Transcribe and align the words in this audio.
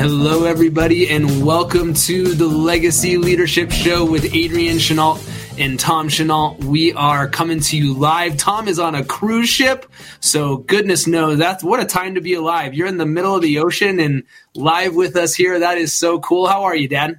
Hello, 0.00 0.44
everybody, 0.44 1.10
and 1.10 1.44
welcome 1.44 1.92
to 1.92 2.28
the 2.32 2.46
Legacy 2.46 3.18
Leadership 3.18 3.70
Show 3.70 4.10
with 4.10 4.34
Adrian 4.34 4.78
Chenault 4.78 5.18
and 5.58 5.78
Tom 5.78 6.08
Chenault. 6.08 6.56
We 6.60 6.94
are 6.94 7.28
coming 7.28 7.60
to 7.60 7.76
you 7.76 7.92
live. 7.92 8.38
Tom 8.38 8.66
is 8.66 8.78
on 8.78 8.94
a 8.94 9.04
cruise 9.04 9.50
ship, 9.50 9.84
so 10.20 10.56
goodness 10.56 11.06
knows 11.06 11.36
that's 11.36 11.62
what 11.62 11.80
a 11.80 11.84
time 11.84 12.14
to 12.14 12.22
be 12.22 12.32
alive. 12.32 12.72
You're 12.72 12.86
in 12.86 12.96
the 12.96 13.04
middle 13.04 13.36
of 13.36 13.42
the 13.42 13.58
ocean 13.58 14.00
and 14.00 14.22
live 14.54 14.94
with 14.94 15.16
us 15.16 15.34
here. 15.34 15.58
That 15.58 15.76
is 15.76 15.92
so 15.92 16.18
cool. 16.18 16.46
How 16.46 16.62
are 16.62 16.74
you, 16.74 16.88
Dad? 16.88 17.16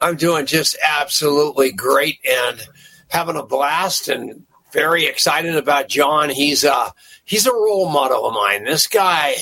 I'm 0.00 0.16
doing 0.16 0.46
just 0.46 0.76
absolutely 0.84 1.70
great 1.70 2.18
and 2.28 2.60
having 3.06 3.36
a 3.36 3.46
blast 3.46 4.08
and 4.08 4.46
very 4.72 5.06
excited 5.06 5.54
about 5.54 5.88
John. 5.88 6.30
He's 6.30 6.64
a 6.64 6.92
he's 7.24 7.46
a 7.46 7.52
role 7.52 7.88
model 7.88 8.26
of 8.26 8.34
mine. 8.34 8.64
This 8.64 8.88
guy 8.88 9.36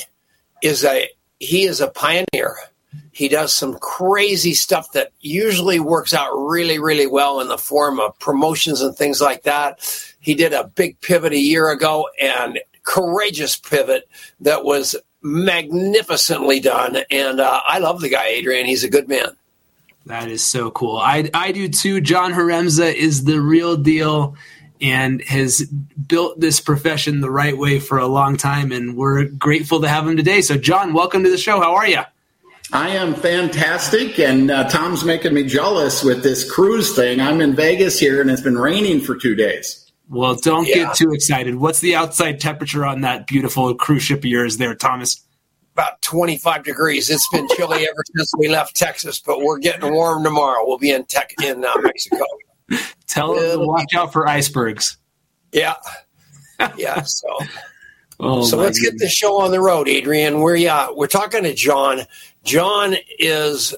is 0.61 0.85
a 0.85 1.09
he 1.39 1.63
is 1.63 1.81
a 1.81 1.87
pioneer 1.87 2.57
he 3.15 3.29
does 3.29 3.55
some 3.55 3.75
crazy 3.75 4.53
stuff 4.53 4.91
that 4.91 5.13
usually 5.21 5.79
works 5.79 6.13
out 6.13 6.33
really, 6.33 6.79
really 6.79 7.07
well 7.07 7.39
in 7.39 7.47
the 7.47 7.57
form 7.57 7.97
of 7.97 8.19
promotions 8.19 8.81
and 8.81 8.93
things 8.93 9.21
like 9.21 9.43
that. 9.43 9.79
He 10.19 10.35
did 10.35 10.51
a 10.51 10.65
big 10.65 10.99
pivot 10.99 11.31
a 11.31 11.39
year 11.39 11.71
ago 11.71 12.09
and 12.21 12.59
courageous 12.83 13.55
pivot 13.55 14.09
that 14.41 14.65
was 14.65 14.97
magnificently 15.21 16.59
done. 16.59 16.97
And 17.09 17.39
uh, 17.39 17.61
I 17.65 17.79
love 17.79 18.01
the 18.01 18.09
guy, 18.09 18.27
Adrian. 18.27 18.65
He's 18.65 18.83
a 18.83 18.89
good 18.89 19.07
man. 19.07 19.29
That 20.07 20.27
is 20.27 20.43
so 20.43 20.69
cool. 20.71 20.97
I, 20.97 21.29
I 21.33 21.53
do 21.53 21.69
too. 21.69 22.01
John 22.01 22.33
Haremza 22.33 22.93
is 22.93 23.23
the 23.23 23.39
real 23.39 23.77
deal 23.77 24.35
and 24.81 25.21
has 25.21 25.65
built 26.05 26.41
this 26.41 26.59
profession 26.59 27.21
the 27.21 27.31
right 27.31 27.57
way 27.57 27.79
for 27.79 27.97
a 27.97 28.07
long 28.07 28.35
time. 28.35 28.73
And 28.73 28.97
we're 28.97 29.23
grateful 29.23 29.79
to 29.79 29.87
have 29.87 30.05
him 30.05 30.17
today. 30.17 30.41
So, 30.41 30.57
John, 30.57 30.91
welcome 30.91 31.23
to 31.23 31.29
the 31.29 31.37
show. 31.37 31.61
How 31.61 31.75
are 31.75 31.87
you? 31.87 32.01
I 32.71 32.89
am 32.89 33.13
fantastic, 33.13 34.19
and 34.19 34.49
uh, 34.49 34.67
Tom's 34.69 35.03
making 35.03 35.33
me 35.33 35.43
jealous 35.43 36.03
with 36.03 36.23
this 36.23 36.49
cruise 36.49 36.95
thing. 36.95 37.21
I'm 37.21 37.41
in 37.41 37.55
Vegas 37.55 37.99
here, 37.99 38.21
and 38.21 38.29
it's 38.29 38.41
been 38.41 38.57
raining 38.57 39.01
for 39.01 39.15
two 39.15 39.35
days. 39.35 39.91
Well, 40.09 40.35
don't 40.35 40.67
yeah. 40.67 40.75
get 40.75 40.95
too 40.95 41.11
excited. 41.11 41.55
What's 41.55 41.79
the 41.79 41.95
outside 41.95 42.39
temperature 42.39 42.85
on 42.85 43.01
that 43.01 43.27
beautiful 43.27 43.73
cruise 43.75 44.03
ship 44.03 44.19
of 44.19 44.25
yours 44.25 44.57
there, 44.57 44.75
Thomas? 44.75 45.23
About 45.73 46.01
25 46.01 46.63
degrees. 46.63 47.09
It's 47.09 47.27
been 47.29 47.47
chilly 47.49 47.83
ever 47.83 48.03
since 48.15 48.31
we 48.37 48.47
left 48.47 48.75
Texas, 48.75 49.19
but 49.19 49.41
we're 49.41 49.59
getting 49.59 49.93
warm 49.93 50.23
tomorrow. 50.23 50.63
We'll 50.65 50.77
be 50.77 50.91
in 50.91 51.05
tech 51.05 51.33
in 51.43 51.65
uh, 51.65 51.73
Mexico. 51.81 52.25
Tell 53.07 53.35
them 53.35 53.59
to 53.59 53.67
watch 53.67 53.93
out 53.95 54.13
for 54.13 54.27
icebergs. 54.27 54.97
Yeah, 55.51 55.75
yeah. 56.77 57.01
So, 57.03 57.27
oh, 58.19 58.43
so 58.43 58.57
let's 58.57 58.79
goodness. 58.79 59.01
get 59.01 59.05
the 59.05 59.09
show 59.09 59.41
on 59.41 59.51
the 59.51 59.61
road, 59.61 59.87
Adrian. 59.87 60.39
We're 60.39 60.55
yeah, 60.55 60.89
we're 60.91 61.07
talking 61.07 61.43
to 61.43 61.53
John. 61.53 62.01
John 62.43 62.95
is 63.19 63.75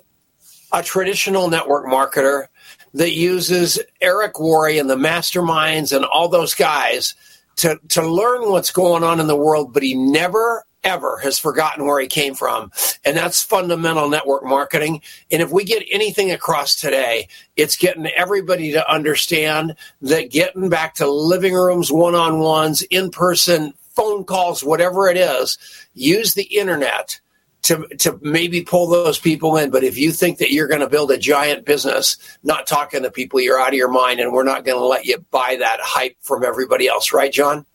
a 0.71 0.83
traditional 0.83 1.49
network 1.49 1.85
marketer 1.85 2.47
that 2.93 3.13
uses 3.13 3.79
Eric 4.01 4.35
Worre 4.35 4.79
and 4.79 4.89
the 4.89 4.95
masterminds 4.95 5.95
and 5.95 6.05
all 6.05 6.29
those 6.29 6.53
guys 6.53 7.15
to, 7.57 7.79
to 7.89 8.07
learn 8.07 8.49
what's 8.49 8.71
going 8.71 9.03
on 9.03 9.19
in 9.19 9.27
the 9.27 9.35
world, 9.35 9.73
but 9.73 9.83
he 9.83 9.95
never 9.95 10.63
ever 10.83 11.17
has 11.17 11.37
forgotten 11.37 11.85
where 11.85 11.99
he 11.99 12.07
came 12.07 12.33
from. 12.33 12.71
And 13.03 13.17
that's 13.17 13.43
fundamental 13.43 14.09
network 14.09 14.43
marketing. 14.45 15.01
And 15.29 15.41
if 15.41 15.51
we 15.51 15.65
get 15.65 15.83
anything 15.91 16.31
across 16.31 16.75
today, 16.75 17.27
it's 17.57 17.75
getting 17.75 18.07
everybody 18.07 18.71
to 18.71 18.89
understand 18.89 19.75
that 20.01 20.31
getting 20.31 20.69
back 20.69 20.95
to 20.95 21.11
living 21.11 21.53
rooms, 21.53 21.91
one 21.91 22.15
on 22.15 22.39
ones, 22.39 22.83
in 22.83 23.11
person, 23.11 23.73
phone 23.97 24.23
calls, 24.23 24.63
whatever 24.63 25.09
it 25.09 25.17
is, 25.17 25.57
use 25.93 26.35
the 26.35 26.43
internet 26.43 27.19
to 27.63 27.87
to 27.97 28.19
maybe 28.21 28.61
pull 28.61 28.87
those 28.87 29.19
people 29.19 29.57
in. 29.57 29.71
But 29.71 29.83
if 29.83 29.97
you 29.97 30.11
think 30.11 30.37
that 30.37 30.51
you're 30.51 30.67
going 30.67 30.81
to 30.81 30.89
build 30.89 31.11
a 31.11 31.17
giant 31.17 31.65
business, 31.65 32.17
not 32.43 32.67
talking 32.67 33.03
to 33.03 33.11
people, 33.11 33.41
you're 33.41 33.59
out 33.59 33.69
of 33.69 33.73
your 33.73 33.91
mind, 33.91 34.19
and 34.19 34.31
we're 34.31 34.43
not 34.43 34.63
going 34.63 34.77
to 34.77 34.85
let 34.85 35.05
you 35.05 35.17
buy 35.31 35.57
that 35.59 35.79
hype 35.81 36.15
from 36.21 36.45
everybody 36.45 36.87
else, 36.87 37.11
right, 37.11 37.31
John? 37.31 37.65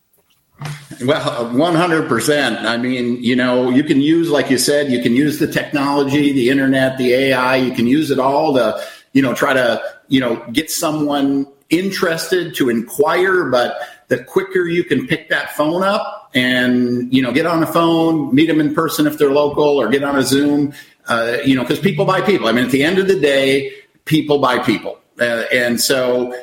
Well, 1.05 1.51
100%. 1.51 2.65
I 2.65 2.77
mean, 2.77 3.23
you 3.23 3.35
know, 3.35 3.71
you 3.71 3.83
can 3.83 4.01
use, 4.01 4.31
like 4.31 4.51
you 4.51 4.59
said, 4.59 4.93
you 4.93 5.03
can 5.03 5.17
use 5.17 5.41
the 5.41 5.49
technology, 5.49 6.33
the 6.33 6.49
internet, 6.49 6.97
the 6.97 7.13
AI, 7.13 7.57
you 7.57 7.75
can 7.75 7.89
use 7.89 8.11
it 8.11 8.21
all 8.21 8.55
to, 8.55 8.81
you 9.13 9.21
know, 9.21 9.35
try 9.35 9.53
to, 9.53 9.83
you 10.09 10.21
know, 10.21 10.37
get 10.53 10.71
someone 10.71 11.47
interested 11.71 12.55
to 12.55 12.69
inquire. 12.69 13.51
But 13.51 13.77
the 14.09 14.23
quicker 14.25 14.67
you 14.67 14.85
can 14.85 15.07
pick 15.07 15.29
that 15.31 15.57
phone 15.57 15.83
up, 15.83 16.31
and 16.35 17.13
you 17.13 17.23
know 17.23 17.33
get 17.33 17.47
on 17.47 17.61
the 17.61 17.67
phone 17.67 18.35
meet 18.35 18.47
them 18.47 18.61
in 18.61 18.75
person 18.75 19.07
if 19.07 19.19
they're 19.19 19.31
local 19.31 19.65
or 19.81 19.89
get 19.89 20.03
on 20.03 20.17
a 20.17 20.23
zoom 20.23 20.73
uh, 21.09 21.39
you 21.45 21.55
know 21.55 21.63
because 21.63 21.81
people 21.81 22.05
buy 22.05 22.21
people. 22.21 22.49
I 22.49 22.53
mean 22.53 22.65
at 22.65 22.71
the 22.71 22.85
end 22.85 22.99
of 22.99 23.09
the 23.09 23.19
day 23.19 23.73
people 24.05 24.39
buy 24.39 24.59
people. 24.59 24.99
Uh, 25.21 25.45
and 25.53 25.81
so 25.81 26.33
uh, 26.33 26.39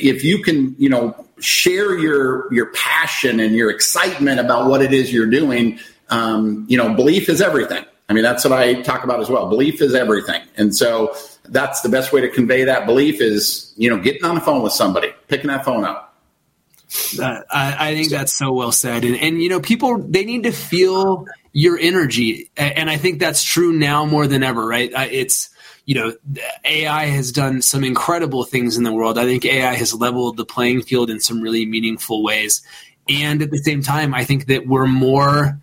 if 0.00 0.22
you 0.24 0.42
can 0.42 0.74
you 0.78 0.88
know 0.88 1.14
share 1.38 1.96
your 1.98 2.52
your 2.52 2.66
passion 2.72 3.40
and 3.40 3.54
your 3.54 3.70
excitement 3.70 4.38
about 4.38 4.68
what 4.68 4.82
it 4.82 4.92
is 4.92 5.12
you're 5.12 5.26
doing 5.26 5.78
um, 6.10 6.64
you 6.68 6.76
know 6.76 6.94
belief 6.94 7.28
is 7.28 7.40
everything. 7.40 7.84
I 8.08 8.12
mean 8.14 8.24
that's 8.24 8.44
what 8.44 8.52
i 8.52 8.74
talk 8.82 9.04
about 9.04 9.20
as 9.20 9.30
well. 9.30 9.48
Belief 9.48 9.80
is 9.80 9.94
everything. 9.94 10.42
And 10.56 10.74
so 10.74 11.16
that's 11.44 11.80
the 11.80 11.88
best 11.88 12.12
way 12.12 12.20
to 12.20 12.28
convey 12.28 12.64
that 12.64 12.86
belief 12.86 13.20
is 13.20 13.72
you 13.76 13.88
know 13.88 13.98
getting 13.98 14.24
on 14.24 14.34
the 14.34 14.40
phone 14.40 14.62
with 14.62 14.72
somebody 14.72 15.12
picking 15.28 15.48
that 15.48 15.64
phone 15.64 15.84
up 15.84 16.11
I, 17.20 17.76
I, 17.78 17.94
think 17.94 18.10
that's 18.10 18.32
so 18.32 18.52
well 18.52 18.72
said. 18.72 19.04
And, 19.04 19.16
and, 19.16 19.42
you 19.42 19.48
know, 19.48 19.60
people, 19.60 19.98
they 19.98 20.24
need 20.24 20.42
to 20.44 20.52
feel 20.52 21.26
your 21.52 21.78
energy. 21.78 22.50
And 22.56 22.90
I 22.90 22.96
think 22.96 23.18
that's 23.18 23.44
true 23.44 23.72
now 23.72 24.04
more 24.04 24.26
than 24.26 24.42
ever, 24.42 24.66
right? 24.66 24.90
It's, 25.10 25.50
you 25.84 25.94
know, 25.94 26.12
AI 26.64 27.06
has 27.06 27.32
done 27.32 27.62
some 27.62 27.84
incredible 27.84 28.44
things 28.44 28.76
in 28.76 28.84
the 28.84 28.92
world. 28.92 29.18
I 29.18 29.24
think 29.24 29.44
AI 29.44 29.74
has 29.74 29.94
leveled 29.94 30.36
the 30.36 30.44
playing 30.44 30.82
field 30.82 31.10
in 31.10 31.20
some 31.20 31.40
really 31.40 31.66
meaningful 31.66 32.22
ways. 32.22 32.62
And 33.08 33.42
at 33.42 33.50
the 33.50 33.58
same 33.58 33.82
time, 33.82 34.14
I 34.14 34.24
think 34.24 34.46
that 34.46 34.66
we're 34.66 34.86
more 34.86 35.58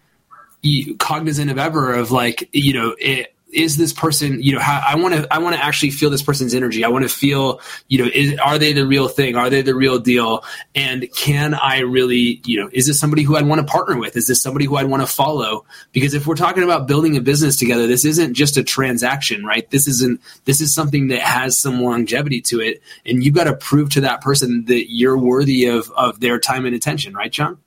cognizant 0.99 1.49
of 1.49 1.57
ever 1.57 1.93
of 1.93 2.11
like, 2.11 2.49
you 2.51 2.73
know, 2.73 2.95
it, 2.99 3.33
is 3.51 3.77
this 3.77 3.93
person 3.93 4.41
you 4.41 4.53
know 4.53 4.59
how, 4.59 4.81
i 4.87 4.95
want 4.95 5.13
to 5.13 5.33
i 5.33 5.39
want 5.39 5.55
to 5.55 5.63
actually 5.63 5.89
feel 5.89 6.09
this 6.09 6.21
person's 6.21 6.53
energy. 6.53 6.83
I 6.83 6.89
want 6.89 7.03
to 7.03 7.09
feel 7.09 7.61
you 7.87 7.97
know 7.97 8.09
is, 8.13 8.37
are 8.39 8.57
they 8.57 8.73
the 8.73 8.85
real 8.85 9.07
thing? 9.07 9.35
Are 9.35 9.49
they 9.49 9.61
the 9.61 9.75
real 9.75 9.99
deal? 9.99 10.43
And 10.75 11.11
can 11.15 11.53
i 11.53 11.79
really 11.79 12.41
you 12.45 12.59
know 12.59 12.69
is 12.71 12.87
this 12.87 12.99
somebody 12.99 13.23
who 13.23 13.35
i'd 13.35 13.47
want 13.47 13.65
to 13.65 13.71
partner 13.71 13.97
with? 13.97 14.15
Is 14.15 14.27
this 14.27 14.41
somebody 14.41 14.65
who 14.65 14.77
i'd 14.77 14.87
want 14.87 15.01
to 15.01 15.07
follow? 15.07 15.65
Because 15.91 16.13
if 16.13 16.27
we're 16.27 16.35
talking 16.35 16.63
about 16.63 16.87
building 16.87 17.17
a 17.17 17.21
business 17.21 17.55
together 17.57 17.87
this 17.87 18.05
isn't 18.05 18.33
just 18.33 18.57
a 18.57 18.63
transaction 18.63 19.45
right? 19.45 19.69
This 19.69 19.87
isn't 19.87 20.21
this 20.45 20.61
is 20.61 20.73
something 20.73 21.07
that 21.07 21.21
has 21.21 21.59
some 21.59 21.81
longevity 21.81 22.41
to 22.41 22.59
it. 22.59 22.81
And 23.05 23.23
you've 23.23 23.35
got 23.35 23.45
to 23.45 23.55
prove 23.55 23.89
to 23.91 24.01
that 24.01 24.21
person 24.21 24.65
that 24.65 24.91
you're 24.91 25.17
worthy 25.17 25.65
of 25.65 25.89
of 25.91 26.19
their 26.19 26.39
time 26.39 26.65
and 26.65 26.75
attention 26.75 27.13
right 27.13 27.31
john 27.31 27.57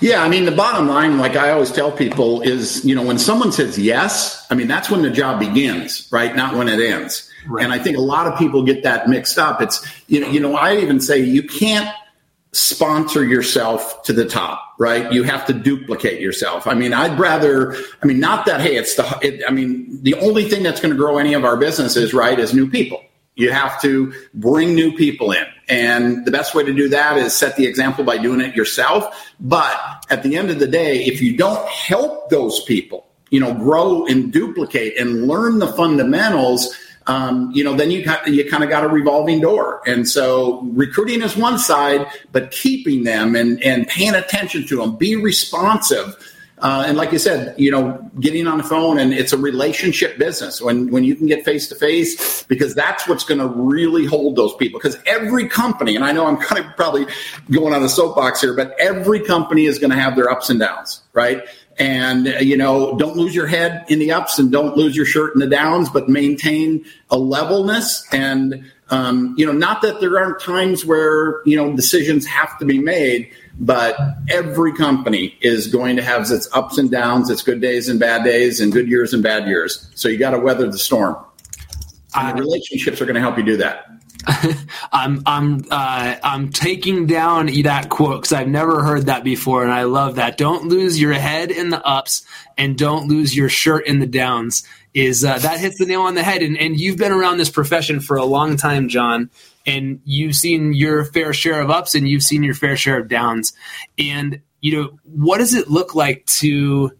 yeah, 0.00 0.22
I 0.22 0.28
mean, 0.28 0.44
the 0.44 0.52
bottom 0.52 0.88
line, 0.88 1.18
like 1.18 1.36
I 1.36 1.50
always 1.50 1.70
tell 1.70 1.92
people, 1.92 2.42
is 2.42 2.84
you 2.84 2.94
know, 2.94 3.02
when 3.02 3.18
someone 3.18 3.52
says 3.52 3.78
yes, 3.78 4.46
I 4.50 4.54
mean, 4.54 4.68
that's 4.68 4.90
when 4.90 5.02
the 5.02 5.10
job 5.10 5.40
begins, 5.40 6.08
right? 6.10 6.34
Not 6.34 6.54
when 6.54 6.68
it 6.68 6.80
ends. 6.80 7.30
Right. 7.46 7.62
And 7.64 7.72
I 7.72 7.78
think 7.78 7.96
a 7.96 8.00
lot 8.00 8.26
of 8.26 8.38
people 8.38 8.62
get 8.62 8.82
that 8.84 9.08
mixed 9.08 9.38
up. 9.38 9.60
It's 9.60 9.86
you 10.08 10.20
know, 10.20 10.28
you 10.28 10.40
know, 10.40 10.56
I 10.56 10.76
even 10.76 11.00
say 11.00 11.18
you 11.18 11.42
can't 11.42 11.88
sponsor 12.54 13.24
yourself 13.24 14.02
to 14.04 14.12
the 14.12 14.24
top, 14.24 14.74
right? 14.78 15.12
You 15.12 15.24
have 15.24 15.44
to 15.46 15.52
duplicate 15.52 16.20
yourself. 16.20 16.66
I 16.66 16.74
mean, 16.74 16.92
I'd 16.92 17.18
rather, 17.18 17.76
I 18.00 18.06
mean, 18.06 18.20
not 18.20 18.46
that, 18.46 18.60
hey, 18.60 18.76
it's 18.76 18.94
the, 18.94 19.18
it, 19.22 19.42
I 19.46 19.50
mean, 19.50 20.02
the 20.02 20.14
only 20.14 20.48
thing 20.48 20.62
that's 20.62 20.80
going 20.80 20.92
to 20.94 20.96
grow 20.96 21.18
any 21.18 21.34
of 21.34 21.44
our 21.44 21.56
businesses, 21.56 22.14
right, 22.14 22.38
is 22.38 22.54
new 22.54 22.70
people. 22.70 23.02
You 23.36 23.50
have 23.50 23.80
to 23.82 24.12
bring 24.32 24.74
new 24.74 24.96
people 24.96 25.32
in. 25.32 25.44
And 25.68 26.24
the 26.24 26.30
best 26.30 26.54
way 26.54 26.62
to 26.62 26.72
do 26.72 26.88
that 26.90 27.16
is 27.16 27.34
set 27.34 27.56
the 27.56 27.66
example 27.66 28.04
by 28.04 28.18
doing 28.18 28.40
it 28.40 28.54
yourself. 28.54 29.32
But 29.40 29.76
at 30.10 30.22
the 30.22 30.36
end 30.36 30.50
of 30.50 30.58
the 30.58 30.66
day, 30.66 31.04
if 31.04 31.20
you 31.20 31.36
don't 31.36 31.66
help 31.68 32.30
those 32.30 32.62
people, 32.64 33.06
you 33.30 33.40
know, 33.40 33.54
grow 33.54 34.06
and 34.06 34.32
duplicate 34.32 34.96
and 34.98 35.26
learn 35.26 35.58
the 35.58 35.66
fundamentals, 35.66 36.76
um, 37.06 37.50
you 37.52 37.64
know, 37.64 37.74
then 37.74 37.90
you 37.90 38.04
got, 38.04 38.26
you 38.28 38.48
kind 38.48 38.62
of 38.62 38.70
got 38.70 38.84
a 38.84 38.88
revolving 38.88 39.40
door. 39.40 39.82
And 39.86 40.08
so 40.08 40.62
recruiting 40.72 41.22
is 41.22 41.36
one 41.36 41.58
side, 41.58 42.06
but 42.30 42.50
keeping 42.50 43.04
them 43.04 43.34
and, 43.34 43.62
and 43.62 43.88
paying 43.88 44.14
attention 44.14 44.66
to 44.68 44.76
them, 44.76 44.96
be 44.96 45.16
responsive 45.16 46.16
uh, 46.64 46.82
and 46.86 46.96
like 46.96 47.12
you 47.12 47.18
said, 47.18 47.54
you 47.58 47.70
know, 47.70 48.10
getting 48.18 48.46
on 48.46 48.56
the 48.56 48.64
phone 48.64 48.98
and 48.98 49.12
it's 49.12 49.34
a 49.34 49.36
relationship 49.36 50.16
business 50.16 50.62
when 50.62 50.90
when 50.90 51.04
you 51.04 51.14
can 51.14 51.26
get 51.26 51.44
face 51.44 51.68
to 51.68 51.74
face 51.74 52.42
because 52.44 52.74
that's 52.74 53.06
what's 53.06 53.22
going 53.22 53.38
to 53.38 53.48
really 53.48 54.06
hold 54.06 54.34
those 54.34 54.54
people. 54.54 54.80
Because 54.80 54.96
every 55.04 55.46
company, 55.46 55.94
and 55.94 56.02
I 56.02 56.12
know 56.12 56.26
I'm 56.26 56.36
kind 56.48 56.64
of 56.64 56.74
probably 56.74 57.06
going 57.50 57.74
on 57.74 57.82
a 57.82 57.88
soapbox 57.88 58.40
here, 58.40 58.54
but 58.54 58.74
every 58.80 59.20
company 59.20 59.66
is 59.66 59.78
going 59.78 59.90
to 59.90 59.96
have 59.96 60.16
their 60.16 60.30
ups 60.30 60.48
and 60.48 60.58
downs, 60.58 61.02
right? 61.12 61.46
and 61.76 62.26
you 62.40 62.56
know 62.56 62.96
don't 62.98 63.16
lose 63.16 63.34
your 63.34 63.48
head 63.48 63.84
in 63.88 63.98
the 63.98 64.12
ups 64.12 64.38
and 64.38 64.52
don't 64.52 64.76
lose 64.76 64.94
your 64.94 65.04
shirt 65.04 65.34
in 65.34 65.40
the 65.40 65.46
downs 65.48 65.90
but 65.90 66.08
maintain 66.08 66.84
a 67.10 67.18
levelness 67.18 68.06
and 68.12 68.70
um, 68.90 69.34
you 69.36 69.44
know 69.44 69.50
not 69.50 69.82
that 69.82 70.00
there 70.00 70.16
aren't 70.16 70.40
times 70.40 70.84
where 70.84 71.42
you 71.44 71.56
know 71.56 71.74
decisions 71.74 72.26
have 72.26 72.56
to 72.60 72.64
be 72.64 72.78
made 72.78 73.28
but 73.58 73.96
every 74.28 74.72
company 74.72 75.36
is 75.40 75.68
going 75.68 75.96
to 75.96 76.02
have 76.02 76.30
its 76.30 76.48
ups 76.52 76.78
and 76.78 76.90
downs 76.90 77.30
its 77.30 77.42
good 77.42 77.60
days 77.60 77.88
and 77.88 78.00
bad 78.00 78.24
days 78.24 78.60
and 78.60 78.72
good 78.72 78.88
years 78.88 79.14
and 79.14 79.22
bad 79.22 79.46
years 79.46 79.90
so 79.94 80.08
you 80.08 80.18
got 80.18 80.30
to 80.30 80.38
weather 80.38 80.70
the 80.70 80.78
storm 80.78 81.16
and 82.14 82.38
relationships 82.38 83.00
are 83.00 83.06
going 83.06 83.14
to 83.14 83.20
help 83.20 83.36
you 83.38 83.44
do 83.44 83.56
that 83.56 83.86
I'm 84.92 85.22
I'm 85.26 85.64
uh, 85.70 86.16
I'm 86.22 86.50
taking 86.50 87.06
down 87.06 87.46
that 87.62 87.88
quote 87.90 88.22
because 88.22 88.32
I've 88.32 88.48
never 88.48 88.82
heard 88.82 89.06
that 89.06 89.24
before, 89.24 89.62
and 89.62 89.72
I 89.72 89.82
love 89.82 90.16
that. 90.16 90.38
Don't 90.38 90.68
lose 90.68 91.00
your 91.00 91.12
head 91.12 91.50
in 91.50 91.68
the 91.68 91.84
ups, 91.84 92.24
and 92.56 92.78
don't 92.78 93.08
lose 93.08 93.36
your 93.36 93.48
shirt 93.48 93.86
in 93.86 93.98
the 93.98 94.06
downs. 94.06 94.64
Is 94.94 95.24
uh, 95.24 95.38
that 95.38 95.60
hits 95.60 95.78
the 95.78 95.86
nail 95.86 96.02
on 96.02 96.14
the 96.14 96.22
head? 96.22 96.42
And 96.42 96.56
and 96.56 96.78
you've 96.78 96.96
been 96.96 97.12
around 97.12 97.36
this 97.36 97.50
profession 97.50 98.00
for 98.00 98.16
a 98.16 98.24
long 98.24 98.56
time, 98.56 98.88
John, 98.88 99.30
and 99.66 100.00
you've 100.04 100.34
seen 100.34 100.72
your 100.72 101.04
fair 101.04 101.32
share 101.32 101.60
of 101.60 101.70
ups, 101.70 101.94
and 101.94 102.08
you've 102.08 102.22
seen 102.22 102.42
your 102.42 102.54
fair 102.54 102.76
share 102.76 103.00
of 103.00 103.08
downs. 103.08 103.52
And 103.98 104.40
you 104.60 104.80
know 104.80 104.98
what 105.04 105.38
does 105.38 105.54
it 105.54 105.68
look 105.68 105.94
like 105.94 106.24
to 106.26 106.90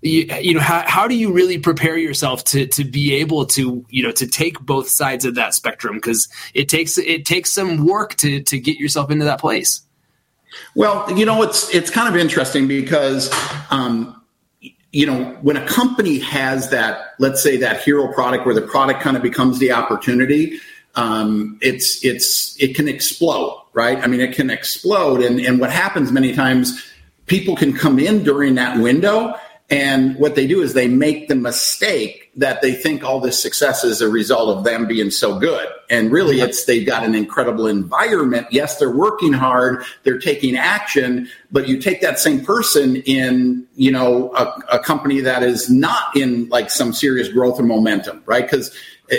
you, 0.00 0.26
you, 0.40 0.54
know 0.54 0.60
how, 0.60 0.84
how 0.86 1.08
do 1.08 1.16
you 1.16 1.32
really 1.32 1.58
prepare 1.58 1.96
yourself 1.96 2.44
to 2.44 2.66
to 2.68 2.84
be 2.84 3.14
able 3.14 3.46
to 3.46 3.84
you 3.88 4.04
know 4.04 4.12
to 4.12 4.28
take 4.28 4.60
both 4.60 4.88
sides 4.88 5.24
of 5.24 5.34
that 5.34 5.54
spectrum 5.54 5.96
because 5.96 6.28
it 6.54 6.68
takes 6.68 6.96
it 6.98 7.26
takes 7.26 7.52
some 7.52 7.84
work 7.84 8.14
to 8.16 8.40
to 8.44 8.60
get 8.60 8.78
yourself 8.78 9.10
into 9.10 9.24
that 9.24 9.40
place 9.40 9.82
well 10.76 11.10
you 11.18 11.26
know 11.26 11.42
it's 11.42 11.74
it's 11.74 11.90
kind 11.90 12.08
of 12.08 12.14
interesting 12.14 12.68
because 12.68 13.28
um, 13.70 14.22
you 14.92 15.04
know 15.04 15.36
when 15.42 15.56
a 15.56 15.66
company 15.66 16.20
has 16.20 16.70
that 16.70 17.14
let's 17.18 17.42
say 17.42 17.56
that 17.56 17.82
hero 17.82 18.12
product 18.12 18.46
where 18.46 18.54
the 18.54 18.62
product 18.62 19.00
kind 19.00 19.16
of 19.16 19.22
becomes 19.24 19.58
the 19.58 19.72
opportunity 19.72 20.60
um, 20.98 21.56
it's 21.62 22.04
it's 22.04 22.60
it 22.60 22.74
can 22.74 22.88
explode 22.88 23.62
right 23.72 23.98
i 23.98 24.06
mean 24.06 24.20
it 24.20 24.34
can 24.34 24.50
explode 24.50 25.22
and 25.22 25.40
and 25.40 25.60
what 25.60 25.70
happens 25.70 26.10
many 26.10 26.34
times 26.34 26.84
people 27.26 27.54
can 27.54 27.72
come 27.72 27.98
in 27.98 28.24
during 28.24 28.56
that 28.56 28.78
window 28.78 29.34
and 29.70 30.16
what 30.16 30.34
they 30.34 30.46
do 30.46 30.62
is 30.62 30.72
they 30.72 30.88
make 30.88 31.28
the 31.28 31.34
mistake 31.34 32.30
that 32.36 32.62
they 32.62 32.72
think 32.72 33.04
all 33.04 33.20
this 33.20 33.40
success 33.40 33.84
is 33.84 34.00
a 34.00 34.08
result 34.08 34.56
of 34.56 34.64
them 34.64 34.86
being 34.86 35.10
so 35.10 35.38
good. 35.38 35.68
And 35.90 36.10
really, 36.10 36.40
it's 36.40 36.64
they've 36.64 36.86
got 36.86 37.04
an 37.04 37.14
incredible 37.14 37.66
environment. 37.66 38.46
Yes, 38.50 38.78
they're 38.78 38.90
working 38.90 39.34
hard, 39.34 39.84
they're 40.04 40.18
taking 40.18 40.56
action, 40.56 41.28
but 41.52 41.68
you 41.68 41.78
take 41.78 42.00
that 42.00 42.18
same 42.18 42.42
person 42.42 42.96
in, 42.96 43.66
you 43.74 43.92
know, 43.92 44.32
a, 44.34 44.76
a 44.76 44.78
company 44.78 45.20
that 45.20 45.42
is 45.42 45.68
not 45.68 46.16
in 46.16 46.48
like 46.48 46.70
some 46.70 46.94
serious 46.94 47.28
growth 47.28 47.60
or 47.60 47.64
momentum, 47.64 48.22
right? 48.24 48.44
Because 48.44 48.74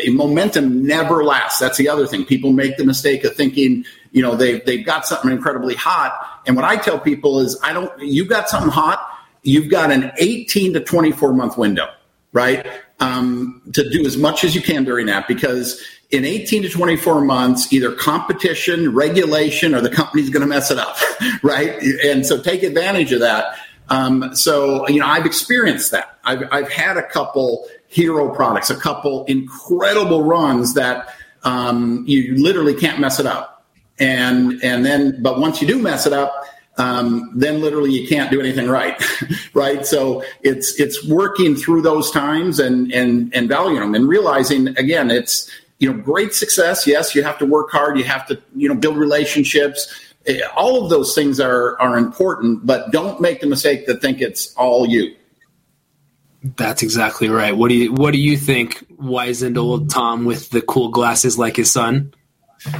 momentum 0.09 0.85
never 0.85 1.23
lasts. 1.23 1.59
That's 1.59 1.77
the 1.77 1.89
other 1.89 2.05
thing. 2.07 2.25
People 2.25 2.51
make 2.51 2.77
the 2.77 2.85
mistake 2.85 3.23
of 3.23 3.35
thinking, 3.35 3.85
you 4.11 4.21
know, 4.21 4.35
they've, 4.35 4.63
they've 4.65 4.85
got 4.85 5.05
something 5.05 5.31
incredibly 5.31 5.75
hot. 5.75 6.13
And 6.45 6.55
what 6.55 6.65
I 6.65 6.77
tell 6.77 6.99
people 6.99 7.39
is, 7.39 7.59
I 7.63 7.73
don't, 7.73 7.91
you've 7.99 8.29
got 8.29 8.49
something 8.49 8.71
hot 8.71 8.99
you've 9.43 9.69
got 9.69 9.91
an 9.91 10.11
18 10.17 10.73
to 10.73 10.79
24 10.79 11.33
month 11.33 11.57
window, 11.57 11.87
right? 12.33 12.67
Um, 12.99 13.61
to 13.73 13.89
do 13.89 14.05
as 14.05 14.17
much 14.17 14.43
as 14.43 14.55
you 14.55 14.61
can 14.61 14.83
during 14.83 15.05
that 15.05 15.27
because 15.27 15.81
in 16.11 16.25
18 16.25 16.63
to 16.63 16.69
24 16.69 17.21
months, 17.21 17.71
either 17.71 17.93
competition, 17.93 18.93
regulation, 18.93 19.73
or 19.73 19.81
the 19.81 19.89
company's 19.89 20.29
going 20.29 20.41
to 20.41 20.47
mess 20.47 20.71
it 20.71 20.77
up, 20.77 20.97
right? 21.43 21.81
And 22.03 22.25
so 22.25 22.41
take 22.41 22.63
advantage 22.63 23.11
of 23.11 23.21
that. 23.21 23.55
Um, 23.89 24.35
so, 24.35 24.87
you 24.87 24.99
know, 24.99 25.07
I've 25.07 25.25
experienced 25.25 25.91
that. 25.91 26.19
I've, 26.23 26.43
I've 26.51 26.69
had 26.69 26.97
a 26.97 27.03
couple 27.07 27.67
hero 27.89 28.33
products, 28.33 28.69
a 28.69 28.75
couple 28.75 29.25
incredible 29.25 30.23
runs 30.23 30.75
that 30.75 31.13
um, 31.43 32.03
you 32.07 32.41
literally 32.41 32.73
can't 32.73 32.99
mess 32.99 33.19
it 33.19 33.25
up. 33.25 33.65
And, 33.99 34.63
and 34.63 34.85
then, 34.85 35.21
but 35.21 35.39
once 35.39 35.61
you 35.61 35.67
do 35.67 35.79
mess 35.79 36.05
it 36.05 36.13
up, 36.13 36.33
um, 36.77 37.29
then 37.35 37.59
literally 37.59 37.91
you 37.91 38.07
can't 38.07 38.31
do 38.31 38.39
anything 38.39 38.69
right, 38.69 39.03
right? 39.53 39.85
So 39.85 40.23
it's 40.41 40.79
it's 40.79 41.05
working 41.05 41.55
through 41.57 41.81
those 41.81 42.09
times 42.09 42.57
and 42.57 42.89
and 42.93 43.35
and 43.35 43.49
valuing 43.49 43.81
them 43.81 43.95
and 43.95 44.07
realizing 44.07 44.69
again 44.69 45.11
it's 45.11 45.51
you 45.79 45.91
know 45.91 46.01
great 46.01 46.33
success. 46.33 46.87
Yes, 46.87 47.13
you 47.13 47.23
have 47.23 47.37
to 47.39 47.45
work 47.45 47.69
hard. 47.69 47.97
You 47.97 48.05
have 48.05 48.25
to 48.27 48.41
you 48.55 48.69
know 48.69 48.75
build 48.75 48.95
relationships. 48.95 49.93
Eh, 50.25 50.39
all 50.55 50.81
of 50.81 50.89
those 50.89 51.13
things 51.13 51.41
are 51.41 51.77
are 51.81 51.97
important, 51.97 52.65
but 52.65 52.91
don't 52.91 53.19
make 53.19 53.41
the 53.41 53.47
mistake 53.47 53.85
to 53.87 53.95
think 53.95 54.21
it's 54.21 54.53
all 54.55 54.87
you. 54.87 55.13
That's 56.41 56.83
exactly 56.83 57.29
right. 57.29 57.55
What 57.55 57.69
do 57.69 57.75
you 57.75 57.93
What 57.93 58.11
do 58.11 58.19
you 58.19 58.37
think, 58.37 58.85
wizened 58.97 59.57
old 59.57 59.89
Tom 59.89 60.25
with 60.25 60.49
the 60.49 60.61
cool 60.61 60.89
glasses 60.89 61.37
like 61.37 61.57
his 61.57 61.71
son? 61.71 62.13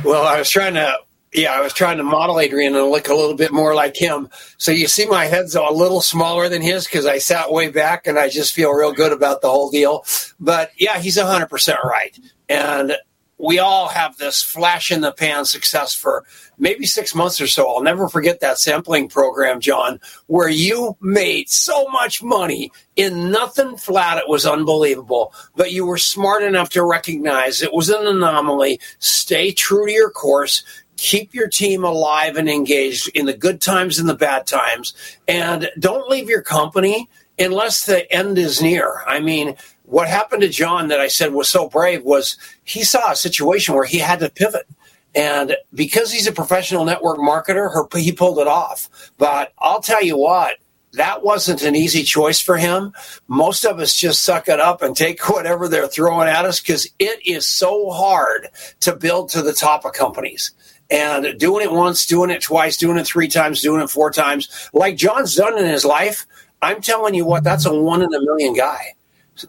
Well, 0.03 0.23
I 0.23 0.39
was 0.39 0.49
trying 0.49 0.75
to 0.75 0.97
yeah, 1.33 1.53
I 1.53 1.61
was 1.61 1.73
trying 1.73 1.97
to 1.97 2.03
model 2.03 2.39
Adrian 2.39 2.75
and 2.75 2.89
look 2.89 3.07
a 3.07 3.13
little 3.13 3.35
bit 3.35 3.51
more 3.51 3.75
like 3.75 3.95
him. 3.95 4.29
So 4.57 4.71
you 4.71 4.87
see, 4.87 5.05
my 5.05 5.25
head's 5.25 5.55
a 5.55 5.61
little 5.61 6.01
smaller 6.01 6.49
than 6.49 6.61
his 6.61 6.85
because 6.85 7.05
I 7.05 7.19
sat 7.19 7.51
way 7.51 7.69
back, 7.69 8.07
and 8.07 8.17
I 8.17 8.29
just 8.29 8.53
feel 8.53 8.71
real 8.71 8.93
good 8.93 9.11
about 9.11 9.41
the 9.41 9.49
whole 9.49 9.69
deal. 9.69 10.05
But 10.39 10.71
yeah, 10.77 10.99
he's 10.99 11.19
hundred 11.19 11.49
percent 11.49 11.79
right, 11.83 12.17
and 12.47 12.93
we 13.39 13.57
all 13.57 13.87
have 13.87 14.17
this 14.17 14.41
flash 14.41 14.91
in 14.91 15.01
the 15.01 15.13
pan 15.13 15.45
success 15.45 15.95
for 15.95 16.25
maybe 16.57 16.85
six 16.85 17.15
months 17.15 17.39
or 17.39 17.47
so. 17.47 17.67
I'll 17.69 17.81
never 17.81 18.09
forget 18.09 18.41
that 18.41 18.59
sampling 18.59 19.07
program, 19.07 19.61
John, 19.61 19.99
where 20.27 20.49
you 20.49 20.97
made 20.99 21.49
so 21.49 21.87
much 21.87 22.21
money 22.21 22.71
in 22.97 23.31
nothing 23.31 23.77
flat. 23.77 24.17
It 24.17 24.27
was 24.27 24.45
unbelievable, 24.45 25.33
but 25.55 25.71
you 25.71 25.85
were 25.85 25.97
smart 25.97 26.43
enough 26.43 26.69
to 26.71 26.83
recognize 26.83 27.61
it 27.61 27.73
was 27.73 27.89
an 27.89 28.05
anomaly. 28.05 28.81
Stay 28.99 29.51
true 29.51 29.87
to 29.87 29.91
your 29.91 30.11
course 30.11 30.63
keep 30.97 31.33
your 31.33 31.47
team 31.47 31.85
alive 31.85 32.35
and 32.35 32.49
engaged 32.49 33.09
in 33.15 33.25
the 33.25 33.33
good 33.33 33.61
times 33.61 33.99
and 33.99 34.09
the 34.09 34.13
bad 34.13 34.45
times. 34.45 34.93
And 35.29 35.71
don't 35.79 36.09
leave 36.09 36.27
your 36.27 36.41
company 36.41 37.09
unless 37.39 37.85
the 37.85 38.11
end 38.13 38.37
is 38.37 38.61
near. 38.61 39.01
I 39.07 39.21
mean, 39.21 39.55
what 39.89 40.07
happened 40.07 40.41
to 40.43 40.49
John 40.49 40.87
that 40.89 40.99
I 40.99 41.07
said 41.07 41.33
was 41.33 41.49
so 41.49 41.67
brave 41.67 42.03
was 42.03 42.37
he 42.63 42.83
saw 42.83 43.11
a 43.11 43.15
situation 43.15 43.73
where 43.73 43.85
he 43.85 43.97
had 43.97 44.19
to 44.19 44.29
pivot. 44.29 44.67
And 45.15 45.55
because 45.73 46.11
he's 46.11 46.27
a 46.27 46.31
professional 46.31 46.85
network 46.85 47.17
marketer, 47.17 47.71
he 47.97 48.11
pulled 48.11 48.37
it 48.37 48.47
off. 48.47 49.11
But 49.17 49.53
I'll 49.57 49.81
tell 49.81 50.03
you 50.03 50.15
what, 50.15 50.57
that 50.93 51.23
wasn't 51.23 51.63
an 51.63 51.75
easy 51.75 52.03
choice 52.03 52.39
for 52.39 52.57
him. 52.57 52.93
Most 53.27 53.65
of 53.65 53.79
us 53.79 53.95
just 53.95 54.21
suck 54.21 54.47
it 54.47 54.59
up 54.59 54.83
and 54.83 54.95
take 54.95 55.27
whatever 55.29 55.67
they're 55.67 55.87
throwing 55.87 56.27
at 56.27 56.45
us 56.45 56.59
because 56.59 56.87
it 56.99 57.25
is 57.25 57.47
so 57.47 57.89
hard 57.89 58.49
to 58.81 58.95
build 58.95 59.29
to 59.29 59.41
the 59.41 59.53
top 59.53 59.85
of 59.85 59.93
companies 59.93 60.51
and 60.91 61.39
doing 61.39 61.63
it 61.63 61.71
once, 61.71 62.05
doing 62.05 62.29
it 62.29 62.41
twice, 62.41 62.77
doing 62.77 62.97
it 62.97 63.05
three 63.05 63.27
times, 63.27 63.61
doing 63.61 63.81
it 63.81 63.89
four 63.89 64.11
times, 64.11 64.69
like 64.73 64.97
John's 64.97 65.35
done 65.35 65.57
in 65.57 65.65
his 65.65 65.85
life, 65.85 66.25
I'm 66.61 66.81
telling 66.81 67.13
you 67.13 67.25
what, 67.25 67.43
that's 67.43 67.65
a 67.65 67.73
one 67.73 68.01
in 68.01 68.13
a 68.13 68.21
million 68.21 68.53
guy. 68.53 68.93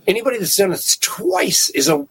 Anybody 0.07 0.39
that's 0.39 0.57
done 0.57 0.73
it 0.73 0.97
twice 1.01 1.71
is 1.71 1.89
a, 1.89 2.07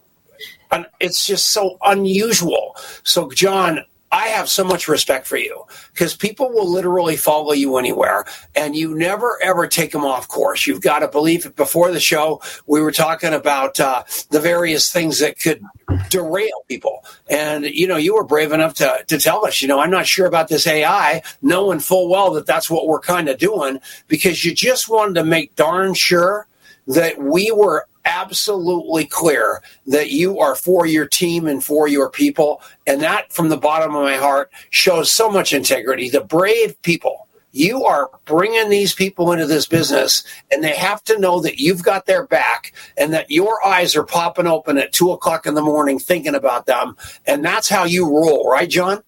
an, 0.72 0.86
it's 1.00 1.26
just 1.26 1.52
so 1.52 1.78
unusual. 1.84 2.76
So, 3.04 3.30
John, 3.32 3.84
I 4.12 4.28
have 4.30 4.50
so 4.50 4.64
much 4.64 4.88
respect 4.88 5.28
for 5.28 5.38
you 5.38 5.66
because 5.94 6.16
people 6.16 6.50
will 6.50 6.70
literally 6.70 7.16
follow 7.16 7.54
you 7.54 7.78
anywhere 7.78 8.26
and 8.56 8.76
you 8.76 8.96
never 8.96 9.38
ever 9.44 9.68
take 9.68 9.92
them 9.92 10.04
off 10.04 10.28
course. 10.28 10.66
You've 10.66 10.82
got 10.82 11.00
to 11.00 11.08
believe 11.08 11.46
it. 11.46 11.56
Before 11.56 11.92
the 11.92 12.00
show, 12.00 12.42
we 12.66 12.82
were 12.82 12.92
talking 12.92 13.34
about 13.34 13.80
uh, 13.80 14.04
the 14.32 14.40
various 14.40 14.92
things 14.92 15.20
that 15.20 15.40
could 15.40 15.64
derail 16.10 16.64
people. 16.68 17.06
And, 17.30 17.66
you 17.66 17.88
know, 17.88 17.98
you 17.98 18.16
were 18.16 18.24
brave 18.24 18.52
enough 18.52 18.74
to, 18.76 19.04
to 19.08 19.20
tell 19.20 19.46
us, 19.46 19.62
you 19.62 19.68
know, 19.68 19.80
I'm 19.80 19.92
not 19.92 20.08
sure 20.08 20.26
about 20.26 20.48
this 20.48 20.66
AI, 20.66 21.22
knowing 21.42 21.80
full 21.80 22.10
well 22.10 22.32
that 22.34 22.48
that's 22.48 22.70
what 22.70 22.88
we're 22.88 23.00
kind 23.00 23.30
of 23.30 23.38
doing 23.38 23.80
because 24.08 24.44
you 24.44 24.56
just 24.56 24.90
wanted 24.90 25.16
to 25.16 25.24
make 25.24 25.56
darn 25.56 25.94
sure 25.94 26.48
that 26.90 27.18
we 27.20 27.52
were 27.52 27.88
absolutely 28.06 29.06
clear 29.06 29.62
that 29.88 30.10
you 30.10 30.40
are 30.40 30.56
for 30.56 30.86
your 30.86 31.08
team 31.08 31.48
and 31.48 31.64
for 31.64 31.88
your 31.88 32.10
people. 32.10 32.62
And 32.88 33.02
that, 33.02 33.32
from 33.32 33.50
the 33.50 33.58
bottom 33.58 33.96
of 33.96 34.04
my 34.04 34.16
heart, 34.16 34.52
shows 34.72 35.12
so 35.12 35.30
much 35.30 35.54
integrity. 35.54 36.10
The 36.10 36.22
brave 36.22 36.82
people. 36.82 37.28
You 37.52 37.84
are 37.86 38.12
bringing 38.26 38.70
these 38.70 38.94
people 38.94 39.32
into 39.32 39.48
this 39.48 39.66
business, 39.66 40.24
and 40.52 40.64
they 40.64 40.76
have 40.76 41.04
to 41.06 41.18
know 41.18 41.40
that 41.42 41.58
you've 41.58 41.82
got 41.82 42.06
their 42.06 42.28
back 42.28 42.74
and 42.96 43.12
that 43.14 43.32
your 43.32 43.66
eyes 43.66 43.96
are 43.96 44.04
popping 44.04 44.46
open 44.46 44.78
at 44.78 44.94
two 44.94 45.12
o'clock 45.12 45.48
in 45.48 45.56
the 45.56 45.62
morning 45.62 45.98
thinking 45.98 46.36
about 46.36 46.68
them. 46.68 46.96
And 47.26 47.44
that's 47.44 47.68
how 47.68 47.86
you 47.86 48.06
roll, 48.06 48.48
right, 48.48 48.70
John? 48.70 49.02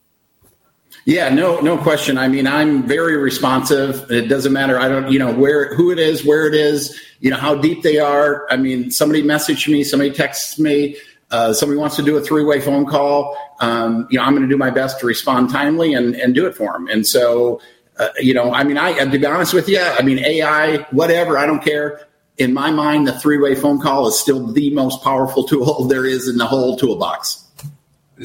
Yeah, 1.05 1.29
no, 1.29 1.59
no 1.61 1.77
question. 1.77 2.17
I 2.17 2.27
mean, 2.27 2.45
I'm 2.45 2.83
very 2.83 3.17
responsive. 3.17 4.09
It 4.11 4.27
doesn't 4.27 4.53
matter. 4.53 4.79
I 4.79 4.87
don't, 4.87 5.11
you 5.11 5.17
know, 5.17 5.33
where, 5.33 5.73
who 5.75 5.91
it 5.91 5.97
is, 5.97 6.23
where 6.23 6.47
it 6.47 6.53
is, 6.53 6.99
you 7.19 7.31
know, 7.31 7.37
how 7.37 7.55
deep 7.55 7.81
they 7.81 7.97
are. 7.97 8.45
I 8.51 8.57
mean, 8.57 8.91
somebody 8.91 9.23
messaged 9.23 9.67
me, 9.67 9.83
somebody 9.83 10.11
texts 10.11 10.59
me, 10.59 10.97
uh, 11.31 11.53
somebody 11.53 11.79
wants 11.79 11.95
to 11.95 12.03
do 12.03 12.17
a 12.17 12.21
three 12.21 12.43
way 12.43 12.61
phone 12.61 12.85
call. 12.85 13.35
Um, 13.61 14.07
you 14.11 14.17
know, 14.19 14.23
I'm 14.23 14.33
going 14.33 14.43
to 14.43 14.49
do 14.49 14.57
my 14.57 14.69
best 14.69 14.99
to 14.99 15.07
respond 15.07 15.49
timely 15.49 15.93
and, 15.93 16.13
and 16.15 16.35
do 16.35 16.45
it 16.45 16.55
for 16.55 16.71
them. 16.73 16.87
And 16.87 17.05
so, 17.07 17.61
uh, 17.97 18.09
you 18.19 18.33
know, 18.33 18.53
I 18.53 18.63
mean, 18.63 18.77
I, 18.77 18.93
to 18.93 19.17
be 19.17 19.25
honest 19.25 19.53
with 19.53 19.67
you, 19.69 19.79
I 19.79 20.03
mean, 20.03 20.19
AI, 20.19 20.85
whatever, 20.91 21.37
I 21.37 21.47
don't 21.47 21.63
care. 21.63 22.07
In 22.37 22.53
my 22.53 22.71
mind, 22.71 23.07
the 23.07 23.19
three 23.19 23.39
way 23.39 23.55
phone 23.55 23.79
call 23.79 24.07
is 24.07 24.19
still 24.19 24.47
the 24.47 24.71
most 24.71 25.03
powerful 25.03 25.43
tool 25.47 25.85
there 25.85 26.05
is 26.05 26.27
in 26.27 26.37
the 26.37 26.45
whole 26.45 26.77
toolbox. 26.77 27.43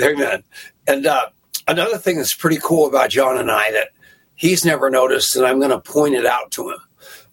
Amen. 0.00 0.42
And, 0.87 1.06
uh, 1.06 1.28
another 1.66 1.99
thing 1.99 2.16
that's 2.16 2.35
pretty 2.35 2.58
cool 2.62 2.87
about 2.87 3.11
John 3.11 3.38
and 3.38 3.50
I 3.50 3.70
that 3.73 3.88
he's 4.35 4.64
never 4.64 4.90
noticed, 4.90 5.37
and 5.37 5.46
I'm 5.46 5.58
going 5.58 5.70
to 5.70 5.80
point 5.80 6.14
it 6.14 6.26
out 6.26 6.50
to 6.52 6.70
him. 6.70 6.78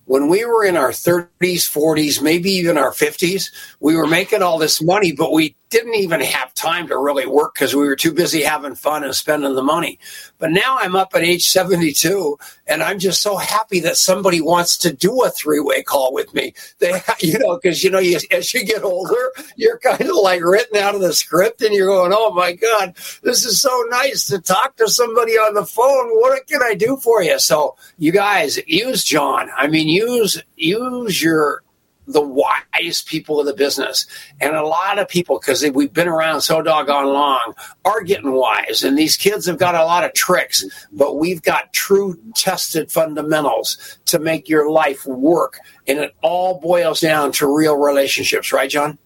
When 0.05 0.27
we 0.27 0.43
were 0.43 0.65
in 0.65 0.75
our 0.75 0.89
30s, 0.89 1.29
40s, 1.39 2.21
maybe 2.21 2.49
even 2.49 2.77
our 2.77 2.91
50s, 2.91 3.49
we 3.79 3.95
were 3.95 4.07
making 4.07 4.41
all 4.41 4.57
this 4.57 4.81
money, 4.81 5.13
but 5.13 5.31
we 5.31 5.55
didn't 5.73 5.95
even 5.95 6.21
have 6.21 6.53
time 6.53 6.87
to 6.87 6.97
really 6.97 7.25
work 7.25 7.55
because 7.55 7.75
we 7.75 7.87
were 7.87 7.95
too 7.95 8.13
busy 8.13 8.43
having 8.43 8.75
fun 8.75 9.03
and 9.03 9.15
spending 9.15 9.55
the 9.55 9.63
money. 9.63 9.97
But 10.37 10.51
now 10.51 10.77
I'm 10.79 10.95
up 10.95 11.15
at 11.15 11.23
age 11.23 11.49
72 11.49 12.37
and 12.67 12.83
I'm 12.83 12.99
just 12.99 13.23
so 13.23 13.37
happy 13.37 13.79
that 13.79 13.97
somebody 13.97 14.39
wants 14.39 14.77
to 14.77 14.93
do 14.93 15.23
a 15.23 15.31
three 15.31 15.59
way 15.59 15.81
call 15.81 16.13
with 16.13 16.33
me. 16.33 16.53
They, 16.79 17.01
you 17.21 17.39
know, 17.39 17.57
because, 17.61 17.81
you 17.83 17.89
know, 17.89 17.99
you, 17.99 18.19
as 18.31 18.53
you 18.53 18.65
get 18.65 18.83
older, 18.83 19.31
you're 19.55 19.79
kind 19.79 20.01
of 20.01 20.17
like 20.17 20.43
written 20.43 20.77
out 20.77 20.95
of 20.95 21.01
the 21.01 21.13
script 21.13 21.61
and 21.61 21.73
you're 21.73 21.87
going, 21.87 22.11
oh 22.13 22.31
my 22.33 22.51
God, 22.51 22.95
this 23.21 23.45
is 23.45 23.61
so 23.61 23.85
nice 23.89 24.25
to 24.25 24.39
talk 24.39 24.75
to 24.77 24.89
somebody 24.89 25.33
on 25.33 25.53
the 25.53 25.65
phone. 25.65 26.09
What 26.19 26.45
can 26.45 26.61
I 26.61 26.73
do 26.73 26.97
for 26.97 27.23
you? 27.23 27.39
So 27.39 27.77
you 27.97 28.11
guys 28.11 28.59
use 28.67 29.03
John. 29.03 29.49
I 29.55 29.67
mean, 29.67 29.87
use, 29.87 30.41
use 30.57 31.21
your, 31.21 31.63
the 32.07 32.21
wise 32.21 33.01
people 33.01 33.39
of 33.39 33.45
the 33.45 33.53
business. 33.53 34.05
And 34.41 34.55
a 34.55 34.65
lot 34.65 34.99
of 34.99 35.07
people, 35.07 35.39
because 35.39 35.63
we've 35.71 35.93
been 35.93 36.07
around 36.07 36.41
so 36.41 36.61
doggone 36.61 37.07
long, 37.07 37.53
are 37.85 38.01
getting 38.01 38.31
wise. 38.31 38.83
And 38.83 38.97
these 38.97 39.17
kids 39.17 39.45
have 39.45 39.57
got 39.57 39.75
a 39.75 39.85
lot 39.85 40.03
of 40.03 40.13
tricks, 40.13 40.63
but 40.91 41.17
we've 41.17 41.41
got 41.41 41.73
true 41.73 42.19
tested 42.35 42.91
fundamentals 42.91 43.97
to 44.05 44.19
make 44.19 44.49
your 44.49 44.69
life 44.69 45.05
work. 45.05 45.59
And 45.87 45.99
it 45.99 46.15
all 46.21 46.59
boils 46.59 46.99
down 46.99 47.31
to 47.33 47.53
real 47.53 47.77
relationships, 47.77 48.51
right, 48.51 48.69
John? 48.69 48.97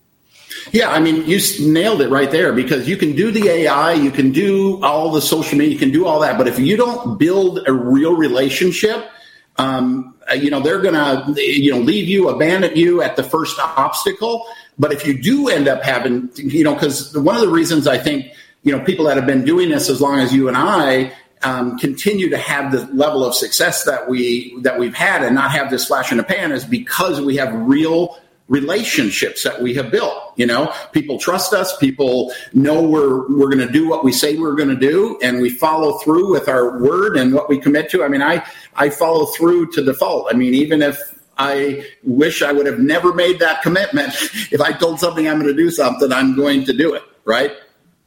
Yeah, 0.71 0.91
I 0.91 0.99
mean, 0.99 1.25
you 1.25 1.39
nailed 1.59 2.01
it 2.01 2.09
right 2.09 2.31
there 2.31 2.51
because 2.53 2.87
you 2.87 2.97
can 2.97 3.15
do 3.15 3.31
the 3.31 3.47
AI, 3.47 3.93
you 3.93 4.11
can 4.11 4.31
do 4.31 4.83
all 4.83 5.11
the 5.11 5.21
social 5.21 5.57
media, 5.57 5.73
you 5.73 5.79
can 5.79 5.91
do 5.91 6.05
all 6.05 6.19
that. 6.21 6.37
But 6.37 6.47
if 6.47 6.57
you 6.57 6.77
don't 6.77 7.17
build 7.19 7.67
a 7.67 7.73
real 7.73 8.15
relationship, 8.15 9.09
um, 9.57 10.15
uh, 10.29 10.33
you 10.33 10.49
know 10.49 10.59
they're 10.59 10.81
going 10.81 10.93
to 10.93 11.41
you 11.41 11.71
know 11.71 11.79
leave 11.79 12.07
you 12.07 12.29
abandon 12.29 12.75
you 12.75 13.01
at 13.01 13.15
the 13.15 13.23
first 13.23 13.59
obstacle. 13.59 14.45
But 14.79 14.93
if 14.93 15.07
you 15.07 15.19
do 15.19 15.49
end 15.49 15.67
up 15.67 15.83
having 15.83 16.29
you 16.35 16.63
know 16.63 16.73
because 16.73 17.17
one 17.17 17.35
of 17.35 17.41
the 17.41 17.49
reasons 17.49 17.87
i 17.87 17.97
think 17.97 18.31
you 18.63 18.75
know 18.75 18.83
people 18.83 19.05
that 19.05 19.17
have 19.17 19.25
been 19.25 19.43
doing 19.43 19.69
this 19.69 19.89
as 19.89 20.01
long 20.01 20.19
as 20.19 20.33
you 20.33 20.47
and 20.47 20.57
i 20.57 21.11
um, 21.43 21.77
continue 21.77 22.29
to 22.29 22.37
have 22.37 22.71
the 22.71 22.85
level 22.93 23.23
of 23.23 23.35
success 23.35 23.83
that 23.83 24.09
we 24.09 24.59
that 24.61 24.79
we've 24.79 24.95
had 24.95 25.23
and 25.23 25.35
not 25.35 25.51
have 25.51 25.69
this 25.69 25.85
flash 25.85 26.11
in 26.11 26.17
the 26.17 26.23
pan 26.23 26.51
is 26.51 26.65
because 26.65 27.21
we 27.21 27.35
have 27.37 27.53
real 27.53 28.19
relationships 28.47 29.43
that 29.43 29.61
we 29.61 29.73
have 29.73 29.91
built. 29.91 30.33
You 30.35 30.45
know, 30.45 30.73
people 30.91 31.19
trust 31.19 31.53
us. 31.53 31.75
People 31.77 32.31
know 32.53 32.81
we're 32.81 33.27
we're 33.37 33.49
going 33.49 33.65
to 33.65 33.71
do 33.71 33.89
what 33.89 34.03
we 34.03 34.11
say 34.11 34.37
we're 34.37 34.55
going 34.55 34.69
to 34.69 34.75
do, 34.75 35.19
and 35.21 35.41
we 35.41 35.49
follow 35.49 35.97
through 35.99 36.31
with 36.31 36.47
our 36.47 36.79
word 36.79 37.17
and 37.17 37.33
what 37.33 37.49
we 37.49 37.59
commit 37.59 37.89
to. 37.91 38.03
I 38.03 38.07
mean, 38.07 38.21
I 38.21 38.45
I 38.75 38.89
follow 38.89 39.25
through 39.27 39.71
to 39.71 39.83
default. 39.83 40.27
I 40.33 40.37
mean, 40.37 40.53
even 40.53 40.81
if 40.81 40.99
I 41.37 41.85
wish 42.03 42.41
I 42.41 42.51
would 42.51 42.65
have 42.65 42.79
never 42.79 43.13
made 43.13 43.39
that 43.39 43.61
commitment. 43.61 44.13
If 44.49 44.61
I 44.61 44.71
told 44.71 44.99
something 44.99 45.27
I'm 45.27 45.39
going 45.39 45.53
to 45.55 45.61
do 45.61 45.69
something, 45.69 46.11
I'm 46.11 46.35
going 46.35 46.63
to 46.65 46.73
do 46.73 46.93
it. 46.93 47.03
Right? 47.25 47.51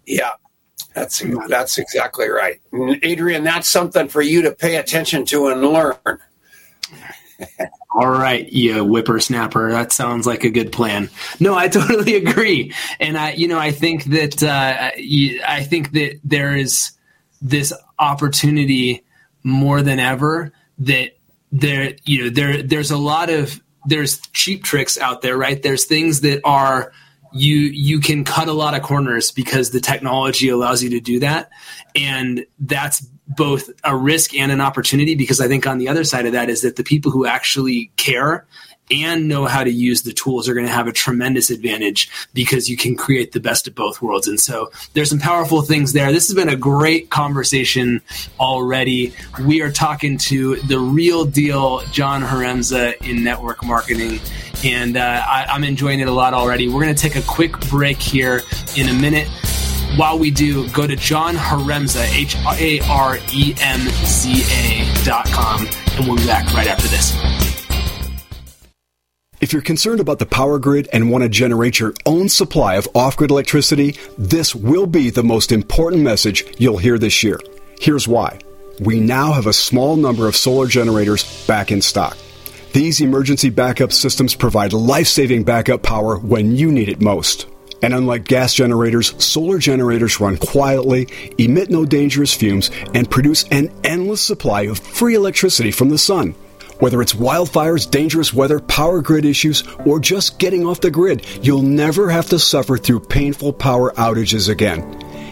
Yeah. 0.06 0.30
That's 0.94 1.22
that's 1.48 1.78
exactly 1.78 2.28
right, 2.28 2.60
Adrian. 3.02 3.44
That's 3.44 3.68
something 3.68 4.08
for 4.08 4.22
you 4.22 4.42
to 4.42 4.50
pay 4.50 4.76
attention 4.76 5.24
to 5.26 5.48
and 5.48 5.62
learn. 5.62 6.18
All 7.92 8.10
right, 8.10 8.50
you 8.52 8.84
whippersnapper. 8.84 9.70
That 9.72 9.92
sounds 9.92 10.26
like 10.26 10.44
a 10.44 10.50
good 10.50 10.72
plan. 10.72 11.10
No, 11.38 11.54
I 11.54 11.68
totally 11.68 12.16
agree, 12.16 12.74
and 12.98 13.18
I, 13.18 13.32
you 13.32 13.48
know, 13.48 13.58
I 13.58 13.72
think 13.72 14.04
that 14.04 14.42
uh, 14.42 14.90
I 15.46 15.64
think 15.64 15.92
that 15.92 16.20
there 16.24 16.56
is 16.56 16.92
this 17.42 17.72
opportunity 17.98 19.04
more 19.42 19.82
than 19.82 19.98
ever 19.98 20.52
that 20.78 21.16
there, 21.52 21.94
you 22.04 22.24
know, 22.24 22.30
there 22.30 22.62
there's 22.62 22.90
a 22.90 22.98
lot 22.98 23.30
of 23.30 23.60
there's 23.86 24.18
cheap 24.32 24.62
tricks 24.62 24.98
out 24.98 25.22
there, 25.22 25.36
right? 25.36 25.62
There's 25.62 25.84
things 25.84 26.20
that 26.20 26.40
are 26.44 26.92
you 27.32 27.56
you 27.56 28.00
can 28.00 28.24
cut 28.24 28.48
a 28.48 28.52
lot 28.52 28.74
of 28.74 28.82
corners 28.82 29.30
because 29.30 29.70
the 29.70 29.80
technology 29.80 30.48
allows 30.48 30.82
you 30.82 30.90
to 30.90 31.00
do 31.00 31.20
that, 31.20 31.50
and 31.94 32.44
that's 32.58 33.06
both 33.30 33.70
a 33.84 33.96
risk 33.96 34.34
and 34.34 34.50
an 34.50 34.60
opportunity 34.60 35.14
because 35.14 35.40
I 35.40 35.48
think 35.48 35.66
on 35.66 35.78
the 35.78 35.88
other 35.88 36.04
side 36.04 36.26
of 36.26 36.32
that 36.32 36.50
is 36.50 36.62
that 36.62 36.76
the 36.76 36.84
people 36.84 37.10
who 37.10 37.26
actually 37.26 37.90
care 37.96 38.44
and 38.90 39.28
know 39.28 39.46
how 39.46 39.62
to 39.62 39.70
use 39.70 40.02
the 40.02 40.12
tools 40.12 40.48
are 40.48 40.54
going 40.54 40.66
to 40.66 40.72
have 40.72 40.88
a 40.88 40.92
tremendous 40.92 41.50
advantage 41.50 42.10
because 42.34 42.68
you 42.68 42.76
can 42.76 42.96
create 42.96 43.32
the 43.32 43.40
best 43.40 43.68
of 43.68 43.74
both 43.74 44.02
worlds. 44.02 44.26
And 44.26 44.40
so 44.40 44.70
there's 44.94 45.08
some 45.08 45.20
powerful 45.20 45.62
things 45.62 45.92
there. 45.92 46.12
This 46.12 46.26
has 46.28 46.34
been 46.34 46.48
a 46.48 46.56
great 46.56 47.10
conversation 47.10 48.02
already. 48.40 49.14
We 49.44 49.62
are 49.62 49.70
talking 49.70 50.18
to 50.18 50.56
the 50.56 50.78
real 50.78 51.24
deal, 51.24 51.80
John 51.92 52.22
Haremza 52.22 52.96
in 53.08 53.22
network 53.22 53.64
marketing. 53.64 54.18
And 54.64 54.96
uh, 54.96 55.24
I, 55.26 55.46
I'm 55.48 55.64
enjoying 55.64 56.00
it 56.00 56.08
a 56.08 56.12
lot 56.12 56.34
already. 56.34 56.68
We're 56.68 56.82
going 56.82 56.94
to 56.94 57.00
take 57.00 57.16
a 57.16 57.26
quick 57.26 57.58
break 57.68 57.98
here 57.98 58.42
in 58.76 58.88
a 58.88 58.94
minute. 58.94 59.28
While 59.96 60.18
we 60.18 60.30
do, 60.30 60.68
go 60.70 60.86
to 60.86 60.94
John 60.94 61.34
Haremza, 61.34 62.06
H 62.14 62.36
A 62.60 62.80
R 62.88 63.18
E 63.32 63.54
M 63.60 63.80
Z 63.80 64.44
A 64.52 65.04
dot 65.04 65.26
com, 65.26 65.66
and 65.96 66.06
we'll 66.06 66.16
be 66.16 66.26
back 66.26 66.52
right 66.54 66.68
after 66.68 66.86
this. 66.88 67.14
If 69.40 69.52
you're 69.52 69.62
concerned 69.62 70.00
about 70.00 70.18
the 70.18 70.26
power 70.26 70.58
grid 70.58 70.88
and 70.92 71.10
want 71.10 71.24
to 71.24 71.28
generate 71.28 71.80
your 71.80 71.94
own 72.06 72.28
supply 72.28 72.76
of 72.76 72.86
off 72.94 73.16
grid 73.16 73.30
electricity, 73.30 73.96
this 74.16 74.54
will 74.54 74.86
be 74.86 75.10
the 75.10 75.24
most 75.24 75.50
important 75.50 76.02
message 76.02 76.44
you'll 76.58 76.78
hear 76.78 76.98
this 76.98 77.22
year. 77.22 77.40
Here's 77.80 78.06
why. 78.06 78.38
We 78.78 79.00
now 79.00 79.32
have 79.32 79.46
a 79.46 79.52
small 79.52 79.96
number 79.96 80.28
of 80.28 80.36
solar 80.36 80.66
generators 80.66 81.46
back 81.46 81.72
in 81.72 81.82
stock. 81.82 82.16
These 82.72 83.00
emergency 83.00 83.50
backup 83.50 83.92
systems 83.92 84.34
provide 84.34 84.72
life 84.72 85.08
saving 85.08 85.44
backup 85.44 85.82
power 85.82 86.16
when 86.18 86.54
you 86.54 86.70
need 86.70 86.88
it 86.88 87.00
most. 87.00 87.46
And 87.82 87.94
unlike 87.94 88.24
gas 88.24 88.54
generators, 88.54 89.14
solar 89.22 89.58
generators 89.58 90.20
run 90.20 90.36
quietly, 90.36 91.08
emit 91.38 91.70
no 91.70 91.84
dangerous 91.84 92.34
fumes, 92.34 92.70
and 92.94 93.10
produce 93.10 93.44
an 93.48 93.72
endless 93.84 94.20
supply 94.20 94.62
of 94.62 94.78
free 94.78 95.14
electricity 95.14 95.70
from 95.70 95.88
the 95.88 95.98
sun. 95.98 96.34
Whether 96.78 97.02
it's 97.02 97.12
wildfires, 97.12 97.90
dangerous 97.90 98.32
weather, 98.32 98.58
power 98.60 99.02
grid 99.02 99.24
issues, 99.24 99.64
or 99.84 100.00
just 100.00 100.38
getting 100.38 100.66
off 100.66 100.80
the 100.80 100.90
grid, 100.90 101.26
you'll 101.42 101.62
never 101.62 102.08
have 102.10 102.28
to 102.30 102.38
suffer 102.38 102.78
through 102.78 103.00
painful 103.00 103.52
power 103.52 103.92
outages 103.92 104.48
again. 104.48 104.80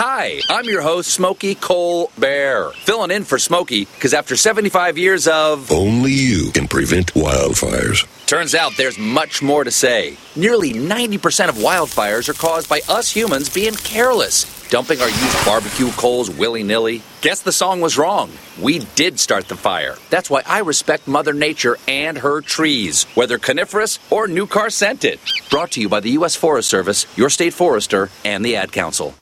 Hi, 0.00 0.42
I'm 0.48 0.66
your 0.66 0.82
host, 0.82 1.10
Smokey 1.10 1.56
Cole 1.56 2.12
Bear, 2.16 2.70
filling 2.70 3.10
in 3.10 3.24
for 3.24 3.36
Smokey 3.36 3.86
because 3.86 4.14
after 4.14 4.36
75 4.36 4.96
years 4.96 5.26
of. 5.26 5.72
Only 5.72 6.12
you 6.12 6.52
can 6.52 6.68
prevent 6.68 7.14
wildfires. 7.14 8.06
Turns 8.24 8.54
out 8.54 8.76
there's 8.76 8.96
much 8.96 9.42
more 9.42 9.64
to 9.64 9.72
say. 9.72 10.16
Nearly 10.36 10.72
90% 10.72 11.48
of 11.48 11.56
wildfires 11.56 12.28
are 12.28 12.34
caused 12.34 12.68
by 12.68 12.80
us 12.88 13.10
humans 13.10 13.52
being 13.52 13.74
careless, 13.74 14.44
dumping 14.68 15.00
our 15.00 15.08
used 15.08 15.44
barbecue 15.44 15.90
coals 15.90 16.30
willy 16.30 16.62
nilly. 16.62 17.02
Guess 17.20 17.42
the 17.42 17.50
song 17.50 17.80
was 17.80 17.98
wrong. 17.98 18.30
We 18.62 18.86
did 18.94 19.18
start 19.18 19.48
the 19.48 19.56
fire. 19.56 19.96
That's 20.10 20.30
why 20.30 20.44
I 20.46 20.60
respect 20.60 21.08
Mother 21.08 21.32
Nature 21.32 21.76
and 21.88 22.18
her 22.18 22.40
trees, 22.40 23.02
whether 23.16 23.36
coniferous 23.36 23.98
or 24.10 24.28
new 24.28 24.46
car 24.46 24.70
scented. 24.70 25.18
Brought 25.50 25.72
to 25.72 25.80
you 25.80 25.88
by 25.88 25.98
the 25.98 26.10
U.S. 26.10 26.36
Forest 26.36 26.68
Service, 26.68 27.04
your 27.16 27.30
state 27.30 27.52
forester, 27.52 28.10
and 28.24 28.44
the 28.44 28.54
Ad 28.54 28.70
Council. 28.70 29.16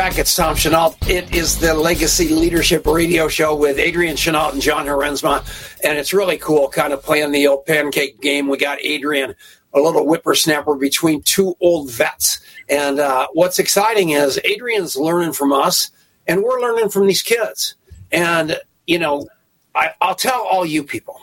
Back. 0.00 0.16
It's 0.16 0.34
Tom 0.34 0.56
Chenault. 0.56 0.94
It 1.08 1.34
is 1.34 1.58
the 1.58 1.74
Legacy 1.74 2.30
Leadership 2.30 2.86
Radio 2.86 3.28
Show 3.28 3.54
with 3.54 3.78
Adrian 3.78 4.16
Chenault 4.16 4.52
and 4.52 4.62
John 4.62 4.86
Haremza. 4.86 5.44
And 5.84 5.98
it's 5.98 6.14
really 6.14 6.38
cool 6.38 6.70
kind 6.70 6.94
of 6.94 7.02
playing 7.02 7.32
the 7.32 7.46
old 7.46 7.66
pancake 7.66 8.18
game. 8.18 8.48
We 8.48 8.56
got 8.56 8.78
Adrian, 8.80 9.34
a 9.74 9.78
little 9.78 10.06
whippersnapper 10.06 10.76
between 10.76 11.20
two 11.20 11.54
old 11.60 11.90
vets. 11.90 12.40
And 12.66 12.98
uh, 12.98 13.28
what's 13.34 13.58
exciting 13.58 14.08
is 14.08 14.40
Adrian's 14.42 14.96
learning 14.96 15.34
from 15.34 15.52
us, 15.52 15.90
and 16.26 16.42
we're 16.42 16.62
learning 16.62 16.88
from 16.88 17.06
these 17.06 17.20
kids. 17.20 17.74
And, 18.10 18.58
you 18.86 18.98
know, 18.98 19.28
I, 19.74 19.90
I'll 20.00 20.14
tell 20.14 20.48
all 20.50 20.64
you 20.64 20.82
people 20.82 21.20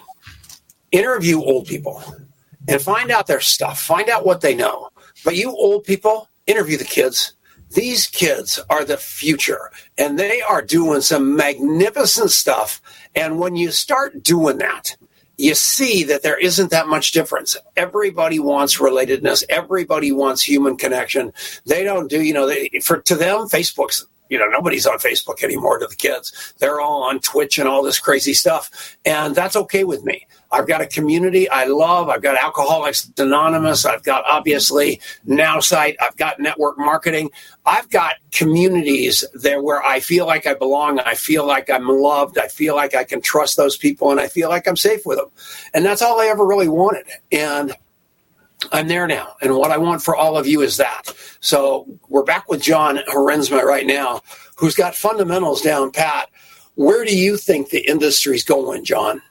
interview 0.92 1.42
old 1.42 1.66
people 1.66 2.04
and 2.68 2.80
find 2.80 3.10
out 3.10 3.26
their 3.26 3.42
stuff, 3.42 3.82
find 3.82 4.08
out 4.08 4.24
what 4.24 4.42
they 4.42 4.54
know. 4.54 4.92
But 5.26 5.36
you 5.36 5.50
old 5.50 5.84
people, 5.84 6.30
interview 6.46 6.78
the 6.78 6.84
kids 6.84 7.34
these 7.72 8.08
kids 8.08 8.60
are 8.70 8.86
the 8.86 8.98
future 8.98 9.72
and 9.98 10.18
they 10.18 10.42
are 10.42 10.62
doing 10.62 11.02
some 11.02 11.36
magnificent 11.36 12.32
stuff. 12.32 12.82
And 13.16 13.40
when 13.40 13.56
you 13.56 13.72
start 13.72 14.24
doing 14.24 14.58
that, 14.60 14.96
you 15.38 15.54
see 15.54 16.04
that 16.04 16.24
there 16.24 16.38
isn't 16.38 16.72
that 16.72 16.88
much 16.88 17.12
difference. 17.12 17.56
Everybody 17.76 18.40
wants 18.40 18.78
relatedness. 18.78 19.44
Everybody 19.50 20.12
wants 20.12 20.42
human 20.42 20.78
connection. 20.78 21.32
They 21.66 21.84
don't 21.84 22.10
do, 22.10 22.24
you 22.24 22.34
know, 22.34 22.48
they, 22.48 22.70
for 22.84 23.02
to 23.02 23.16
them, 23.16 23.48
Facebook's 23.48 24.06
you 24.30 24.38
know, 24.38 24.48
nobody's 24.48 24.86
on 24.86 24.98
Facebook 24.98 25.44
anymore 25.44 25.80
to 25.80 25.88
the 25.88 25.96
kids. 25.96 26.54
They're 26.60 26.82
all 26.82 27.04
on 27.04 27.20
Twitch 27.20 27.58
and 27.58 27.68
all 27.68 27.84
this 27.84 28.00
crazy 28.00 28.34
stuff. 28.34 28.98
And 29.06 29.36
that's 29.36 29.56
okay 29.56 29.84
with 29.84 30.04
me. 30.04 30.28
I've 30.52 30.68
got 30.68 30.82
a 30.82 30.88
community 30.88 31.50
I 31.50 31.66
love. 31.66 32.10
I've 32.10 32.22
got 32.22 32.38
Alcoholics 32.38 33.12
Anonymous. 33.18 33.86
I've 33.86 34.04
got 34.04 34.24
obviously 34.26 35.02
Now 35.26 35.60
Site. 35.60 35.98
I've 36.00 36.16
got 36.16 36.40
network 36.40 36.78
marketing. 36.78 37.32
I've 37.66 37.90
got 37.90 38.16
communities 38.32 39.26
there 39.34 39.62
where 39.62 39.84
I 39.84 40.00
feel 40.00 40.26
like 40.26 40.48
I 40.48 40.54
belong. 40.54 41.00
I 41.00 41.16
feel 41.16 41.46
like 41.46 41.70
I'm 41.70 41.88
loved. 41.88 42.38
I 42.38 42.48
feel 42.48 42.76
like 42.76 42.96
I 42.96 43.04
can 43.04 43.22
trust 43.22 43.58
those 43.58 43.78
people 43.78 44.12
and 44.12 44.20
I 44.20 44.28
feel 44.28 44.50
like 44.50 44.68
I'm 44.68 44.78
safe 44.78 45.06
with 45.06 45.18
them. 45.18 45.30
And 45.74 45.84
that's 45.84 46.02
all 46.02 46.22
I 46.22 46.28
ever 46.28 46.46
really 46.46 46.70
wanted. 46.70 47.06
And 47.32 47.74
I'm 48.72 48.88
there 48.88 49.08
now. 49.08 49.36
And 49.42 49.56
what 49.56 49.72
I 49.72 49.78
want 49.78 50.02
for 50.02 50.16
all 50.16 50.38
of 50.38 50.48
you 50.48 50.62
is 50.62 50.78
that. 50.78 51.14
So 51.42 51.88
we're 52.10 52.24
back 52.24 52.50
with 52.50 52.62
John 52.62 52.98
Haremza 53.10 53.62
right 53.64 53.86
now, 53.86 54.22
who's 54.56 54.76
got 54.76 54.96
fundamentals 54.96 55.62
down 55.62 55.92
pat. 55.92 56.30
Where 56.76 57.06
do 57.06 57.18
you 57.18 57.38
think 57.38 57.70
the 57.70 57.88
industry's 57.88 58.44
going, 58.44 58.86
John? 58.86 59.22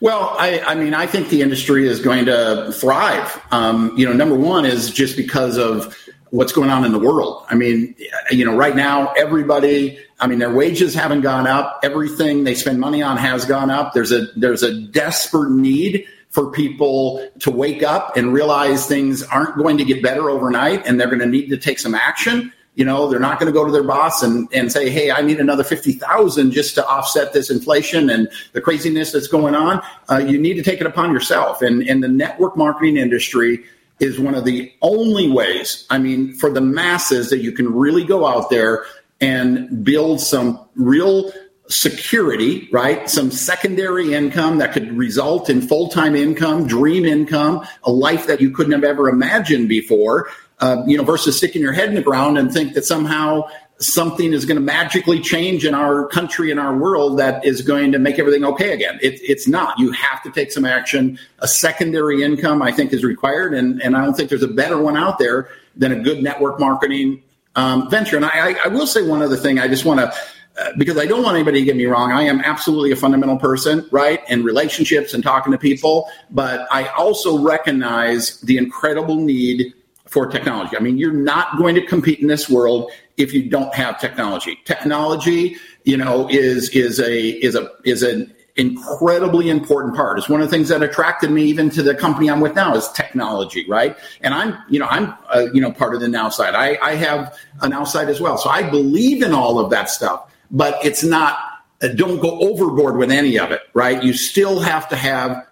Well, 0.00 0.34
I, 0.38 0.60
I, 0.60 0.74
mean, 0.74 0.94
I 0.94 1.06
think 1.06 1.28
the 1.28 1.42
industry 1.42 1.88
is 1.88 2.00
going 2.00 2.26
to 2.26 2.70
thrive. 2.72 3.40
Um, 3.50 3.96
you 3.96 4.06
know, 4.06 4.12
number 4.12 4.34
one 4.34 4.66
is 4.66 4.90
just 4.90 5.16
because 5.16 5.56
of 5.56 5.96
what's 6.30 6.52
going 6.52 6.70
on 6.70 6.84
in 6.84 6.92
the 6.92 6.98
world. 6.98 7.44
I 7.48 7.54
mean, 7.54 7.94
you 8.30 8.44
know, 8.44 8.56
right 8.56 8.74
now, 8.74 9.12
everybody, 9.12 9.98
I 10.20 10.26
mean, 10.26 10.40
their 10.40 10.52
wages 10.52 10.94
haven't 10.94 11.20
gone 11.20 11.46
up. 11.46 11.80
Everything 11.82 12.44
they 12.44 12.54
spend 12.54 12.80
money 12.80 13.02
on 13.02 13.16
has 13.16 13.44
gone 13.44 13.70
up. 13.70 13.94
There's 13.94 14.12
a, 14.12 14.26
there's 14.36 14.62
a 14.62 14.74
desperate 14.74 15.52
need 15.52 16.06
for 16.30 16.50
people 16.50 17.26
to 17.38 17.50
wake 17.52 17.84
up 17.84 18.16
and 18.16 18.32
realize 18.32 18.86
things 18.86 19.22
aren't 19.22 19.56
going 19.56 19.78
to 19.78 19.84
get 19.84 20.02
better 20.02 20.28
overnight 20.28 20.84
and 20.84 20.98
they're 20.98 21.06
going 21.06 21.20
to 21.20 21.26
need 21.26 21.48
to 21.48 21.56
take 21.56 21.78
some 21.78 21.94
action. 21.94 22.52
You 22.74 22.84
know, 22.84 23.08
they're 23.08 23.20
not 23.20 23.38
going 23.38 23.52
to 23.52 23.56
go 23.56 23.64
to 23.64 23.70
their 23.70 23.84
boss 23.84 24.22
and, 24.22 24.48
and 24.52 24.70
say, 24.72 24.90
Hey, 24.90 25.10
I 25.10 25.22
need 25.22 25.38
another 25.38 25.64
50,000 25.64 26.50
just 26.50 26.74
to 26.74 26.86
offset 26.86 27.32
this 27.32 27.50
inflation 27.50 28.10
and 28.10 28.28
the 28.52 28.60
craziness 28.60 29.12
that's 29.12 29.28
going 29.28 29.54
on. 29.54 29.82
Uh, 30.10 30.18
you 30.18 30.38
need 30.38 30.54
to 30.54 30.62
take 30.62 30.80
it 30.80 30.86
upon 30.86 31.12
yourself. 31.12 31.62
And, 31.62 31.82
and 31.88 32.02
the 32.02 32.08
network 32.08 32.56
marketing 32.56 32.96
industry 32.96 33.64
is 34.00 34.18
one 34.18 34.34
of 34.34 34.44
the 34.44 34.72
only 34.82 35.30
ways, 35.30 35.86
I 35.88 35.98
mean, 35.98 36.34
for 36.34 36.50
the 36.50 36.60
masses 36.60 37.30
that 37.30 37.38
you 37.38 37.52
can 37.52 37.72
really 37.72 38.04
go 38.04 38.26
out 38.26 38.50
there 38.50 38.84
and 39.20 39.84
build 39.84 40.20
some 40.20 40.60
real 40.74 41.32
security, 41.68 42.68
right? 42.72 43.08
Some 43.08 43.30
secondary 43.30 44.12
income 44.12 44.58
that 44.58 44.72
could 44.72 44.92
result 44.92 45.48
in 45.48 45.62
full 45.62 45.88
time 45.88 46.14
income, 46.14 46.66
dream 46.66 47.04
income, 47.04 47.66
a 47.84 47.90
life 47.90 48.26
that 48.26 48.40
you 48.40 48.50
couldn't 48.50 48.72
have 48.72 48.84
ever 48.84 49.08
imagined 49.08 49.68
before, 49.68 50.28
uh, 50.60 50.82
you 50.86 50.96
know, 50.96 51.04
versus 51.04 51.36
sticking 51.36 51.62
your 51.62 51.72
head 51.72 51.88
in 51.88 51.94
the 51.94 52.02
ground 52.02 52.38
and 52.38 52.52
think 52.52 52.74
that 52.74 52.84
somehow 52.84 53.42
something 53.78 54.32
is 54.32 54.44
going 54.44 54.56
to 54.56 54.62
magically 54.62 55.20
change 55.20 55.64
in 55.64 55.74
our 55.74 56.06
country 56.06 56.50
and 56.50 56.60
our 56.60 56.76
world 56.76 57.18
that 57.18 57.44
is 57.44 57.60
going 57.60 57.92
to 57.92 57.98
make 57.98 58.18
everything 58.18 58.44
okay 58.44 58.72
again. 58.72 58.98
It, 59.02 59.20
it's 59.22 59.48
not. 59.48 59.78
You 59.78 59.90
have 59.92 60.22
to 60.22 60.30
take 60.30 60.52
some 60.52 60.64
action. 60.64 61.18
A 61.40 61.48
secondary 61.48 62.22
income, 62.22 62.62
I 62.62 62.70
think, 62.70 62.92
is 62.92 63.02
required, 63.02 63.52
and, 63.54 63.82
and 63.82 63.96
I 63.96 64.04
don't 64.04 64.14
think 64.14 64.28
there's 64.28 64.42
a 64.42 64.48
better 64.48 64.80
one 64.80 64.96
out 64.96 65.18
there 65.18 65.48
than 65.76 65.92
a 65.92 66.00
good 66.00 66.22
network 66.22 66.60
marketing 66.60 67.22
um, 67.56 67.90
venture. 67.90 68.16
And 68.16 68.24
I, 68.24 68.54
I, 68.64 68.68
will 68.68 68.86
say 68.86 69.02
one 69.02 69.22
other 69.22 69.36
thing. 69.36 69.58
I 69.58 69.68
just 69.68 69.84
want 69.84 70.00
to. 70.00 70.12
Uh, 70.56 70.70
because 70.78 70.96
I 70.96 71.04
don't 71.04 71.24
want 71.24 71.34
anybody 71.34 71.58
to 71.58 71.64
get 71.64 71.74
me 71.74 71.86
wrong. 71.86 72.12
I 72.12 72.22
am 72.22 72.40
absolutely 72.40 72.92
a 72.92 72.96
fundamental 72.96 73.36
person, 73.36 73.88
right? 73.90 74.20
In 74.30 74.44
relationships 74.44 75.12
and 75.12 75.20
talking 75.20 75.50
to 75.50 75.58
people. 75.58 76.08
But 76.30 76.68
I 76.70 76.86
also 76.90 77.42
recognize 77.42 78.40
the 78.40 78.56
incredible 78.56 79.16
need 79.16 79.74
for 80.14 80.26
technology. 80.28 80.76
I 80.76 80.80
mean, 80.80 80.96
you're 80.96 81.12
not 81.12 81.58
going 81.58 81.74
to 81.74 81.84
compete 81.84 82.20
in 82.20 82.28
this 82.28 82.48
world 82.48 82.92
if 83.16 83.34
you 83.34 83.50
don't 83.50 83.74
have 83.74 84.00
technology. 84.00 84.60
Technology, 84.64 85.56
you 85.82 85.96
know, 85.96 86.28
is 86.30 86.70
is 86.70 87.00
a 87.00 87.30
is 87.44 87.56
a 87.56 87.68
is 87.84 88.04
an 88.04 88.32
incredibly 88.56 89.50
important 89.50 89.96
part. 89.96 90.16
It's 90.16 90.28
one 90.28 90.40
of 90.40 90.48
the 90.48 90.56
things 90.56 90.68
that 90.68 90.84
attracted 90.84 91.32
me 91.32 91.42
even 91.46 91.68
to 91.70 91.82
the 91.82 91.96
company 91.96 92.30
I'm 92.30 92.40
with 92.40 92.54
now 92.54 92.76
is 92.76 92.88
technology, 92.92 93.66
right? 93.68 93.96
And 94.20 94.32
I'm, 94.32 94.56
you 94.68 94.78
know, 94.78 94.86
I'm, 94.86 95.12
uh, 95.34 95.46
you 95.52 95.60
know, 95.60 95.72
part 95.72 95.96
of 95.96 96.00
the 96.00 96.06
now 96.06 96.28
side. 96.28 96.54
I, 96.54 96.78
I 96.80 96.94
have 96.94 97.36
a 97.62 97.68
now 97.68 97.82
side 97.82 98.08
as 98.08 98.20
well. 98.20 98.38
So 98.38 98.48
I 98.48 98.62
believe 98.62 99.24
in 99.24 99.32
all 99.32 99.58
of 99.58 99.70
that 99.70 99.90
stuff, 99.90 100.32
but 100.52 100.78
it's 100.84 101.02
not, 101.02 101.36
uh, 101.82 101.88
don't 101.88 102.20
go 102.20 102.38
overboard 102.38 102.96
with 102.96 103.10
any 103.10 103.40
of 103.40 103.50
it, 103.50 103.62
right? 103.74 104.00
You 104.04 104.12
still 104.12 104.60
have 104.60 104.88
to 104.90 104.96
have, 104.96 105.44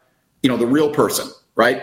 you 0.45 0.49
know, 0.49 0.57
the 0.57 0.69
real 0.69 0.91
person, 0.95 1.29
right? 1.57 1.83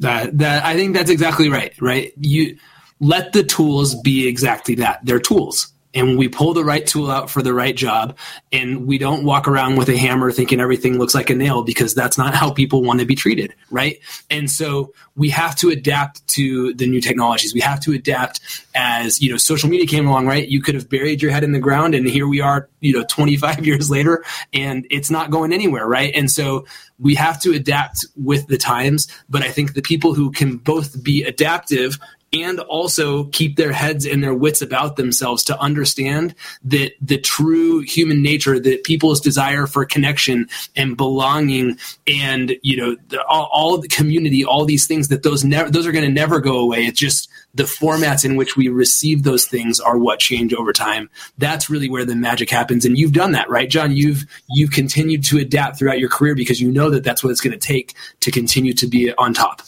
That, 0.00 0.36
that 0.38 0.64
I 0.64 0.74
think 0.76 0.94
that's 0.94 1.10
exactly 1.10 1.48
right, 1.48 1.72
right? 1.80 2.12
You 2.18 2.58
let 3.00 3.32
the 3.32 3.44
tools 3.44 3.94
be 3.94 4.26
exactly 4.26 4.76
that. 4.76 5.00
They're 5.04 5.20
tools 5.20 5.73
and 5.94 6.18
we 6.18 6.28
pull 6.28 6.52
the 6.52 6.64
right 6.64 6.86
tool 6.86 7.10
out 7.10 7.30
for 7.30 7.42
the 7.42 7.54
right 7.54 7.76
job 7.76 8.16
and 8.52 8.86
we 8.86 8.98
don't 8.98 9.24
walk 9.24 9.46
around 9.46 9.76
with 9.76 9.88
a 9.88 9.96
hammer 9.96 10.30
thinking 10.30 10.60
everything 10.60 10.98
looks 10.98 11.14
like 11.14 11.30
a 11.30 11.34
nail 11.34 11.62
because 11.62 11.94
that's 11.94 12.18
not 12.18 12.34
how 12.34 12.52
people 12.52 12.82
want 12.82 13.00
to 13.00 13.06
be 13.06 13.14
treated 13.14 13.54
right? 13.70 13.98
And 14.30 14.50
so 14.50 14.92
we 15.16 15.28
have 15.30 15.54
to 15.56 15.70
adapt 15.70 16.26
to 16.28 16.74
the 16.74 16.86
new 16.86 17.00
technologies. 17.00 17.54
We 17.54 17.60
have 17.60 17.80
to 17.80 17.92
adapt 17.92 18.40
as 18.74 19.22
you 19.22 19.30
know 19.30 19.36
social 19.36 19.68
media 19.68 19.86
came 19.86 20.06
along 20.06 20.26
right? 20.26 20.48
You 20.48 20.60
could 20.60 20.74
have 20.74 20.88
buried 20.88 21.22
your 21.22 21.30
head 21.30 21.44
in 21.44 21.52
the 21.52 21.60
ground 21.60 21.94
and 21.94 22.06
here 22.06 22.26
we 22.26 22.40
are 22.40 22.68
you 22.80 22.92
know 22.92 23.04
25 23.08 23.66
years 23.66 23.90
later 23.90 24.24
and 24.52 24.86
it's 24.90 25.10
not 25.10 25.30
going 25.30 25.52
anywhere 25.52 25.86
right? 25.86 26.12
And 26.14 26.30
so 26.30 26.64
we 26.98 27.14
have 27.14 27.40
to 27.40 27.52
adapt 27.52 28.06
with 28.16 28.46
the 28.46 28.58
times 28.58 29.08
but 29.28 29.42
i 29.42 29.50
think 29.50 29.74
the 29.74 29.82
people 29.82 30.14
who 30.14 30.30
can 30.30 30.56
both 30.56 31.02
be 31.02 31.24
adaptive 31.24 31.98
and 32.34 32.58
also 32.60 33.24
keep 33.24 33.56
their 33.56 33.72
heads 33.72 34.04
and 34.04 34.22
their 34.22 34.34
wits 34.34 34.60
about 34.60 34.96
themselves 34.96 35.44
to 35.44 35.58
understand 35.60 36.34
that 36.64 36.92
the 37.00 37.18
true 37.18 37.80
human 37.80 38.22
nature 38.22 38.58
that 38.58 38.82
people's 38.84 39.20
desire 39.20 39.66
for 39.66 39.84
connection 39.84 40.48
and 40.74 40.96
belonging 40.96 41.78
and 42.06 42.56
you 42.62 42.76
know 42.76 42.96
the, 43.08 43.24
all, 43.26 43.48
all, 43.52 43.78
the 43.78 43.88
community 43.88 44.44
all 44.44 44.64
these 44.64 44.86
things 44.86 45.08
that 45.08 45.22
those 45.22 45.44
never 45.44 45.70
those 45.70 45.86
are 45.86 45.92
going 45.92 46.04
to 46.04 46.10
never 46.10 46.40
go 46.40 46.58
away. 46.58 46.86
It's 46.86 46.98
just 46.98 47.30
the 47.54 47.64
formats 47.64 48.24
in 48.24 48.36
which 48.36 48.56
we 48.56 48.68
receive 48.68 49.22
those 49.22 49.46
things 49.46 49.78
are 49.78 49.96
what 49.96 50.18
change 50.18 50.52
over 50.52 50.72
time. 50.72 51.08
That's 51.38 51.70
really 51.70 51.88
where 51.88 52.04
the 52.04 52.16
magic 52.16 52.50
happens. 52.50 52.84
And 52.84 52.98
you've 52.98 53.12
done 53.12 53.32
that 53.32 53.48
right 53.48 53.70
john? 53.70 53.92
You've 53.92 54.24
you've 54.50 54.72
continued 54.72 55.24
to 55.24 55.38
adapt 55.38 55.78
throughout 55.78 56.00
your 56.00 56.08
career 56.08 56.34
because 56.34 56.60
you 56.60 56.72
know 56.72 56.90
that 56.90 57.04
that's 57.04 57.22
what 57.22 57.30
it's 57.30 57.40
going 57.40 57.58
to 57.58 57.66
take 57.66 57.94
to 58.20 58.30
continue 58.30 58.72
to 58.74 58.86
be 58.86 59.12
on 59.14 59.34
top 59.34 59.62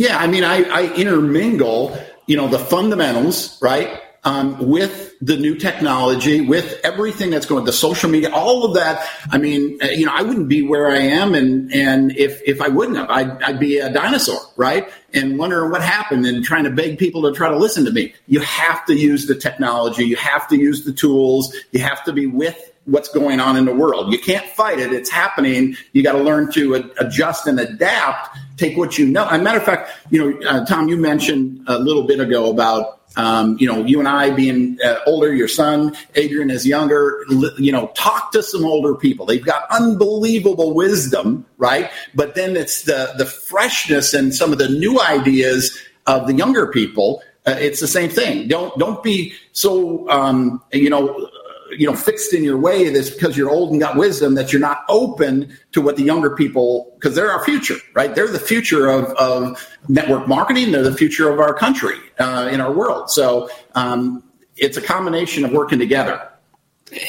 yeah, 0.00 0.16
I 0.16 0.28
mean, 0.28 0.44
I, 0.44 0.62
I 0.62 0.94
intermingle, 0.94 1.94
you 2.24 2.34
know, 2.34 2.48
the 2.48 2.58
fundamentals, 2.58 3.60
right, 3.60 4.00
um, 4.24 4.66
with 4.66 5.12
the 5.20 5.36
new 5.36 5.56
technology, 5.56 6.40
with 6.40 6.80
everything 6.82 7.28
that's 7.28 7.44
going, 7.44 7.66
the 7.66 7.72
social 7.74 8.08
media, 8.08 8.30
all 8.32 8.64
of 8.64 8.76
that. 8.76 9.06
I 9.30 9.36
mean, 9.36 9.78
uh, 9.82 9.88
you 9.88 10.06
know, 10.06 10.12
I 10.14 10.22
wouldn't 10.22 10.48
be 10.48 10.62
where 10.62 10.88
I 10.88 11.00
am, 11.00 11.34
and 11.34 11.70
and 11.74 12.16
if 12.16 12.40
if 12.46 12.62
I 12.62 12.68
wouldn't 12.68 12.96
have, 12.96 13.10
I'd, 13.10 13.42
I'd 13.42 13.60
be 13.60 13.76
a 13.76 13.92
dinosaur, 13.92 14.40
right? 14.56 14.90
And 15.12 15.38
wondering 15.38 15.70
what 15.70 15.82
happened, 15.82 16.24
and 16.24 16.42
trying 16.42 16.64
to 16.64 16.70
beg 16.70 16.96
people 16.96 17.20
to 17.24 17.32
try 17.32 17.50
to 17.50 17.58
listen 17.58 17.84
to 17.84 17.92
me. 17.92 18.14
You 18.26 18.40
have 18.40 18.86
to 18.86 18.94
use 18.94 19.26
the 19.26 19.34
technology, 19.34 20.06
you 20.06 20.16
have 20.16 20.48
to 20.48 20.56
use 20.56 20.86
the 20.86 20.94
tools, 20.94 21.54
you 21.72 21.80
have 21.80 22.02
to 22.04 22.14
be 22.14 22.24
with 22.24 22.69
what's 22.90 23.08
going 23.08 23.40
on 23.40 23.56
in 23.56 23.64
the 23.64 23.74
world. 23.74 24.12
You 24.12 24.18
can't 24.18 24.46
fight 24.46 24.78
it. 24.78 24.92
It's 24.92 25.10
happening. 25.10 25.76
You 25.92 26.02
got 26.02 26.12
to 26.12 26.22
learn 26.22 26.52
to 26.52 26.92
adjust 26.98 27.46
and 27.46 27.58
adapt. 27.58 28.36
Take 28.56 28.76
what 28.76 28.98
you 28.98 29.06
know. 29.06 29.26
As 29.28 29.40
a 29.40 29.42
matter 29.42 29.58
of 29.58 29.64
fact, 29.64 29.90
you 30.10 30.18
know, 30.18 30.48
uh, 30.48 30.66
Tom, 30.66 30.88
you 30.88 30.96
mentioned 30.96 31.64
a 31.66 31.78
little 31.78 32.06
bit 32.06 32.20
ago 32.20 32.50
about 32.50 33.00
um, 33.16 33.56
you 33.58 33.66
know, 33.66 33.84
you 33.84 33.98
and 33.98 34.08
I 34.08 34.30
being 34.30 34.78
uh, 34.84 34.98
older, 35.06 35.34
your 35.34 35.48
son 35.48 35.96
Adrian 36.14 36.50
is 36.50 36.66
younger. 36.66 37.24
You 37.58 37.72
know, 37.72 37.88
talk 37.88 38.32
to 38.32 38.42
some 38.42 38.64
older 38.64 38.94
people. 38.94 39.26
They've 39.26 39.44
got 39.44 39.64
unbelievable 39.70 40.74
wisdom, 40.74 41.44
right? 41.58 41.90
But 42.14 42.34
then 42.34 42.56
it's 42.56 42.84
the 42.84 43.12
the 43.18 43.26
freshness 43.26 44.14
and 44.14 44.34
some 44.34 44.52
of 44.52 44.58
the 44.58 44.68
new 44.68 45.00
ideas 45.00 45.76
of 46.06 46.26
the 46.28 46.34
younger 46.34 46.68
people. 46.68 47.22
Uh, 47.46 47.56
it's 47.58 47.80
the 47.80 47.88
same 47.88 48.10
thing. 48.10 48.46
Don't 48.46 48.78
don't 48.78 49.02
be 49.02 49.32
so 49.52 50.08
um, 50.08 50.62
you 50.72 50.90
know 50.90 51.29
you 51.70 51.86
know 51.86 51.94
fixed 51.94 52.32
in 52.32 52.44
your 52.44 52.58
way 52.58 52.90
that's 52.90 53.10
because 53.10 53.36
you're 53.36 53.50
old 53.50 53.70
and 53.70 53.80
got 53.80 53.96
wisdom 53.96 54.34
that 54.34 54.52
you're 54.52 54.60
not 54.60 54.84
open 54.88 55.56
to 55.72 55.80
what 55.80 55.96
the 55.96 56.02
younger 56.02 56.34
people 56.34 56.92
because 56.94 57.14
they're 57.14 57.30
our 57.30 57.44
future 57.44 57.76
right? 57.94 58.14
They're 58.14 58.28
the 58.28 58.38
future 58.38 58.88
of, 58.88 59.04
of 59.16 59.68
network 59.88 60.28
marketing. 60.28 60.72
They're 60.72 60.82
the 60.82 60.94
future 60.94 61.30
of 61.30 61.38
our 61.40 61.54
country 61.54 61.96
uh, 62.18 62.48
in 62.52 62.60
our 62.60 62.72
world. 62.72 63.10
So 63.10 63.50
um, 63.74 64.22
it's 64.56 64.76
a 64.76 64.82
combination 64.82 65.44
of 65.44 65.52
working 65.52 65.78
together. 65.78 66.28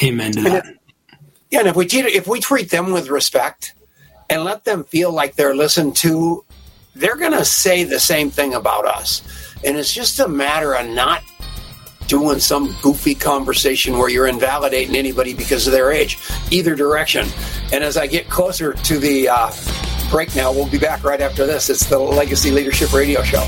Amen 0.04 0.32
to 0.34 0.42
that. 0.42 0.66
yeah 1.50 1.60
and 1.60 1.68
if 1.68 1.76
we 1.76 1.86
treat, 1.86 2.06
if 2.06 2.28
we 2.28 2.40
treat 2.40 2.70
them 2.70 2.92
with 2.92 3.10
respect 3.10 3.74
and 4.30 4.44
let 4.44 4.64
them 4.64 4.84
feel 4.84 5.12
like 5.12 5.36
they're 5.36 5.56
listened 5.56 5.96
to 5.98 6.46
they're 6.96 7.18
going 7.18 7.32
to 7.32 7.46
say 7.46 7.84
the 7.84 8.00
same 8.00 8.30
thing 8.30 8.54
about 8.54 8.86
us. 8.86 9.22
And 9.64 9.78
it's 9.78 9.94
just 9.94 10.20
a 10.20 10.28
matter 10.28 10.74
of 10.74 10.90
not 10.90 11.24
doing 12.12 12.40
some 12.40 12.76
goofy 12.82 13.16
conversation 13.16 13.98
where 13.98 14.10
you're 14.10 14.28
invalidating 14.28 14.98
anybody 14.98 15.34
because 15.34 15.66
of 15.66 15.72
their 15.72 15.94
age, 15.94 16.20
either 16.52 16.76
direction. 16.76 17.26
And 17.72 17.86
as 17.86 17.96
I 17.96 18.06
get 18.06 18.30
closer 18.30 18.74
to 18.74 19.00
the 19.00 19.30
uh, 19.30 19.50
break 20.10 20.36
now, 20.36 20.52
we'll 20.52 20.68
be 20.68 20.78
back 20.78 21.06
right 21.06 21.22
after 21.22 21.46
this. 21.48 21.70
It's 21.70 21.86
the 21.86 21.98
Legacy 21.98 22.52
Leadership 22.52 22.92
Radio 22.92 23.24
Show. 23.24 23.48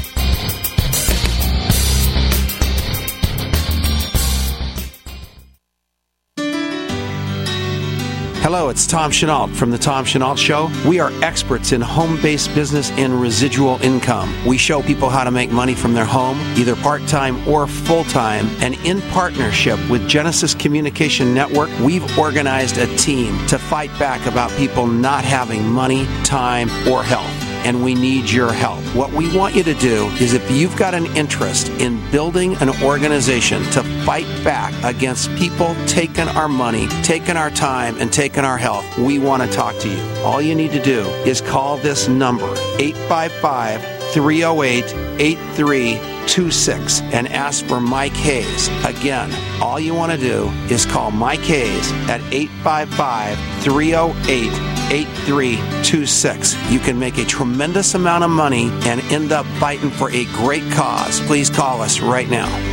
Hello, 8.43 8.67
it's 8.67 8.85
Tom 8.85 9.09
Chenault 9.09 9.53
from 9.53 9.71
The 9.71 9.77
Tom 9.77 10.03
Chenault 10.03 10.35
Show. 10.35 10.69
We 10.85 10.99
are 10.99 11.13
experts 11.23 11.71
in 11.71 11.79
home 11.79 12.21
based 12.21 12.53
business 12.53 12.91
and 12.91 13.21
residual 13.21 13.81
income. 13.81 14.35
We 14.45 14.57
show 14.57 14.81
people 14.81 15.09
how 15.09 15.23
to 15.23 15.31
make 15.31 15.49
money 15.49 15.73
from 15.73 15.93
their 15.93 16.03
home, 16.03 16.37
either 16.57 16.75
part 16.75 17.07
time 17.07 17.47
or 17.47 17.67
full 17.67 18.03
time. 18.03 18.47
And 18.59 18.75
in 18.85 18.99
partnership 19.11 19.79
with 19.89 20.09
Genesis 20.09 20.53
Communication 20.53 21.33
Network, 21.33 21.69
we've 21.79 22.17
organized 22.19 22.79
a 22.79 22.97
team 22.97 23.47
to 23.47 23.57
fight 23.57 23.97
back 23.97 24.27
about 24.27 24.51
people 24.57 24.87
not 24.87 25.23
having 25.23 25.65
money, 25.65 26.05
time, 26.25 26.67
or 26.85 27.01
health 27.01 27.42
and 27.63 27.83
we 27.83 27.93
need 27.93 28.29
your 28.29 28.51
help. 28.51 28.79
What 28.95 29.11
we 29.11 29.35
want 29.35 29.55
you 29.55 29.63
to 29.63 29.73
do 29.75 30.07
is 30.19 30.33
if 30.33 30.49
you've 30.51 30.75
got 30.75 30.93
an 30.93 31.05
interest 31.15 31.69
in 31.69 31.99
building 32.11 32.55
an 32.57 32.69
organization 32.83 33.63
to 33.71 33.83
fight 34.05 34.27
back 34.43 34.73
against 34.83 35.33
people 35.35 35.75
taking 35.87 36.27
our 36.29 36.47
money, 36.47 36.87
taking 37.03 37.37
our 37.37 37.49
time, 37.49 37.97
and 37.97 38.11
taking 38.11 38.43
our 38.43 38.57
health, 38.57 38.85
we 38.97 39.19
want 39.19 39.43
to 39.43 39.51
talk 39.51 39.77
to 39.79 39.89
you. 39.89 40.01
All 40.23 40.41
you 40.41 40.55
need 40.55 40.71
to 40.71 40.81
do 40.81 41.01
is 41.25 41.41
call 41.41 41.77
this 41.77 42.07
number 42.07 42.49
855 42.79 43.81
308 44.13 44.83
8326 45.19 47.01
and 47.01 47.27
ask 47.29 47.65
for 47.65 47.79
Mike 47.79 48.13
Hayes. 48.13 48.67
Again, 48.85 49.31
all 49.61 49.79
you 49.79 49.93
want 49.93 50.11
to 50.11 50.17
do 50.17 50.49
is 50.69 50.85
call 50.85 51.11
Mike 51.11 51.39
Hayes 51.41 51.91
at 52.09 52.21
855 52.31 53.37
308 53.63 54.72
8326. 54.93 56.71
You 56.71 56.79
can 56.79 56.99
make 56.99 57.17
a 57.17 57.25
tremendous 57.25 57.95
amount 57.95 58.23
of 58.23 58.29
money 58.29 58.69
and 58.85 59.01
end 59.11 59.31
up 59.31 59.45
fighting 59.59 59.89
for 59.89 60.11
a 60.11 60.25
great 60.25 60.71
cause. 60.71 61.19
Please 61.21 61.49
call 61.49 61.81
us 61.81 61.99
right 61.99 62.29
now. 62.29 62.72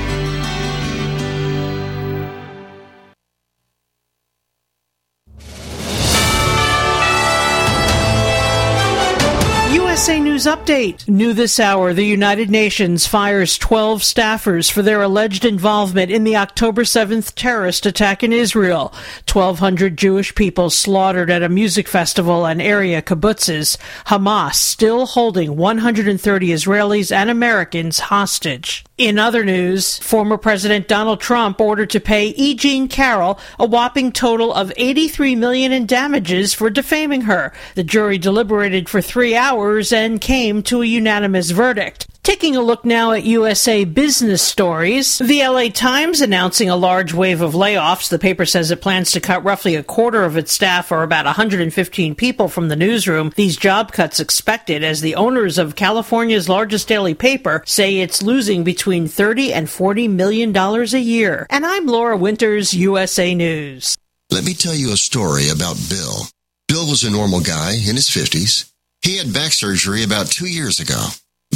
News 10.40 10.56
Update. 10.56 11.06
New 11.06 11.34
this 11.34 11.60
hour, 11.60 11.92
the 11.92 12.02
United 12.02 12.48
Nations 12.48 13.06
fires 13.06 13.58
12 13.58 14.00
staffers 14.00 14.72
for 14.72 14.80
their 14.80 15.02
alleged 15.02 15.44
involvement 15.44 16.10
in 16.10 16.24
the 16.24 16.36
October 16.36 16.84
7th 16.84 17.34
terrorist 17.34 17.84
attack 17.84 18.22
in 18.22 18.32
Israel. 18.32 18.90
1,200 19.30 19.98
Jewish 19.98 20.34
people 20.34 20.70
slaughtered 20.70 21.28
at 21.28 21.42
a 21.42 21.50
music 21.50 21.86
festival 21.86 22.46
and 22.46 22.62
area 22.62 23.02
kibbutzes. 23.02 23.76
Hamas 24.06 24.54
still 24.54 25.04
holding 25.04 25.58
130 25.58 26.48
Israelis 26.48 27.14
and 27.14 27.28
Americans 27.28 27.98
hostage. 27.98 28.82
In 29.00 29.18
other 29.18 29.46
news, 29.46 29.98
former 29.98 30.36
President 30.36 30.86
Donald 30.86 31.22
Trump 31.22 31.58
ordered 31.58 31.88
to 31.88 32.00
pay 32.00 32.28
E. 32.28 32.54
Jean 32.54 32.86
Carroll 32.86 33.38
a 33.58 33.64
whopping 33.64 34.12
total 34.12 34.52
of 34.52 34.72
83 34.76 35.36
million 35.36 35.72
in 35.72 35.86
damages 35.86 36.52
for 36.52 36.68
defaming 36.68 37.22
her. 37.22 37.50
The 37.76 37.82
jury 37.82 38.18
deliberated 38.18 38.90
for 38.90 39.00
three 39.00 39.34
hours 39.34 39.90
and 39.90 40.20
came 40.30 40.62
to 40.62 40.80
a 40.80 40.86
unanimous 40.86 41.50
verdict. 41.50 42.06
Taking 42.22 42.54
a 42.54 42.60
look 42.60 42.84
now 42.84 43.10
at 43.10 43.24
USA 43.24 43.84
business 43.84 44.40
stories. 44.40 45.18
The 45.18 45.40
LA 45.40 45.70
Times 45.70 46.20
announcing 46.20 46.70
a 46.70 46.76
large 46.76 47.12
wave 47.12 47.40
of 47.40 47.54
layoffs. 47.54 48.08
The 48.08 48.18
paper 48.20 48.46
says 48.46 48.70
it 48.70 48.80
plans 48.80 49.10
to 49.10 49.20
cut 49.20 49.42
roughly 49.42 49.74
a 49.74 49.82
quarter 49.82 50.22
of 50.22 50.36
its 50.36 50.52
staff, 50.52 50.92
or 50.92 51.02
about 51.02 51.24
115 51.24 52.14
people, 52.14 52.46
from 52.46 52.68
the 52.68 52.76
newsroom. 52.76 53.32
These 53.34 53.56
job 53.56 53.90
cuts 53.90 54.20
expected 54.20 54.84
as 54.84 55.00
the 55.00 55.16
owners 55.16 55.58
of 55.58 55.74
California's 55.74 56.48
largest 56.48 56.86
daily 56.86 57.14
paper 57.14 57.64
say 57.66 57.98
it's 57.98 58.22
losing 58.22 58.62
between 58.62 59.08
30 59.08 59.52
and 59.52 59.68
40 59.68 60.06
million 60.06 60.52
dollars 60.52 60.94
a 60.94 61.00
year. 61.00 61.44
And 61.50 61.66
I'm 61.66 61.86
Laura 61.86 62.16
Winters, 62.16 62.72
USA 62.72 63.34
News. 63.34 63.98
Let 64.30 64.44
me 64.44 64.54
tell 64.54 64.76
you 64.76 64.92
a 64.92 64.96
story 64.96 65.48
about 65.48 65.76
Bill. 65.88 66.22
Bill 66.68 66.86
was 66.86 67.02
a 67.02 67.10
normal 67.10 67.40
guy 67.40 67.72
in 67.72 67.96
his 67.96 68.08
50s. 68.08 68.70
He 69.02 69.16
had 69.16 69.32
back 69.32 69.52
surgery 69.52 70.02
about 70.02 70.26
two 70.26 70.46
years 70.46 70.80
ago. 70.80 71.06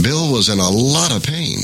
Bill 0.02 0.32
was 0.32 0.48
in 0.48 0.58
a 0.58 0.70
lot 0.70 1.14
of 1.14 1.24
pain. 1.24 1.58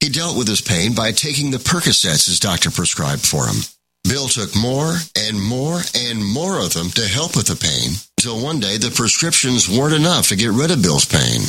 He 0.00 0.08
dealt 0.08 0.36
with 0.36 0.48
his 0.48 0.60
pain 0.60 0.94
by 0.94 1.12
taking 1.12 1.50
the 1.50 1.58
Percocets 1.58 2.26
his 2.26 2.40
doctor 2.40 2.70
prescribed 2.70 3.24
for 3.24 3.46
him. 3.46 3.62
Bill 4.04 4.26
took 4.26 4.54
more 4.56 4.96
and 5.16 5.40
more 5.40 5.80
and 5.94 6.24
more 6.24 6.58
of 6.58 6.74
them 6.74 6.90
to 6.90 7.06
help 7.06 7.36
with 7.36 7.46
the 7.46 7.56
pain 7.56 7.92
until 8.18 8.42
one 8.42 8.58
day 8.58 8.78
the 8.78 8.90
prescriptions 8.90 9.68
weren't 9.68 9.94
enough 9.94 10.28
to 10.28 10.36
get 10.36 10.50
rid 10.50 10.72
of 10.72 10.82
Bill's 10.82 11.04
pain. 11.04 11.42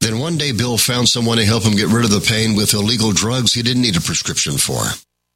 Then 0.00 0.18
one 0.18 0.36
day 0.36 0.50
Bill 0.50 0.76
found 0.76 1.08
someone 1.08 1.38
to 1.38 1.44
help 1.44 1.62
him 1.62 1.76
get 1.76 1.88
rid 1.88 2.04
of 2.04 2.10
the 2.10 2.20
pain 2.20 2.56
with 2.56 2.74
illegal 2.74 3.12
drugs 3.12 3.54
he 3.54 3.62
didn't 3.62 3.82
need 3.82 3.96
a 3.96 4.00
prescription 4.00 4.58
for. 4.58 4.82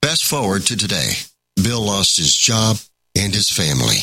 Fast 0.02 0.24
forward 0.24 0.62
to 0.66 0.76
today. 0.76 1.12
Bill 1.62 1.80
lost 1.80 2.16
his 2.16 2.35
job 2.35 2.76
and 3.16 3.33
his 3.33 3.50
family. 3.50 3.98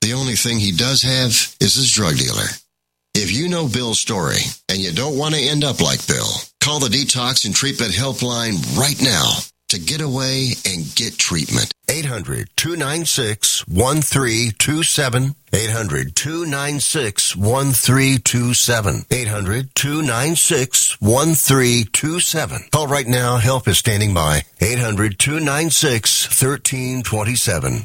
The 0.00 0.14
only 0.14 0.34
thing 0.34 0.58
he 0.58 0.72
does 0.72 1.02
have 1.02 1.28
is 1.60 1.76
his 1.76 1.92
drug 1.92 2.16
dealer. 2.16 2.48
If 3.14 3.32
you 3.32 3.48
know 3.48 3.66
Bill's 3.68 3.98
story 3.98 4.38
and 4.68 4.78
you 4.78 4.92
don't 4.92 5.18
want 5.18 5.34
to 5.34 5.40
end 5.40 5.64
up 5.64 5.80
like 5.80 6.06
Bill, 6.06 6.30
call 6.60 6.78
the 6.78 6.88
Detox 6.88 7.44
and 7.44 7.54
Treatment 7.54 7.92
Helpline 7.92 8.78
right 8.78 9.00
now 9.02 9.32
to 9.70 9.78
get 9.78 10.00
away 10.00 10.50
and 10.64 10.94
get 10.94 11.18
treatment. 11.18 11.72
800 11.88 12.50
296 12.56 13.66
1327. 13.66 15.34
800 15.52 16.14
296 16.16 17.36
1327. 17.36 19.04
800 19.10 19.74
296 19.74 21.00
1327. 21.00 22.60
Call 22.70 22.86
right 22.86 23.06
now. 23.08 23.36
Help 23.38 23.66
is 23.66 23.78
standing 23.78 24.14
by. 24.14 24.42
800 24.60 25.18
296 25.18 26.26
1327. 26.26 27.84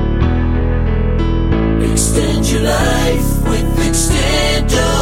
Extend 2.01 2.49
your 2.49 2.61
life 2.63 3.43
with 3.43 3.77
Extendovite. 3.77 5.00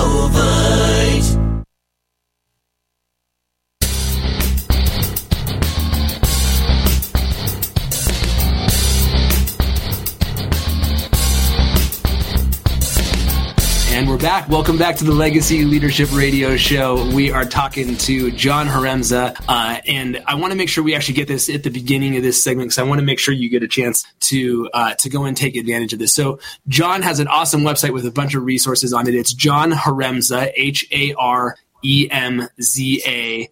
And 14.00 14.08
we're 14.08 14.18
back. 14.18 14.48
Welcome 14.48 14.78
back 14.78 14.96
to 14.96 15.04
the 15.04 15.12
Legacy 15.12 15.66
Leadership 15.66 16.16
Radio 16.16 16.56
Show. 16.56 17.14
We 17.14 17.32
are 17.32 17.44
talking 17.44 17.98
to 17.98 18.32
John 18.32 18.66
Haremza, 18.66 19.36
uh, 19.46 19.82
and 19.86 20.24
I 20.26 20.36
want 20.36 20.54
to 20.54 20.58
make 20.58 20.70
sure 20.70 20.86
we 20.86 20.96
actually 20.96 21.16
get 21.16 21.28
this 21.28 21.50
at 21.50 21.64
the 21.64 21.70
beginning 21.70 22.16
of 22.16 22.24
this 22.24 22.42
segment 22.42 22.70
because 22.70 22.78
I 22.78 22.84
want 22.84 23.00
to 23.00 23.06
make 23.06 23.20
sure 23.20 23.34
you 23.34 23.50
get 23.50 23.62
a 23.62 23.68
chance 23.68 24.06
to 24.22 24.70
uh, 24.74 24.94
to 25.00 25.10
go 25.10 25.26
and 25.26 25.36
take 25.36 25.58
advantage 25.58 25.92
of 25.92 26.00
this. 26.00 26.14
So, 26.14 26.40
John 26.70 27.02
has 27.02 27.20
an 27.20 27.28
awesome 27.28 27.60
website 27.64 27.92
with 27.92 28.06
a 28.06 28.12
bunch 28.12 28.36
of 28.36 28.44
resources 28.44 28.94
on 28.94 29.06
it. 29.06 29.16
It's 29.16 29.34
John 29.34 29.74
Haremza, 29.74 30.50
H 30.56 30.88
A 30.94 31.14
R 31.16 31.58
emza.com. 31.84 33.50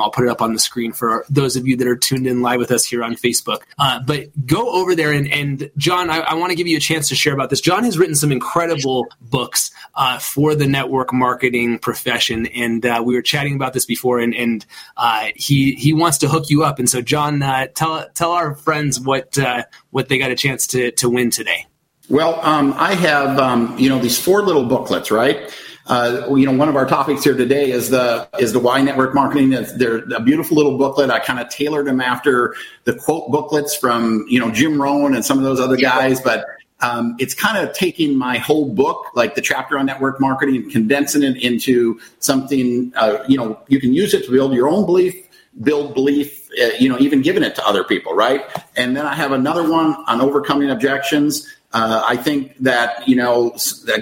I'll 0.00 0.10
put 0.10 0.24
it 0.24 0.30
up 0.30 0.40
on 0.42 0.52
the 0.52 0.58
screen 0.58 0.92
for 0.92 1.24
those 1.28 1.56
of 1.56 1.66
you 1.66 1.76
that 1.76 1.86
are 1.86 1.96
tuned 1.96 2.26
in 2.26 2.42
live 2.42 2.58
with 2.58 2.70
us 2.70 2.84
here 2.84 3.04
on 3.04 3.14
Facebook. 3.14 3.62
Uh, 3.78 4.00
but 4.00 4.28
go 4.46 4.70
over 4.70 4.94
there 4.94 5.12
and, 5.12 5.30
and 5.30 5.70
John, 5.76 6.10
I, 6.10 6.18
I 6.18 6.34
want 6.34 6.50
to 6.50 6.56
give 6.56 6.66
you 6.66 6.76
a 6.76 6.80
chance 6.80 7.08
to 7.10 7.14
share 7.14 7.34
about 7.34 7.50
this. 7.50 7.60
John 7.60 7.84
has 7.84 7.98
written 7.98 8.14
some 8.14 8.32
incredible 8.32 9.06
books 9.20 9.70
uh, 9.94 10.18
for 10.18 10.54
the 10.54 10.66
network 10.66 11.12
marketing 11.12 11.78
profession, 11.78 12.46
and 12.46 12.84
uh, 12.84 13.02
we 13.04 13.14
were 13.14 13.22
chatting 13.22 13.54
about 13.54 13.72
this 13.72 13.84
before, 13.84 14.18
and, 14.18 14.34
and 14.34 14.64
uh, 14.96 15.28
he 15.34 15.74
he 15.74 15.92
wants 15.92 16.18
to 16.18 16.28
hook 16.28 16.48
you 16.48 16.64
up. 16.64 16.78
And 16.78 16.88
so, 16.88 17.02
John, 17.02 17.42
uh, 17.42 17.66
tell 17.74 18.08
tell 18.14 18.32
our 18.32 18.54
friends 18.54 19.00
what 19.00 19.38
uh, 19.38 19.64
what 19.90 20.08
they 20.08 20.18
got 20.18 20.30
a 20.30 20.36
chance 20.36 20.66
to 20.68 20.90
to 20.92 21.08
win 21.08 21.30
today. 21.30 21.66
Well, 22.08 22.38
um, 22.42 22.72
I 22.76 22.94
have 22.94 23.38
um, 23.38 23.76
you 23.78 23.88
know 23.88 23.98
these 23.98 24.18
four 24.18 24.42
little 24.42 24.64
booklets, 24.64 25.10
right? 25.10 25.52
Uh, 25.86 26.26
you 26.34 26.46
know, 26.46 26.52
one 26.52 26.68
of 26.68 26.74
our 26.74 26.86
topics 26.86 27.22
here 27.22 27.36
today 27.36 27.70
is 27.70 27.90
the 27.90 28.28
is 28.40 28.52
the 28.52 28.58
why 28.58 28.80
network 28.82 29.14
marketing. 29.14 29.50
They're 29.50 29.98
a 29.98 30.20
beautiful 30.20 30.56
little 30.56 30.76
booklet. 30.76 31.10
I 31.10 31.20
kind 31.20 31.38
of 31.38 31.48
tailored 31.48 31.86
them 31.86 32.00
after 32.00 32.54
the 32.84 32.94
quote 32.94 33.30
booklets 33.30 33.76
from 33.76 34.26
you 34.28 34.40
know 34.40 34.50
Jim 34.50 34.82
Rohn 34.82 35.14
and 35.14 35.24
some 35.24 35.38
of 35.38 35.44
those 35.44 35.60
other 35.60 35.76
guys, 35.76 36.20
but 36.20 36.44
um, 36.80 37.14
it's 37.20 37.34
kind 37.34 37.56
of 37.56 37.72
taking 37.72 38.16
my 38.16 38.38
whole 38.38 38.74
book, 38.74 39.06
like 39.14 39.36
the 39.36 39.40
chapter 39.40 39.78
on 39.78 39.86
network 39.86 40.20
marketing, 40.20 40.56
and 40.56 40.72
condensing 40.72 41.22
it 41.22 41.36
into 41.36 42.00
something. 42.18 42.92
Uh, 42.96 43.22
you 43.28 43.36
know, 43.36 43.60
you 43.68 43.80
can 43.80 43.94
use 43.94 44.12
it 44.12 44.24
to 44.24 44.32
build 44.32 44.54
your 44.54 44.68
own 44.68 44.86
belief, 44.86 45.14
build 45.62 45.94
belief. 45.94 46.48
Uh, 46.60 46.70
you 46.80 46.88
know, 46.88 46.98
even 46.98 47.22
giving 47.22 47.42
it 47.42 47.54
to 47.54 47.66
other 47.66 47.84
people, 47.84 48.14
right? 48.14 48.44
And 48.76 48.96
then 48.96 49.06
I 49.06 49.14
have 49.14 49.32
another 49.32 49.70
one 49.70 49.94
on 50.06 50.20
overcoming 50.22 50.70
objections. 50.70 51.46
Uh, 51.76 52.02
I 52.06 52.16
think 52.16 52.56
that, 52.58 53.06
you 53.06 53.16
know, 53.16 53.54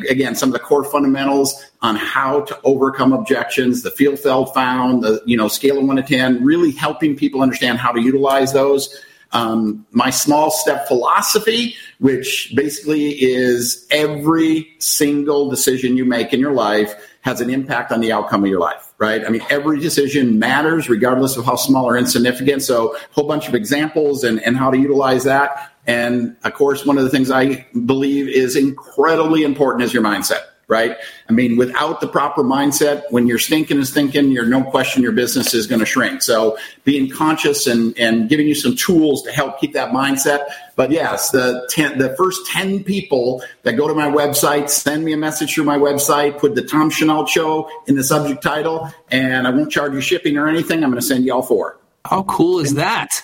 again, 0.09 0.37
some 0.37 0.51
of 0.51 0.53
the 0.53 0.61
core 0.61 0.85
fundamentals 0.85 1.61
on 1.85 1.97
how 1.97 2.41
to 2.41 2.59
overcome 2.65 3.13
objections, 3.13 3.83
the 3.83 3.91
Feld 3.91 4.55
found, 4.55 5.05
the, 5.05 5.23
you 5.27 5.37
know, 5.37 5.49
scale 5.49 5.79
of 5.79 5.85
one 5.85 5.97
to 5.97 6.03
10, 6.03 6.43
really 6.43 6.71
helping 6.71 7.15
people 7.15 7.43
understand 7.43 7.77
how 7.77 7.93
to 7.93 8.01
utilize 8.01 8.55
those. 8.55 8.99
Um, 9.33 9.85
my 9.91 10.09
small 10.09 10.51
step 10.51 10.89
philosophy, 10.89 11.75
which 11.99 12.55
basically 12.57 13.11
is 13.23 13.87
every 13.91 14.75
single 14.79 15.51
decision 15.51 15.99
you 15.99 16.07
make 16.07 16.33
in 16.33 16.41
your 16.41 16.55
life 16.55 16.95
has 17.21 17.43
an 17.43 17.51
impact 17.51 17.93
on 17.93 18.01
the 18.01 18.13
outcome 18.13 18.45
of 18.45 18.49
your 18.49 18.61
life, 18.61 18.95
right? 18.97 19.23
I 19.23 19.29
mean, 19.29 19.43
every 19.51 19.79
decision 19.79 20.39
matters 20.39 20.89
regardless 20.89 21.37
of 21.37 21.45
how 21.45 21.57
small 21.57 21.85
or 21.85 21.99
insignificant. 21.99 22.63
So, 22.63 22.97
a 22.97 22.99
whole 23.11 23.29
bunch 23.29 23.47
of 23.47 23.55
examples 23.55 24.25
and, 24.25 24.41
and 24.41 24.57
how 24.57 24.71
to 24.71 24.79
utilize 24.79 25.25
that. 25.25 25.73
And 25.87 26.35
of 26.45 26.55
course, 26.55 26.87
one 26.87 26.97
of 26.97 27.05
the 27.05 27.11
things 27.11 27.31
I 27.31 27.67
believe 27.85 28.29
is 28.29 28.57
incredibly 28.57 29.43
important 29.43 29.85
is 29.85 29.93
your 29.93 30.03
mindset 30.03 30.45
right? 30.69 30.97
I 31.29 31.33
mean, 31.33 31.57
without 31.57 32.01
the 32.01 32.09
proper 32.09 32.43
mindset, 32.43 33.03
when 33.11 33.27
you're 33.27 33.39
stinking 33.39 33.79
is 33.79 33.91
thinking, 33.93 34.31
you're 34.31 34.47
no 34.47 34.63
question 34.63 35.03
your 35.03 35.13
business 35.13 35.55
is 35.55 35.67
going 35.67 35.81
to 35.81 35.87
shrink. 35.87 36.23
So 36.23 36.59
being 36.85 37.11
conscious 37.11 37.67
and, 37.67 37.99
and 37.99 38.29
giving 38.29 38.47
you 38.47 38.55
some 38.55 38.77
tools 38.77 39.23
to 39.23 39.33
help 39.33 39.61
keep 39.61 39.73
that 39.75 39.91
mindset. 39.91 40.47
But 40.77 40.91
yes, 40.91 41.31
the 41.31 41.67
ten, 41.71 41.99
the 41.99 42.17
first 42.17 42.47
10 42.47 42.85
people 42.85 43.43
that 43.63 43.73
go 43.73 43.89
to 43.89 43.95
my 43.95 44.11
website, 44.11 44.69
send 44.71 45.05
me 45.05 45.13
a 45.13 45.17
message 45.17 45.55
through 45.55 45.65
my 45.65 45.79
website, 45.79 46.39
put 46.39 46.55
the 46.55 46.63
Tom 46.63 46.91
Chenault 46.91 47.27
show 47.27 47.71
in 47.87 47.95
the 47.95 48.05
subject 48.05 48.43
title, 48.43 48.91
and 49.11 49.47
I 49.47 49.51
won't 49.51 49.71
charge 49.71 49.93
you 49.95 50.01
shipping 50.01 50.37
or 50.37 50.49
anything. 50.49 50.83
I'm 50.83 50.91
going 50.91 51.01
to 51.01 51.07
send 51.07 51.25
you 51.25 51.35
all 51.35 51.43
four. 51.43 51.79
How 52.05 52.23
cool 52.25 52.59
is 52.59 52.75
that? 52.75 53.23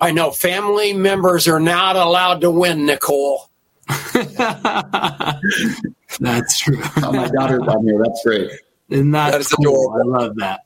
I 0.00 0.10
know 0.10 0.30
family 0.30 0.92
members 0.92 1.48
are 1.48 1.60
not 1.60 1.96
allowed 1.96 2.42
to 2.42 2.50
win, 2.50 2.86
Nicole. 2.86 3.48
That's 6.20 6.58
true. 6.58 6.80
oh, 7.02 7.12
my 7.12 7.28
daughter's 7.28 7.62
on 7.62 7.84
here. 7.84 8.00
That's 8.02 8.22
great. 8.24 8.50
And 8.90 9.14
that's 9.14 9.32
that 9.32 9.40
is 9.40 9.48
cool. 9.48 9.94
Adorable. 9.94 10.16
I 10.16 10.18
love 10.18 10.36
that. 10.36 10.60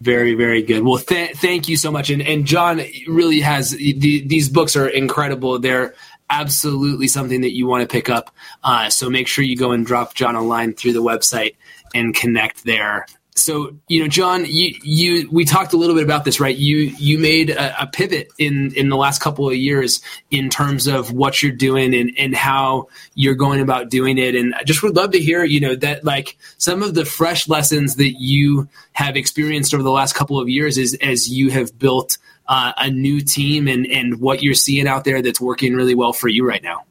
Very, 0.00 0.34
very 0.34 0.62
good. 0.62 0.84
Well, 0.84 0.98
th- 0.98 1.36
thank 1.36 1.68
you 1.68 1.76
so 1.76 1.90
much. 1.90 2.10
And, 2.10 2.22
and 2.22 2.46
John 2.46 2.80
really 3.08 3.40
has 3.40 3.70
the, 3.70 4.26
these 4.26 4.48
books 4.48 4.76
are 4.76 4.88
incredible. 4.88 5.58
They're 5.58 5.94
absolutely 6.30 7.08
something 7.08 7.40
that 7.40 7.54
you 7.54 7.66
want 7.66 7.82
to 7.82 7.88
pick 7.88 8.08
up. 8.08 8.30
Uh, 8.62 8.90
so 8.90 9.08
make 9.08 9.26
sure 9.26 9.44
you 9.44 9.56
go 9.56 9.72
and 9.72 9.86
drop 9.86 10.14
John 10.14 10.34
a 10.34 10.42
line 10.42 10.74
through 10.74 10.92
the 10.92 11.02
website 11.02 11.56
and 11.94 12.14
connect 12.14 12.64
there 12.64 13.06
so 13.36 13.76
you 13.88 14.00
know 14.00 14.08
john 14.08 14.44
you 14.46 14.74
you 14.82 15.28
we 15.30 15.44
talked 15.44 15.72
a 15.72 15.76
little 15.76 15.94
bit 15.94 16.04
about 16.04 16.24
this 16.24 16.36
right? 16.40 16.56
You 16.56 16.76
you 16.98 17.18
made 17.18 17.50
a, 17.50 17.82
a, 17.82 17.86
pivot 17.86 18.28
in 18.38 18.72
in 18.74 18.88
the 18.88 18.96
last 18.96 19.20
couple 19.20 19.48
of 19.48 19.54
years 19.54 20.00
in 20.30 20.50
terms 20.50 20.86
of 20.86 21.12
what 21.12 21.42
you're 21.42 21.52
doing 21.52 21.94
and 21.94 22.12
and 22.18 22.34
how 22.34 22.88
you're 23.14 23.34
going 23.34 23.60
about 23.60 23.90
doing 23.90 24.18
it. 24.18 24.34
And 24.34 24.54
i 24.54 24.62
just 24.62 24.82
would 24.82 24.96
love 24.96 25.12
to 25.12 25.18
hear 25.18 25.44
you 25.44 25.60
know 25.60 25.74
that 25.76 26.04
like 26.04 26.36
some 26.58 26.82
of 26.82 26.94
the 26.94 27.04
fresh 27.04 27.48
lessons 27.48 27.96
that 27.96 28.14
you 28.18 28.68
have 28.92 29.16
experienced 29.16 29.74
over 29.74 29.82
the 29.82 29.90
last 29.90 30.14
couple 30.14 30.40
of 30.40 30.48
years 30.48 30.78
is 30.78 30.94
as 31.00 31.28
you 31.28 31.50
have 31.50 31.78
built 31.78 32.18
uh, 32.48 32.72
a 32.76 32.90
new 32.90 33.20
team 33.20 33.68
and 33.68 33.86
and 33.86 34.20
what 34.20 34.42
you're 34.42 34.54
seeing 34.54 34.86
out 34.86 35.04
there 35.04 35.22
that's 35.22 35.40
working 35.40 35.74
really 35.74 35.94
well 35.94 36.12
for 36.12 36.28
you 36.28 36.46
right 36.46 36.62
now 36.62 36.84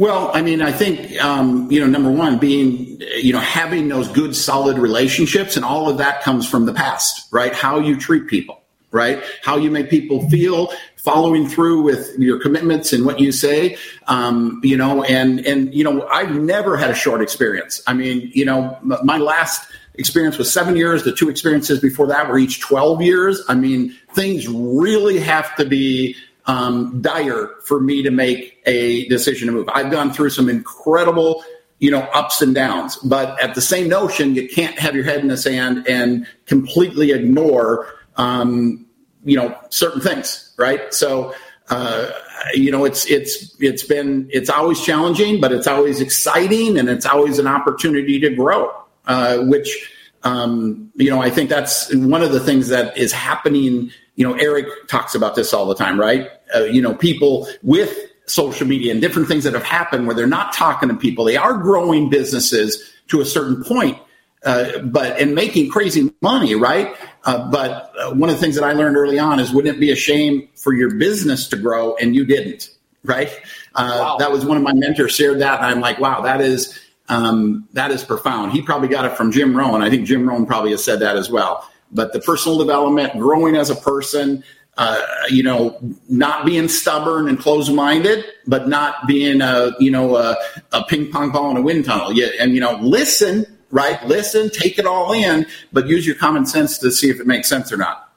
well, 0.00 0.30
I 0.32 0.40
mean, 0.40 0.62
I 0.62 0.72
think 0.72 1.22
um, 1.22 1.70
you 1.70 1.78
know, 1.78 1.86
number 1.86 2.10
one, 2.10 2.38
being 2.38 3.02
you 3.16 3.34
know, 3.34 3.38
having 3.38 3.88
those 3.88 4.08
good, 4.08 4.34
solid 4.34 4.78
relationships, 4.78 5.56
and 5.56 5.64
all 5.64 5.90
of 5.90 5.98
that 5.98 6.22
comes 6.22 6.48
from 6.48 6.64
the 6.64 6.72
past, 6.72 7.28
right? 7.30 7.54
How 7.54 7.78
you 7.78 8.00
treat 8.00 8.26
people, 8.26 8.62
right? 8.92 9.22
How 9.42 9.58
you 9.58 9.70
make 9.70 9.90
people 9.90 10.26
feel, 10.30 10.72
following 10.96 11.46
through 11.46 11.82
with 11.82 12.18
your 12.18 12.40
commitments 12.40 12.94
and 12.94 13.04
what 13.04 13.20
you 13.20 13.30
say, 13.30 13.76
um, 14.06 14.58
you 14.64 14.74
know, 14.74 15.04
and 15.04 15.46
and 15.46 15.74
you 15.74 15.84
know, 15.84 16.08
I've 16.08 16.30
never 16.30 16.78
had 16.78 16.88
a 16.88 16.94
short 16.94 17.20
experience. 17.20 17.82
I 17.86 17.92
mean, 17.92 18.30
you 18.32 18.46
know, 18.46 18.78
my 18.82 19.18
last 19.18 19.70
experience 19.96 20.38
was 20.38 20.50
seven 20.50 20.76
years. 20.76 21.04
The 21.04 21.12
two 21.12 21.28
experiences 21.28 21.78
before 21.78 22.06
that 22.06 22.26
were 22.26 22.38
each 22.38 22.60
twelve 22.60 23.02
years. 23.02 23.42
I 23.50 23.54
mean, 23.54 23.94
things 24.14 24.48
really 24.48 25.20
have 25.20 25.54
to 25.56 25.66
be 25.66 26.16
um, 26.46 27.00
dire 27.00 27.50
for 27.64 27.80
me 27.80 28.02
to 28.02 28.10
make 28.10 28.60
a 28.66 29.06
decision 29.08 29.46
to 29.46 29.52
move. 29.52 29.68
I've 29.72 29.90
gone 29.90 30.12
through 30.12 30.30
some 30.30 30.48
incredible, 30.48 31.44
you 31.78 31.90
know, 31.90 32.00
ups 32.14 32.42
and 32.42 32.54
downs, 32.54 32.96
but 32.96 33.40
at 33.40 33.54
the 33.54 33.60
same 33.60 33.88
notion, 33.88 34.34
you 34.34 34.48
can't 34.48 34.78
have 34.78 34.94
your 34.94 35.04
head 35.04 35.20
in 35.20 35.28
the 35.28 35.36
sand 35.36 35.86
and 35.88 36.26
completely 36.46 37.12
ignore, 37.12 37.86
um, 38.16 38.86
you 39.24 39.36
know, 39.36 39.56
certain 39.68 40.00
things, 40.00 40.52
right? 40.58 40.92
So, 40.92 41.34
uh, 41.68 42.10
you 42.54 42.70
know, 42.72 42.84
it's 42.84 43.06
it's 43.06 43.54
it's 43.60 43.84
been 43.84 44.28
it's 44.32 44.50
always 44.50 44.80
challenging, 44.80 45.40
but 45.40 45.52
it's 45.52 45.66
always 45.66 46.00
exciting, 46.00 46.78
and 46.78 46.88
it's 46.88 47.06
always 47.06 47.38
an 47.38 47.46
opportunity 47.46 48.18
to 48.20 48.30
grow, 48.30 48.72
uh, 49.06 49.38
which. 49.38 49.96
Um, 50.22 50.92
you 50.96 51.08
know, 51.08 51.22
I 51.22 51.30
think 51.30 51.48
that's 51.48 51.94
one 51.94 52.20
of 52.20 52.30
the 52.30 52.40
things 52.40 52.68
that 52.68 52.94
is 52.98 53.10
happening 53.10 53.90
you 54.20 54.28
know, 54.28 54.34
Eric 54.34 54.66
talks 54.86 55.14
about 55.14 55.34
this 55.34 55.54
all 55.54 55.64
the 55.64 55.74
time, 55.74 55.98
right? 55.98 56.28
Uh, 56.54 56.64
you 56.64 56.82
know, 56.82 56.94
people 56.94 57.48
with 57.62 57.98
social 58.26 58.66
media 58.66 58.92
and 58.92 59.00
different 59.00 59.28
things 59.28 59.44
that 59.44 59.54
have 59.54 59.62
happened 59.62 60.06
where 60.06 60.14
they're 60.14 60.26
not 60.26 60.52
talking 60.52 60.90
to 60.90 60.94
people. 60.94 61.24
They 61.24 61.38
are 61.38 61.54
growing 61.54 62.10
businesses 62.10 62.92
to 63.08 63.22
a 63.22 63.24
certain 63.24 63.64
point, 63.64 63.96
uh, 64.44 64.80
but 64.80 65.18
and 65.18 65.34
making 65.34 65.70
crazy 65.70 66.12
money, 66.20 66.54
right? 66.54 66.94
Uh, 67.24 67.50
but 67.50 67.94
uh, 67.98 68.10
one 68.12 68.28
of 68.28 68.36
the 68.36 68.42
things 68.42 68.56
that 68.56 68.64
I 68.64 68.74
learned 68.74 68.98
early 68.98 69.18
on 69.18 69.40
is 69.40 69.52
wouldn't 69.52 69.74
it 69.74 69.80
be 69.80 69.90
a 69.90 69.96
shame 69.96 70.50
for 70.54 70.74
your 70.74 70.96
business 70.96 71.48
to 71.48 71.56
grow 71.56 71.96
and 71.96 72.14
you 72.14 72.26
didn't, 72.26 72.68
right? 73.02 73.30
Uh, 73.74 74.00
wow. 74.02 74.16
That 74.18 74.30
was 74.30 74.44
one 74.44 74.58
of 74.58 74.62
my 74.62 74.74
mentors 74.74 75.14
shared 75.14 75.38
that, 75.38 75.60
and 75.60 75.66
I'm 75.66 75.80
like, 75.80 75.98
wow, 75.98 76.20
that 76.20 76.42
is 76.42 76.78
um, 77.08 77.66
that 77.72 77.90
is 77.90 78.04
profound. 78.04 78.52
He 78.52 78.60
probably 78.60 78.88
got 78.88 79.06
it 79.06 79.16
from 79.16 79.32
Jim 79.32 79.56
Rohn. 79.56 79.80
I 79.80 79.88
think 79.88 80.06
Jim 80.06 80.28
Rohn 80.28 80.44
probably 80.44 80.72
has 80.72 80.84
said 80.84 81.00
that 81.00 81.16
as 81.16 81.30
well 81.30 81.66
but 81.92 82.12
the 82.12 82.20
personal 82.20 82.58
development, 82.58 83.12
growing 83.18 83.56
as 83.56 83.70
a 83.70 83.74
person, 83.74 84.44
uh, 84.76 85.04
you 85.28 85.42
know, 85.42 85.78
not 86.08 86.46
being 86.46 86.68
stubborn 86.68 87.28
and 87.28 87.38
closed-minded, 87.38 88.24
but 88.46 88.68
not 88.68 89.06
being 89.06 89.40
a 89.42 89.72
you 89.78 89.90
know 89.90 90.16
a, 90.16 90.36
a 90.72 90.84
ping 90.84 91.10
pong 91.10 91.30
ball 91.30 91.50
in 91.50 91.56
a 91.56 91.62
wind 91.62 91.84
tunnel. 91.84 92.12
Yeah, 92.12 92.28
and 92.40 92.54
you 92.54 92.60
know, 92.60 92.78
listen, 92.80 93.44
right? 93.70 94.02
Listen, 94.06 94.48
take 94.48 94.78
it 94.78 94.86
all 94.86 95.12
in, 95.12 95.46
but 95.72 95.86
use 95.86 96.06
your 96.06 96.16
common 96.16 96.46
sense 96.46 96.78
to 96.78 96.90
see 96.90 97.10
if 97.10 97.20
it 97.20 97.26
makes 97.26 97.48
sense 97.48 97.72
or 97.72 97.76
not. 97.76 98.12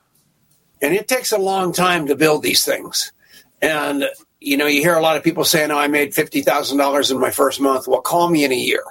And 0.82 0.94
it 0.94 1.08
takes 1.08 1.32
a 1.32 1.38
long 1.38 1.74
time 1.74 2.08
to 2.08 2.16
build 2.16 2.44
these 2.44 2.64
things, 2.64 3.12
and 3.62 4.06
you 4.40 4.58
know, 4.58 4.68
you 4.68 4.82
hear 4.82 4.96
a 4.96 5.02
lot 5.02 5.18
of 5.18 5.24
people 5.24 5.46
saying, 5.46 5.72
"Oh, 5.72 5.78
I 5.78 5.88
made 5.88 6.14
fifty 6.14 6.42
thousand 6.42 6.78
dollars 6.78 7.10
in 7.12 7.20
my 7.20 7.32
first 7.32 7.60
month." 7.60 7.88
Well, 7.88 8.02
call 8.02 8.30
me 8.30 8.44
in 8.44 8.52
a 8.52 8.56
year, 8.56 8.84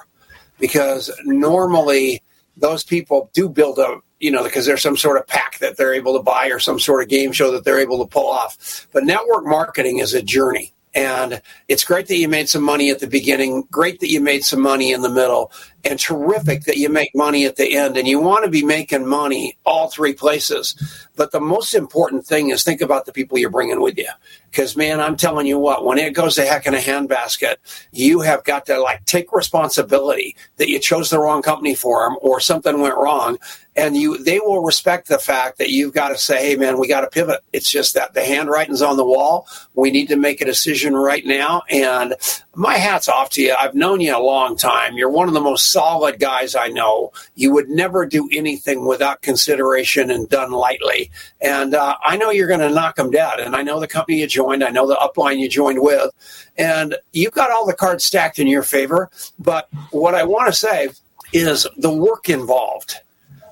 because 0.59 1.11
normally 1.23 2.21
those 2.57 2.83
people 2.83 3.29
do 3.33 3.49
build 3.49 3.79
a 3.79 3.99
you 4.23 4.31
know, 4.31 4.45
because 4.45 4.65
there's 4.65 4.81
some 4.81 4.95
sort 4.95 5.17
of 5.17 5.27
pack 5.27 5.59
that 5.59 5.75
they're 5.75 5.93
able 5.93 6.15
to 6.15 6.23
buy 6.23 6.47
or 6.47 6.57
some 6.57 6.79
sort 6.79 7.03
of 7.03 7.09
game 7.09 7.33
show 7.33 7.51
that 7.51 7.65
they're 7.65 7.81
able 7.81 7.99
to 7.99 8.09
pull 8.09 8.29
off. 8.29 8.87
But 8.93 9.03
network 9.03 9.45
marketing 9.45 9.97
is 9.97 10.13
a 10.13 10.21
journey. 10.21 10.73
And 10.95 11.41
it's 11.67 11.83
great 11.83 12.07
that 12.07 12.15
you 12.15 12.29
made 12.29 12.47
some 12.47 12.61
money 12.61 12.89
at 12.89 12.99
the 12.99 13.07
beginning, 13.07 13.63
great 13.69 13.99
that 13.99 14.09
you 14.09 14.21
made 14.21 14.45
some 14.45 14.61
money 14.61 14.93
in 14.93 15.01
the 15.01 15.09
middle, 15.09 15.51
and 15.83 15.99
terrific 15.99 16.63
that 16.65 16.77
you 16.77 16.87
make 16.87 17.13
money 17.13 17.43
at 17.45 17.57
the 17.57 17.75
end. 17.75 17.97
And 17.97 18.07
you 18.07 18.21
want 18.21 18.45
to 18.45 18.49
be 18.49 18.63
making 18.63 19.05
money 19.05 19.57
all 19.65 19.89
three 19.89 20.13
places. 20.13 21.02
But 21.15 21.31
the 21.31 21.39
most 21.39 21.73
important 21.75 22.25
thing 22.25 22.49
is 22.49 22.63
think 22.63 22.81
about 22.81 23.05
the 23.05 23.11
people 23.11 23.37
you're 23.37 23.49
bringing 23.49 23.81
with 23.81 23.97
you. 23.97 24.09
Because, 24.49 24.75
man, 24.75 24.99
I'm 24.99 25.17
telling 25.17 25.47
you 25.47 25.57
what, 25.57 25.83
when 25.83 25.97
it 25.97 26.13
goes 26.13 26.35
to 26.35 26.45
heck 26.45 26.67
in 26.67 26.75
a 26.75 26.77
handbasket, 26.77 27.55
you 27.91 28.21
have 28.21 28.43
got 28.43 28.67
to 28.67 28.79
like 28.79 29.03
take 29.05 29.31
responsibility 29.33 30.35
that 30.57 30.69
you 30.69 30.79
chose 30.79 31.09
the 31.09 31.19
wrong 31.19 31.41
company 31.41 31.73
for 31.73 32.03
them 32.03 32.17
or 32.21 32.39
something 32.39 32.79
went 32.79 32.97
wrong. 32.97 33.37
And 33.75 33.97
you 33.97 34.23
they 34.23 34.39
will 34.39 34.63
respect 34.63 35.07
the 35.07 35.17
fact 35.17 35.57
that 35.57 35.71
you've 35.71 35.95
got 35.95 36.09
to 36.09 36.17
say 36.19 36.47
hey 36.47 36.55
man 36.55 36.77
we 36.77 36.87
got 36.87 37.01
to 37.01 37.07
pivot. 37.07 37.39
It's 37.53 37.71
just 37.71 37.95
that 37.95 38.13
the 38.13 38.23
handwriting's 38.23 38.83
on 38.83 38.97
the 38.97 39.03
wall. 39.03 39.47
We 39.73 39.89
need 39.89 40.09
to 40.09 40.15
make 40.15 40.41
a 40.41 40.45
decision 40.45 40.93
right 40.93 41.25
now. 41.25 41.63
And 41.71 42.13
my 42.53 42.75
hat's 42.75 43.09
off 43.09 43.31
to 43.31 43.41
you. 43.41 43.55
I've 43.57 43.73
known 43.73 43.99
you 43.99 44.15
a 44.15 44.21
long 44.21 44.55
time. 44.55 44.95
You're 44.95 45.09
one 45.09 45.27
of 45.27 45.33
the 45.33 45.41
most 45.41 45.71
solid 45.71 46.19
guys 46.19 46.55
i 46.55 46.67
know. 46.67 47.11
You 47.33 47.51
would 47.53 47.69
never 47.69 48.05
do 48.05 48.29
anything 48.31 48.85
without 48.85 49.23
consideration 49.23 50.11
and 50.11 50.29
done 50.29 50.51
lightly 50.51 51.02
and 51.41 51.73
uh, 51.75 51.95
i 52.03 52.17
know 52.17 52.29
you're 52.29 52.47
going 52.47 52.59
to 52.59 52.69
knock 52.69 52.95
them 52.95 53.11
dead 53.11 53.39
and 53.39 53.55
i 53.55 53.61
know 53.61 53.79
the 53.79 53.87
company 53.87 54.19
you 54.19 54.27
joined 54.27 54.63
i 54.63 54.69
know 54.69 54.87
the 54.87 54.95
upline 54.95 55.39
you 55.39 55.49
joined 55.49 55.81
with 55.81 56.11
and 56.57 56.95
you've 57.11 57.33
got 57.33 57.51
all 57.51 57.65
the 57.65 57.73
cards 57.73 58.03
stacked 58.03 58.39
in 58.39 58.47
your 58.47 58.63
favor 58.63 59.09
but 59.39 59.67
what 59.91 60.15
i 60.15 60.23
want 60.23 60.47
to 60.47 60.53
say 60.53 60.89
is 61.33 61.67
the 61.77 61.91
work 61.91 62.29
involved. 62.29 62.95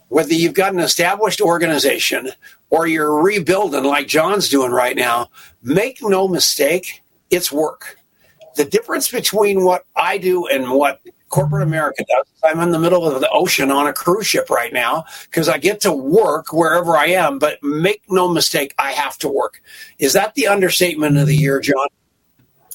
Whether 0.10 0.34
you've 0.34 0.54
got 0.54 0.74
an 0.74 0.80
established 0.80 1.42
organization 1.42 2.30
or 2.70 2.88
you're 2.88 3.22
rebuilding 3.22 3.84
like 3.84 4.08
John's 4.08 4.50
doing 4.50 4.72
right 4.72 4.96
now, 4.96 5.30
make 5.64 6.00
no 6.02 6.28
mistake, 6.28 7.02
it's 7.30 7.52
work. 7.52 7.98
The 8.56 8.66
difference 8.66 9.10
between 9.10 9.64
what 9.64 9.86
I 9.96 10.18
do 10.18 10.48
and 10.48 10.72
what 10.72 11.02
corporate 11.32 11.64
America 11.64 12.06
does. 12.08 12.26
I'm 12.44 12.60
in 12.60 12.72
the 12.72 12.80
middle 12.80 13.08
of 13.08 13.20
the 13.20 13.30
ocean 13.32 13.72
on 13.72 13.88
a 13.88 13.94
cruise 13.94 14.28
ship 14.28 14.50
right 14.50 14.72
now 14.72 15.06
because 15.26 15.50
I 15.50 15.58
get 15.58 15.82
to 15.82 15.92
work 15.92 16.54
wherever 16.54 16.96
I 16.96 17.08
am, 17.08 17.40
but 17.40 17.62
make 17.64 18.04
no 18.10 18.28
mistake, 18.28 18.76
I 18.78 18.92
have 18.92 19.18
to 19.20 19.30
work. 19.30 19.62
Is 19.98 20.14
that 20.14 20.36
the 20.36 20.48
understatement 20.48 21.18
of 21.18 21.28
the 21.28 21.36
year, 21.36 21.60
John? 21.60 21.88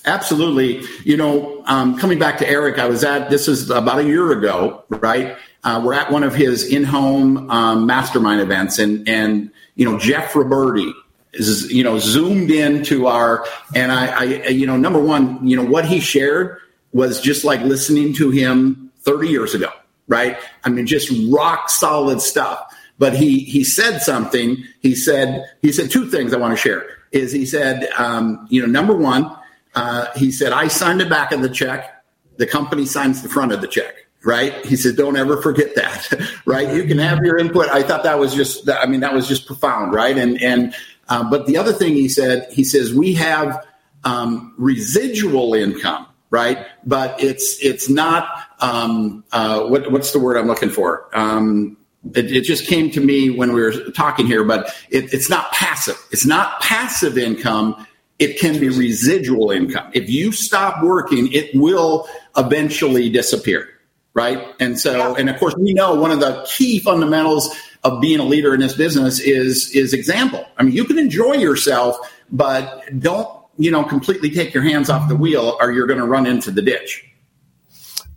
Absolutely. 0.07 0.83
You 1.05 1.17
know, 1.17 1.63
um, 1.67 1.99
coming 1.99 2.19
back 2.19 2.39
to 2.39 2.49
Eric, 2.49 2.79
I 2.79 2.87
was 2.87 3.05
at 3.05 3.29
this 3.29 3.49
is 3.49 3.71
about 3.71 3.99
a 3.99 4.05
year 4.05 4.33
ago, 4.33 4.85
right? 4.89 5.37
Uh, 5.65 5.83
we're 5.85 5.95
at 5.95 6.13
one 6.13 6.23
of 6.23 6.35
his 6.35 6.65
in-home 6.65 7.51
um, 7.51 7.87
mastermind 7.87 8.41
events, 8.41 8.79
and 8.79 9.09
and 9.09 9.51
you 9.75 9.85
know 9.85 9.99
Jeff 9.99 10.33
Roberti 10.33 10.93
is 11.33 11.73
you 11.73 11.83
know 11.83 11.99
zoomed 11.99 12.53
into 12.53 13.09
our 13.09 13.45
and 13.75 13.91
I, 13.91 14.21
I 14.21 14.23
you 14.49 14.65
know 14.65 14.77
number 14.77 15.01
one, 15.01 15.45
you 15.45 15.57
know 15.57 15.65
what 15.65 15.87
he 15.87 15.99
shared 15.99 16.61
was 16.97 17.21
just 17.21 17.45
like 17.45 17.61
listening 17.61 18.13
to 18.15 18.31
him 18.31 18.91
30 19.01 19.29
years 19.29 19.55
ago, 19.55 19.71
right? 20.09 20.39
I 20.65 20.71
mean, 20.71 20.87
just 20.87 21.13
rock 21.31 21.69
solid 21.69 22.21
stuff. 22.21 22.75
But 22.99 23.15
he 23.15 23.41
he 23.41 23.63
said 23.63 23.99
something. 23.99 24.65
He 24.81 24.95
said 24.95 25.45
he 25.61 25.71
said 25.71 25.91
two 25.91 26.09
things 26.09 26.33
I 26.33 26.39
want 26.39 26.57
to 26.57 26.57
share. 26.57 26.87
Is 27.13 27.31
he 27.31 27.45
said, 27.45 27.91
um, 27.99 28.47
you 28.49 28.61
know, 28.61 28.67
number 28.67 28.97
one 28.97 29.31
uh, 29.77 30.07
he 30.17 30.33
said, 30.33 30.53
I 30.53 30.69
signed 30.69 31.01
the 31.01 31.07
back 31.07 31.31
of 31.33 31.43
the 31.43 31.51
check. 31.51 32.03
The 32.39 32.47
company 32.47 32.87
signs 32.87 33.23
the 33.23 33.29
front 33.29 33.53
of 33.53 33.61
the 33.61 33.69
check. 33.69 33.95
Right. 34.25 34.65
He 34.65 34.75
said, 34.75 34.97
don't 34.97 35.17
ever 35.17 35.41
forget 35.41 35.77
that. 35.77 36.13
right. 36.47 36.75
You 36.75 36.85
can 36.85 36.99
have 36.99 37.21
your 37.23 37.37
input. 37.37 37.69
I 37.69 37.83
thought 37.83 38.03
that 38.03 38.19
was 38.19 38.35
just, 38.35 38.69
I 38.69 38.87
mean, 38.87 39.01
that 39.01 39.15
was 39.15 39.29
just 39.29 39.47
profound. 39.47 39.93
Right. 39.93 40.17
And, 40.17 40.43
and, 40.43 40.75
uh, 41.09 41.31
but 41.31 41.47
the 41.47 41.57
other 41.59 41.73
thing 41.73 41.93
he 41.93 42.09
said, 42.09 42.51
he 42.51 42.65
says, 42.65 42.93
we 42.93 43.15
have 43.15 43.65
um, 44.03 44.55
residual 44.57 45.55
income. 45.55 46.07
Right. 46.31 46.67
But 46.85 47.23
it's, 47.23 47.63
it's 47.63 47.89
not, 47.89 48.29
um, 48.61 49.25
uh, 49.33 49.67
what, 49.67 49.93
what's 49.93 50.13
the 50.13 50.19
word 50.19 50.37
I'm 50.37 50.47
looking 50.47 50.71
for? 50.71 51.09
Um, 51.17 51.77
it, 52.15 52.31
it, 52.31 52.43
just 52.43 52.67
came 52.67 52.91
to 52.93 53.01
me 53.01 53.31
when 53.31 53.53
we 53.53 53.63
were 53.63 53.73
talking 53.93 54.27
here, 54.27 54.45
but 54.45 54.67
it, 54.91 55.13
it's 55.15 55.31
not 55.31 55.51
passive. 55.53 55.97
It's 56.11 56.27
not 56.27 56.61
passive 56.61 57.17
income 57.17 57.87
it 58.19 58.39
can 58.39 58.59
be 58.59 58.69
residual 58.69 59.51
income. 59.51 59.91
If 59.93 60.09
you 60.09 60.33
stop 60.33 60.83
working, 60.83 61.31
it 61.33 61.55
will 61.55 62.09
eventually 62.37 63.11
disappear. 63.11 63.69
Right. 64.15 64.43
And 64.61 64.81
so, 64.81 65.15
and 65.15 65.29
of 65.29 65.39
course, 65.39 65.55
we 65.57 65.75
know 65.75 65.95
one 65.95 66.11
of 66.11 66.21
the 66.21 66.47
key 66.51 66.81
fundamentals 66.81 67.55
of 67.85 68.01
being 68.01 68.19
a 68.19 68.25
leader 68.25 68.55
in 68.55 68.61
this 68.61 68.75
business 68.75 69.21
is, 69.21 69.71
is 69.73 69.93
example. 69.93 70.47
I 70.57 70.63
mean, 70.63 70.75
you 70.75 70.85
can 70.85 70.99
enjoy 70.99 71.35
yourself, 71.35 71.99
but 72.33 72.83
don't, 72.99 73.29
you 73.59 73.71
know, 73.71 73.85
completely 73.85 74.31
take 74.31 74.53
your 74.53 74.63
hands 74.63 74.91
off 74.91 75.09
the 75.09 75.17
wheel 75.17 75.57
or 75.61 75.73
you're 75.73 75.87
going 75.87 76.01
to 76.01 76.07
run 76.07 76.27
into 76.27 76.51
the 76.51 76.63
ditch. 76.63 77.05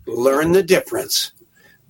Learn 0.06 0.52
the 0.52 0.62
difference 0.62 1.32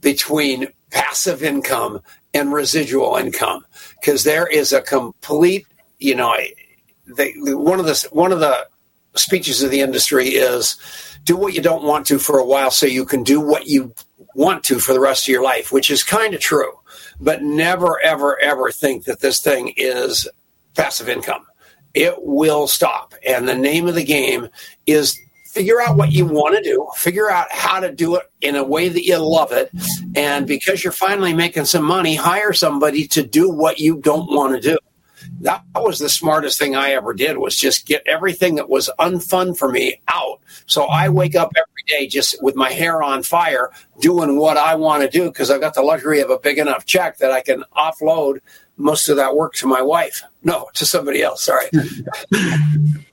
between 0.00 0.68
passive 0.90 1.42
income 1.42 2.00
and 2.34 2.52
residual 2.52 3.16
income 3.16 3.64
because 4.00 4.24
there 4.24 4.46
is 4.46 4.72
a 4.72 4.80
complete, 4.80 5.66
you 5.98 6.14
know, 6.14 6.34
they, 7.16 7.32
one 7.38 7.80
of 7.80 7.86
the 7.86 8.08
one 8.12 8.32
of 8.32 8.40
the 8.40 8.66
speeches 9.16 9.62
of 9.62 9.70
the 9.70 9.80
industry 9.80 10.28
is 10.28 10.76
do 11.24 11.36
what 11.36 11.54
you 11.54 11.60
don't 11.60 11.82
want 11.82 12.06
to 12.06 12.18
for 12.18 12.38
a 12.38 12.44
while 12.44 12.70
so 12.70 12.86
you 12.86 13.04
can 13.04 13.22
do 13.22 13.40
what 13.40 13.66
you 13.66 13.92
want 14.34 14.62
to 14.64 14.78
for 14.78 14.92
the 14.92 15.00
rest 15.00 15.24
of 15.24 15.32
your 15.32 15.42
life, 15.42 15.72
which 15.72 15.90
is 15.90 16.04
kind 16.04 16.34
of 16.34 16.40
true. 16.40 16.72
But 17.20 17.42
never, 17.42 18.00
ever, 18.00 18.40
ever 18.40 18.70
think 18.70 19.04
that 19.04 19.20
this 19.20 19.40
thing 19.40 19.74
is 19.76 20.28
passive 20.74 21.08
income. 21.08 21.44
It 21.94 22.14
will 22.18 22.66
stop. 22.66 23.14
And 23.26 23.48
the 23.48 23.54
name 23.54 23.88
of 23.88 23.94
the 23.94 24.04
game 24.04 24.48
is 24.86 25.18
figure 25.46 25.80
out 25.80 25.96
what 25.96 26.12
you 26.12 26.24
want 26.24 26.56
to 26.56 26.62
do, 26.62 26.86
figure 26.94 27.28
out 27.28 27.50
how 27.50 27.80
to 27.80 27.90
do 27.92 28.14
it 28.16 28.30
in 28.40 28.54
a 28.54 28.62
way 28.62 28.88
that 28.88 29.04
you 29.04 29.18
love 29.18 29.50
it. 29.50 29.70
And 30.14 30.46
because 30.46 30.84
you're 30.84 30.92
finally 30.92 31.34
making 31.34 31.64
some 31.64 31.84
money, 31.84 32.14
hire 32.14 32.52
somebody 32.52 33.06
to 33.08 33.22
do 33.22 33.50
what 33.50 33.80
you 33.80 33.96
don't 33.96 34.30
want 34.30 34.54
to 34.54 34.60
do 34.60 34.78
that 35.40 35.64
was 35.74 35.98
the 35.98 36.08
smartest 36.08 36.58
thing 36.58 36.76
I 36.76 36.90
ever 36.90 37.14
did 37.14 37.38
was 37.38 37.56
just 37.56 37.86
get 37.86 38.02
everything 38.06 38.56
that 38.56 38.68
was 38.68 38.90
unfun 38.98 39.56
for 39.56 39.70
me 39.70 40.00
out. 40.08 40.40
So 40.66 40.84
I 40.84 41.08
wake 41.08 41.34
up 41.34 41.52
every 41.56 41.82
day 41.86 42.06
just 42.06 42.42
with 42.42 42.56
my 42.56 42.70
hair 42.70 43.02
on 43.02 43.22
fire 43.22 43.70
doing 44.00 44.36
what 44.36 44.56
I 44.56 44.74
want 44.74 45.02
to 45.02 45.08
do 45.08 45.26
because 45.26 45.50
I've 45.50 45.60
got 45.60 45.74
the 45.74 45.82
luxury 45.82 46.20
of 46.20 46.30
a 46.30 46.38
big 46.38 46.58
enough 46.58 46.84
check 46.84 47.18
that 47.18 47.32
I 47.32 47.40
can 47.40 47.64
offload 47.76 48.40
most 48.80 49.08
of 49.08 49.16
that 49.16 49.36
work 49.36 49.54
to 49.54 49.66
my 49.66 49.82
wife. 49.82 50.22
No, 50.42 50.68
to 50.74 50.86
somebody 50.86 51.22
else. 51.22 51.44
Sorry. 51.44 51.66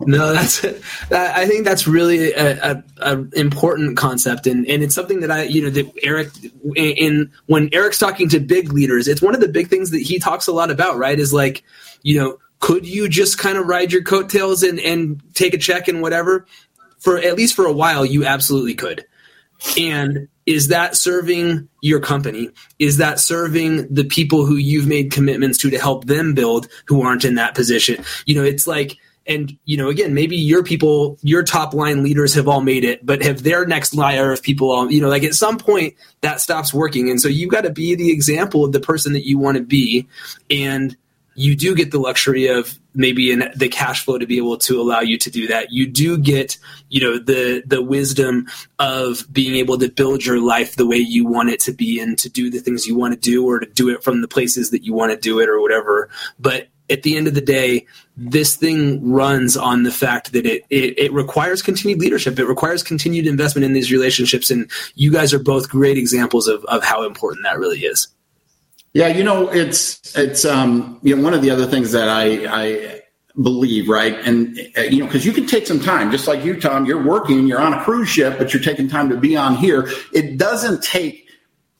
no, 0.00 0.32
that's 0.32 0.64
I 1.10 1.46
think 1.46 1.64
that's 1.64 1.86
really 1.86 2.32
a, 2.32 2.72
a, 2.72 2.84
a, 2.98 3.26
important 3.32 3.96
concept, 3.96 4.46
and, 4.46 4.66
and 4.66 4.82
it's 4.82 4.94
something 4.94 5.20
that 5.20 5.30
I 5.30 5.44
you 5.44 5.62
know 5.62 5.70
that 5.70 5.92
Eric 6.02 6.28
in 6.76 7.32
when 7.46 7.68
Eric's 7.72 7.98
talking 7.98 8.28
to 8.30 8.40
big 8.40 8.72
leaders, 8.72 9.08
it's 9.08 9.22
one 9.22 9.34
of 9.34 9.40
the 9.40 9.48
big 9.48 9.68
things 9.68 9.90
that 9.90 10.02
he 10.02 10.18
talks 10.18 10.46
a 10.46 10.52
lot 10.52 10.70
about. 10.70 10.98
Right, 10.98 11.18
is 11.18 11.32
like 11.32 11.64
you 12.02 12.18
know 12.18 12.38
could 12.60 12.86
you 12.86 13.08
just 13.08 13.38
kind 13.38 13.58
of 13.58 13.66
ride 13.66 13.92
your 13.92 14.02
coattails 14.02 14.62
and 14.62 14.78
and 14.80 15.22
take 15.34 15.54
a 15.54 15.58
check 15.58 15.88
and 15.88 16.02
whatever 16.02 16.46
for 16.98 17.18
at 17.18 17.36
least 17.36 17.54
for 17.54 17.64
a 17.64 17.72
while 17.72 18.04
you 18.04 18.24
absolutely 18.24 18.74
could, 18.74 19.06
and 19.78 20.28
is 20.46 20.68
that 20.68 20.96
serving 20.96 21.68
your 21.82 22.00
company? 22.00 22.50
Is 22.78 22.96
that 22.98 23.20
serving 23.20 23.92
the 23.92 24.04
people 24.04 24.46
who 24.46 24.56
you've 24.56 24.86
made 24.86 25.12
commitments 25.12 25.58
to 25.58 25.70
to 25.70 25.78
help 25.78 26.06
them 26.06 26.34
build 26.34 26.68
who 26.86 27.02
aren't 27.02 27.24
in 27.24 27.34
that 27.34 27.54
position? 27.54 28.02
You 28.24 28.36
know, 28.36 28.44
it's 28.44 28.66
like 28.66 28.96
and 29.28 29.56
you 29.66 29.76
know 29.76 29.88
again 29.88 30.14
maybe 30.14 30.36
your 30.36 30.62
people 30.62 31.18
your 31.22 31.42
top 31.42 31.74
line 31.74 32.02
leaders 32.02 32.32
have 32.34 32.48
all 32.48 32.62
made 32.62 32.82
it 32.82 33.04
but 33.04 33.22
have 33.22 33.42
their 33.42 33.66
next 33.66 33.94
layer 33.94 34.32
of 34.32 34.42
people 34.42 34.70
all 34.70 34.90
you 34.90 35.00
know 35.00 35.08
like 35.08 35.22
at 35.22 35.34
some 35.34 35.58
point 35.58 35.94
that 36.22 36.40
stops 36.40 36.72
working 36.72 37.10
and 37.10 37.20
so 37.20 37.28
you've 37.28 37.50
got 37.50 37.60
to 37.60 37.70
be 37.70 37.94
the 37.94 38.10
example 38.10 38.64
of 38.64 38.72
the 38.72 38.80
person 38.80 39.12
that 39.12 39.26
you 39.26 39.38
want 39.38 39.56
to 39.58 39.62
be 39.62 40.08
and 40.50 40.96
you 41.38 41.54
do 41.54 41.74
get 41.74 41.92
the 41.92 42.00
luxury 42.00 42.48
of 42.48 42.78
maybe 42.94 43.30
in 43.30 43.50
the 43.54 43.68
cash 43.68 44.04
flow 44.04 44.18
to 44.18 44.26
be 44.26 44.38
able 44.38 44.56
to 44.56 44.80
allow 44.80 45.00
you 45.00 45.16
to 45.16 45.30
do 45.30 45.46
that 45.46 45.70
you 45.70 45.86
do 45.86 46.18
get 46.18 46.58
you 46.88 47.00
know 47.00 47.18
the 47.18 47.62
the 47.64 47.80
wisdom 47.80 48.46
of 48.78 49.24
being 49.32 49.54
able 49.54 49.78
to 49.78 49.88
build 49.88 50.24
your 50.24 50.40
life 50.40 50.74
the 50.74 50.86
way 50.86 50.96
you 50.96 51.24
want 51.24 51.48
it 51.48 51.60
to 51.60 51.72
be 51.72 52.00
and 52.00 52.18
to 52.18 52.28
do 52.28 52.50
the 52.50 52.58
things 52.58 52.86
you 52.86 52.96
want 52.96 53.14
to 53.14 53.20
do 53.20 53.46
or 53.46 53.60
to 53.60 53.66
do 53.66 53.88
it 53.88 54.02
from 54.02 54.20
the 54.20 54.28
places 54.28 54.70
that 54.70 54.82
you 54.82 54.92
want 54.92 55.12
to 55.12 55.18
do 55.18 55.38
it 55.38 55.48
or 55.48 55.60
whatever 55.60 56.08
but 56.40 56.68
at 56.90 57.02
the 57.02 57.16
end 57.16 57.28
of 57.28 57.34
the 57.34 57.42
day, 57.42 57.86
this 58.16 58.56
thing 58.56 59.12
runs 59.12 59.58
on 59.58 59.82
the 59.82 59.90
fact 59.90 60.32
that 60.32 60.46
it, 60.46 60.64
it, 60.70 60.98
it 60.98 61.12
requires 61.12 61.60
continued 61.60 62.00
leadership. 62.00 62.38
It 62.38 62.46
requires 62.46 62.82
continued 62.82 63.26
investment 63.26 63.66
in 63.66 63.74
these 63.74 63.92
relationships, 63.92 64.50
and 64.50 64.70
you 64.94 65.12
guys 65.12 65.34
are 65.34 65.38
both 65.38 65.68
great 65.68 65.98
examples 65.98 66.48
of 66.48 66.64
of 66.64 66.82
how 66.82 67.04
important 67.04 67.44
that 67.44 67.58
really 67.58 67.80
is. 67.80 68.08
Yeah, 68.92 69.08
you 69.08 69.22
know, 69.22 69.48
it's 69.52 70.16
it's 70.16 70.44
um, 70.44 70.98
you 71.02 71.14
know 71.14 71.22
one 71.22 71.34
of 71.34 71.42
the 71.42 71.50
other 71.50 71.66
things 71.66 71.92
that 71.92 72.08
I 72.08 72.46
I 72.48 73.02
believe, 73.40 73.88
right? 73.88 74.14
And 74.14 74.58
uh, 74.76 74.82
you 74.82 75.00
know, 75.00 75.06
because 75.06 75.24
you 75.24 75.32
can 75.32 75.46
take 75.46 75.66
some 75.66 75.80
time, 75.80 76.10
just 76.10 76.26
like 76.26 76.44
you, 76.44 76.60
Tom. 76.60 76.86
You're 76.86 77.02
working, 77.02 77.46
you're 77.46 77.60
on 77.60 77.74
a 77.74 77.84
cruise 77.84 78.08
ship, 78.08 78.38
but 78.38 78.52
you're 78.52 78.62
taking 78.62 78.88
time 78.88 79.08
to 79.10 79.16
be 79.16 79.36
on 79.36 79.56
here. 79.56 79.88
It 80.12 80.38
doesn't 80.38 80.82
take 80.82 81.28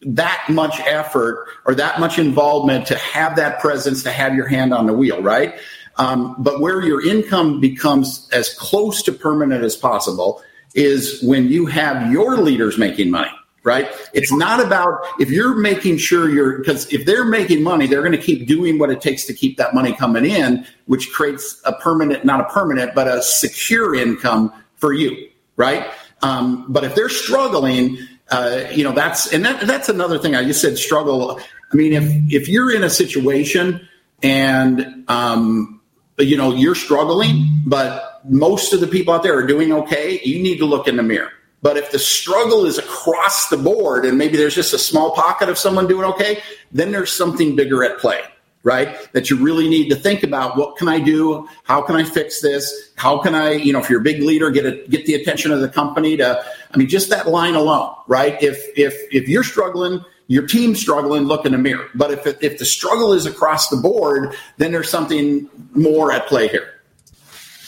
that 0.02 0.44
much 0.48 0.78
effort 0.80 1.48
or 1.66 1.74
that 1.74 1.98
much 1.98 2.18
involvement 2.18 2.86
to 2.86 2.96
have 2.98 3.36
that 3.36 3.60
presence, 3.60 4.02
to 4.04 4.12
have 4.12 4.34
your 4.34 4.46
hand 4.46 4.72
on 4.72 4.86
the 4.86 4.92
wheel, 4.92 5.20
right? 5.22 5.58
Um, 5.96 6.36
but 6.38 6.60
where 6.60 6.80
your 6.82 7.04
income 7.04 7.60
becomes 7.60 8.28
as 8.32 8.54
close 8.54 9.02
to 9.02 9.12
permanent 9.12 9.64
as 9.64 9.74
possible 9.74 10.42
is 10.74 11.20
when 11.22 11.48
you 11.48 11.66
have 11.66 12.12
your 12.12 12.36
leaders 12.36 12.78
making 12.78 13.10
money, 13.10 13.30
right? 13.64 13.88
It's 14.12 14.32
not 14.32 14.64
about 14.64 15.04
if 15.20 15.30
you're 15.30 15.56
making 15.56 15.98
sure 15.98 16.28
you're, 16.28 16.58
because 16.58 16.90
if 16.92 17.04
they're 17.04 17.24
making 17.24 17.62
money, 17.62 17.86
they're 17.86 18.02
going 18.02 18.12
to 18.12 18.18
keep 18.18 18.46
doing 18.46 18.78
what 18.78 18.90
it 18.90 19.00
takes 19.00 19.24
to 19.26 19.34
keep 19.34 19.56
that 19.58 19.74
money 19.74 19.92
coming 19.92 20.24
in, 20.24 20.66
which 20.86 21.12
creates 21.12 21.60
a 21.64 21.72
permanent, 21.72 22.24
not 22.24 22.40
a 22.40 22.44
permanent, 22.44 22.94
but 22.94 23.08
a 23.08 23.22
secure 23.22 23.94
income 23.94 24.52
for 24.76 24.92
you, 24.92 25.28
right? 25.56 25.90
Um, 26.22 26.66
but 26.68 26.84
if 26.84 26.94
they're 26.94 27.08
struggling, 27.08 27.98
uh, 28.30 28.64
you 28.72 28.84
know 28.84 28.92
that's 28.92 29.32
and 29.32 29.44
that, 29.44 29.66
that's 29.66 29.88
another 29.88 30.18
thing. 30.18 30.34
I 30.34 30.44
just 30.44 30.60
said 30.60 30.76
struggle. 30.76 31.40
I 31.72 31.76
mean, 31.76 31.92
if 31.92 32.04
if 32.32 32.48
you're 32.48 32.74
in 32.74 32.84
a 32.84 32.90
situation 32.90 33.86
and 34.22 35.04
um, 35.08 35.80
you 36.18 36.36
know 36.36 36.54
you're 36.54 36.74
struggling, 36.74 37.48
but 37.64 38.20
most 38.28 38.72
of 38.72 38.80
the 38.80 38.86
people 38.86 39.14
out 39.14 39.22
there 39.22 39.36
are 39.38 39.46
doing 39.46 39.72
okay, 39.72 40.20
you 40.24 40.42
need 40.42 40.58
to 40.58 40.66
look 40.66 40.88
in 40.88 40.96
the 40.96 41.02
mirror. 41.02 41.30
But 41.60 41.76
if 41.76 41.90
the 41.90 41.98
struggle 41.98 42.64
is 42.64 42.78
across 42.78 43.48
the 43.48 43.56
board 43.56 44.04
and 44.04 44.16
maybe 44.16 44.36
there's 44.36 44.54
just 44.54 44.72
a 44.72 44.78
small 44.78 45.12
pocket 45.12 45.48
of 45.48 45.58
someone 45.58 45.88
doing 45.88 46.04
okay, 46.04 46.40
then 46.70 46.92
there's 46.92 47.12
something 47.12 47.56
bigger 47.56 47.82
at 47.84 47.98
play 47.98 48.22
right? 48.62 49.10
That 49.12 49.30
you 49.30 49.36
really 49.36 49.68
need 49.68 49.88
to 49.90 49.96
think 49.96 50.22
about 50.22 50.56
what 50.56 50.76
can 50.76 50.88
I 50.88 51.00
do? 51.00 51.48
How 51.64 51.80
can 51.80 51.96
I 51.96 52.04
fix 52.04 52.40
this? 52.40 52.92
How 52.96 53.18
can 53.18 53.34
I, 53.34 53.52
you 53.52 53.72
know, 53.72 53.78
if 53.78 53.88
you're 53.88 54.00
a 54.00 54.04
big 54.04 54.22
leader, 54.22 54.50
get 54.50 54.66
a, 54.66 54.86
get 54.88 55.06
the 55.06 55.14
attention 55.14 55.52
of 55.52 55.60
the 55.60 55.68
company 55.68 56.16
to, 56.18 56.44
I 56.72 56.76
mean, 56.76 56.88
just 56.88 57.08
that 57.10 57.28
line 57.28 57.54
alone, 57.54 57.94
right? 58.06 58.40
If, 58.42 58.62
if, 58.76 58.94
if 59.10 59.28
you're 59.28 59.44
struggling, 59.44 60.04
your 60.26 60.46
team's 60.46 60.80
struggling, 60.80 61.24
look 61.24 61.46
in 61.46 61.52
the 61.52 61.58
mirror. 61.58 61.86
But 61.94 62.10
if, 62.10 62.42
if 62.42 62.58
the 62.58 62.64
struggle 62.64 63.12
is 63.12 63.26
across 63.26 63.68
the 63.68 63.76
board, 63.76 64.34
then 64.58 64.72
there's 64.72 64.90
something 64.90 65.48
more 65.72 66.12
at 66.12 66.26
play 66.26 66.48
here. 66.48 66.74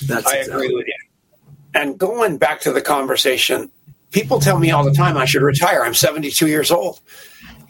That's 0.07 0.27
I 0.27 0.39
exactly. 0.39 0.67
agree 0.67 0.77
with 0.77 0.87
you. 0.87 0.95
And 1.73 1.99
going 1.99 2.39
back 2.39 2.61
to 2.63 2.73
the 2.73 2.83
conversation, 2.83 3.71
people 4.11 4.41
tell 4.41 4.59
me 4.59 4.71
all 4.71 4.85
the 4.85 4.93
time 4.93 5.17
I 5.17 5.25
should 5.25 5.43
retire. 5.43 5.85
I'm 5.85 5.95
72 5.95 6.47
years 6.47 6.71
old. 6.71 7.01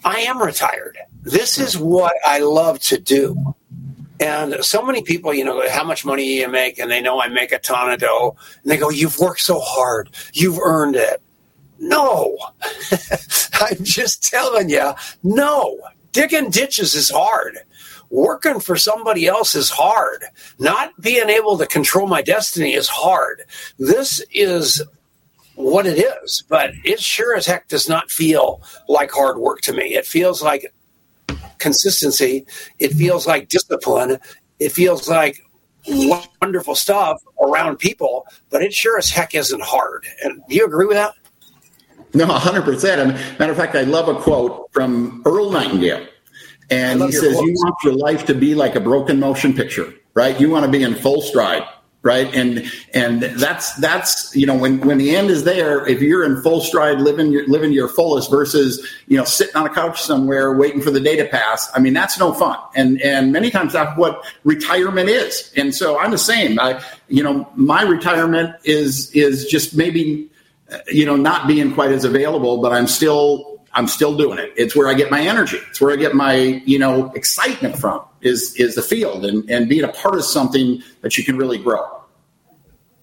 I 0.03 0.21
am 0.21 0.41
retired. 0.41 0.97
This 1.23 1.59
is 1.59 1.77
what 1.77 2.15
I 2.25 2.39
love 2.39 2.79
to 2.81 2.99
do. 2.99 3.55
And 4.19 4.63
so 4.63 4.83
many 4.83 5.01
people, 5.01 5.33
you 5.33 5.43
know, 5.43 5.67
how 5.69 5.83
much 5.83 6.05
money 6.05 6.39
you 6.39 6.47
make, 6.47 6.77
and 6.77 6.91
they 6.91 7.01
know 7.01 7.19
I 7.19 7.27
make 7.27 7.51
a 7.51 7.59
ton 7.59 7.91
of 7.91 7.99
dough, 7.99 8.35
and 8.61 8.71
they 8.71 8.77
go, 8.77 8.91
"You've 8.91 9.17
worked 9.17 9.41
so 9.41 9.59
hard, 9.59 10.09
you've 10.33 10.59
earned 10.59 10.95
it." 10.95 11.21
No, 11.79 12.37
I'm 13.53 13.83
just 13.83 14.23
telling 14.23 14.69
you, 14.69 14.91
no. 15.23 15.79
Digging 16.11 16.51
ditches 16.51 16.93
is 16.93 17.09
hard. 17.09 17.57
Working 18.11 18.59
for 18.59 18.75
somebody 18.75 19.25
else 19.25 19.55
is 19.55 19.71
hard. 19.71 20.25
Not 20.59 20.99
being 21.01 21.29
able 21.29 21.57
to 21.57 21.65
control 21.65 22.05
my 22.05 22.21
destiny 22.21 22.73
is 22.73 22.87
hard. 22.89 23.43
This 23.79 24.23
is 24.31 24.83
what 25.55 25.85
it 25.85 25.97
is, 25.97 26.43
but 26.47 26.71
it 26.83 26.99
sure 26.99 27.35
as 27.35 27.45
heck 27.45 27.67
does 27.67 27.87
not 27.87 28.09
feel 28.09 28.61
like 28.87 29.11
hard 29.11 29.37
work 29.37 29.61
to 29.61 29.73
me. 29.73 29.95
It 29.95 30.05
feels 30.05 30.41
like 30.41 30.73
consistency. 31.57 32.45
It 32.79 32.93
feels 32.93 33.27
like 33.27 33.49
discipline. 33.49 34.17
It 34.59 34.71
feels 34.71 35.07
like 35.07 35.41
wonderful 36.41 36.75
stuff 36.75 37.21
around 37.41 37.77
people, 37.77 38.25
but 38.49 38.61
it 38.61 38.73
sure 38.73 38.97
as 38.97 39.09
heck 39.09 39.35
isn't 39.35 39.61
hard. 39.63 40.05
And 40.23 40.41
do 40.47 40.55
you 40.55 40.65
agree 40.65 40.85
with 40.85 40.97
that? 40.97 41.13
No, 42.13 42.25
100%. 42.27 43.39
matter 43.39 43.51
of 43.51 43.57
fact, 43.57 43.75
I 43.75 43.83
love 43.83 44.09
a 44.09 44.19
quote 44.19 44.69
from 44.73 45.21
Earl 45.25 45.51
Nightingale. 45.51 46.07
And 46.69 47.01
he 47.01 47.11
says, 47.11 47.33
quotes. 47.33 47.47
You 47.47 47.53
want 47.53 47.75
your 47.83 47.93
life 47.93 48.25
to 48.25 48.33
be 48.33 48.55
like 48.55 48.75
a 48.75 48.79
broken 48.79 49.19
motion 49.19 49.53
picture, 49.53 49.93
right? 50.13 50.39
You 50.39 50.49
want 50.49 50.65
to 50.65 50.71
be 50.71 50.83
in 50.83 50.95
full 50.95 51.21
stride 51.21 51.63
right? 52.03 52.33
And 52.33 52.71
and 52.93 53.21
that's 53.21 53.75
that's 53.75 54.35
you 54.35 54.45
know 54.45 54.55
when 54.55 54.79
when 54.81 54.97
the 54.97 55.15
end 55.15 55.29
is 55.29 55.43
there 55.43 55.85
if 55.87 56.01
you're 56.01 56.23
in 56.23 56.41
full 56.41 56.61
stride 56.61 56.99
living 56.99 57.31
your 57.31 57.47
living 57.47 57.71
your 57.71 57.87
fullest 57.87 58.31
versus 58.31 58.85
you 59.07 59.17
know 59.17 59.23
sitting 59.23 59.55
on 59.55 59.65
a 59.65 59.69
couch 59.69 60.01
somewhere 60.01 60.53
waiting 60.53 60.81
for 60.81 60.89
the 60.89 60.99
day 60.99 61.15
to 61.15 61.25
pass 61.25 61.69
i 61.75 61.79
mean 61.79 61.93
that's 61.93 62.17
no 62.17 62.33
fun. 62.33 62.57
And 62.75 63.01
and 63.01 63.31
many 63.31 63.51
times 63.51 63.73
that's 63.73 63.95
what 63.97 64.25
retirement 64.43 65.09
is. 65.09 65.51
And 65.55 65.75
so 65.75 65.99
i'm 65.99 66.11
the 66.11 66.17
same. 66.17 66.59
I 66.59 66.83
you 67.07 67.23
know 67.23 67.47
my 67.55 67.83
retirement 67.83 68.55
is 68.63 69.11
is 69.11 69.45
just 69.45 69.75
maybe 69.75 70.29
you 70.87 71.05
know 71.05 71.15
not 71.15 71.47
being 71.47 71.73
quite 71.73 71.91
as 71.91 72.05
available 72.05 72.61
but 72.61 72.71
i'm 72.71 72.87
still 72.87 73.50
I'm 73.73 73.87
still 73.87 74.17
doing 74.17 74.37
it. 74.37 74.53
It's 74.57 74.75
where 74.75 74.87
I 74.87 74.93
get 74.93 75.11
my 75.11 75.21
energy. 75.21 75.57
It's 75.69 75.79
where 75.79 75.91
I 75.91 75.95
get 75.95 76.13
my, 76.13 76.35
you 76.65 76.77
know, 76.77 77.11
excitement 77.15 77.77
from 77.77 78.01
is 78.21 78.55
is 78.55 78.75
the 78.75 78.81
field 78.81 79.25
and, 79.25 79.49
and 79.49 79.69
being 79.69 79.83
a 79.83 79.89
part 79.89 80.15
of 80.15 80.23
something 80.23 80.83
that 81.01 81.17
you 81.17 81.23
can 81.23 81.37
really 81.37 81.57
grow. 81.57 81.85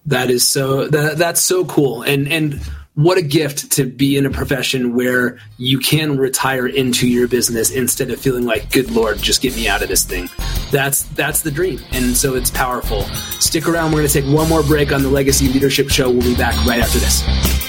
That 0.05 0.29
is 0.29 0.47
so 0.47 0.87
that 0.87 1.17
that's 1.17 1.41
so 1.41 1.65
cool. 1.65 2.03
And 2.03 2.31
and 2.31 2.61
what 2.95 3.17
a 3.17 3.21
gift 3.21 3.71
to 3.71 3.85
be 3.85 4.17
in 4.17 4.25
a 4.25 4.29
profession 4.29 4.93
where 4.93 5.39
you 5.57 5.79
can 5.79 6.17
retire 6.17 6.67
into 6.67 7.07
your 7.07 7.27
business 7.29 7.71
instead 7.71 8.11
of 8.11 8.19
feeling 8.19 8.45
like, 8.45 8.71
good 8.71 8.91
lord, 8.91 9.17
just 9.19 9.41
get 9.41 9.55
me 9.55 9.69
out 9.69 9.81
of 9.81 9.87
this 9.87 10.03
thing. 10.03 10.27
That's 10.71 11.03
that's 11.03 11.41
the 11.41 11.51
dream. 11.51 11.79
And 11.91 12.15
so 12.15 12.35
it's 12.35 12.51
powerful. 12.51 13.03
Stick 13.39 13.67
around, 13.67 13.91
we're 13.91 13.99
gonna 13.99 14.09
take 14.09 14.25
one 14.25 14.49
more 14.49 14.63
break 14.63 14.91
on 14.91 15.01
the 15.01 15.09
Legacy 15.09 15.47
Leadership 15.47 15.89
Show. 15.89 16.09
We'll 16.09 16.21
be 16.21 16.35
back 16.35 16.55
right 16.65 16.81
after 16.81 16.99
this. 16.99 17.68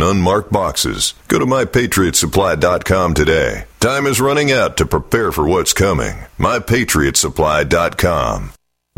unmarked 0.03 0.51
boxes. 0.51 1.13
Go 1.27 1.39
to 1.39 1.45
mypatriotsupply.com 1.45 3.13
today. 3.13 3.65
Time 3.79 4.05
is 4.05 4.21
running 4.21 4.51
out 4.51 4.77
to 4.77 4.85
prepare 4.85 5.31
for 5.31 5.47
what's 5.47 5.73
coming. 5.73 6.25
mypatriotsupply.com. 6.37 8.51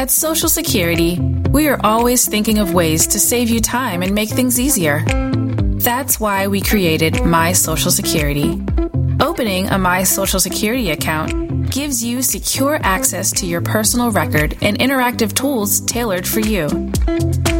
At 0.00 0.10
Social 0.10 0.48
Security, 0.48 1.20
we 1.50 1.68
are 1.68 1.78
always 1.84 2.26
thinking 2.26 2.56
of 2.56 2.72
ways 2.72 3.06
to 3.08 3.20
save 3.20 3.50
you 3.50 3.60
time 3.60 4.02
and 4.02 4.14
make 4.14 4.30
things 4.30 4.58
easier. 4.58 5.04
That's 5.04 6.18
why 6.18 6.46
we 6.46 6.62
created 6.62 7.22
My 7.26 7.52
Social 7.52 7.90
Security. 7.90 8.62
Opening 9.20 9.68
a 9.68 9.78
My 9.78 10.04
Social 10.04 10.40
Security 10.40 10.92
account 10.92 11.70
gives 11.70 12.02
you 12.02 12.22
secure 12.22 12.80
access 12.82 13.30
to 13.32 13.46
your 13.46 13.60
personal 13.60 14.10
record 14.10 14.56
and 14.62 14.78
interactive 14.78 15.34
tools 15.34 15.80
tailored 15.82 16.26
for 16.26 16.40
you. 16.40 16.62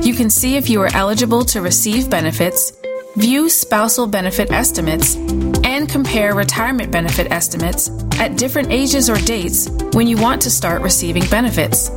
You 0.01 0.15
can 0.15 0.31
see 0.31 0.57
if 0.57 0.71
you 0.71 0.81
are 0.81 0.95
eligible 0.95 1.45
to 1.45 1.61
receive 1.61 2.09
benefits, 2.09 2.73
view 3.17 3.51
spousal 3.51 4.07
benefit 4.07 4.51
estimates, 4.51 5.15
and 5.63 5.91
compare 5.91 6.35
retirement 6.35 6.91
benefit 6.91 7.31
estimates 7.31 7.91
at 8.19 8.39
different 8.39 8.71
ages 8.71 9.11
or 9.11 9.17
dates 9.17 9.69
when 9.93 10.07
you 10.07 10.17
want 10.17 10.41
to 10.41 10.51
start 10.51 10.81
receiving 10.81 11.29
benefits. 11.29 11.91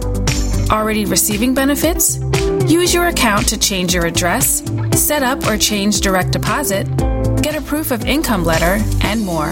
Already 0.69 1.05
receiving 1.05 1.53
benefits? 1.53 2.19
Use 2.67 2.93
your 2.93 3.07
account 3.07 3.47
to 3.49 3.57
change 3.57 3.93
your 3.93 4.05
address, 4.05 4.63
set 4.93 5.23
up 5.23 5.45
or 5.45 5.57
change 5.57 6.01
direct 6.01 6.31
deposit, 6.31 6.85
get 7.41 7.55
a 7.55 7.61
proof 7.61 7.91
of 7.91 8.05
income 8.05 8.43
letter, 8.43 8.83
and 9.01 9.21
more. 9.21 9.49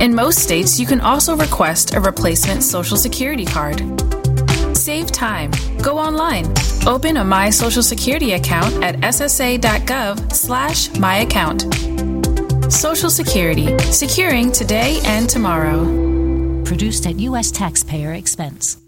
In 0.00 0.14
most 0.14 0.38
states, 0.38 0.80
you 0.80 0.86
can 0.86 1.00
also 1.00 1.36
request 1.36 1.94
a 1.94 2.00
replacement 2.00 2.62
Social 2.62 2.96
Security 2.96 3.44
card. 3.44 3.82
Save 4.76 5.12
time. 5.12 5.50
Go 5.82 5.98
online. 5.98 6.46
Open 6.86 7.18
a 7.18 7.24
My 7.24 7.50
Social 7.50 7.82
Security 7.82 8.32
account 8.32 8.82
at 8.82 8.96
ssa.gov 8.96 10.32
slash 10.32 10.88
myaccount. 10.90 11.62
Social 12.72 13.10
Security. 13.10 13.78
Securing 13.92 14.50
today 14.50 15.00
and 15.04 15.28
tomorrow. 15.28 15.84
Produced 16.64 17.06
at 17.06 17.18
U.S. 17.20 17.50
taxpayer 17.50 18.14
expense. 18.14 18.78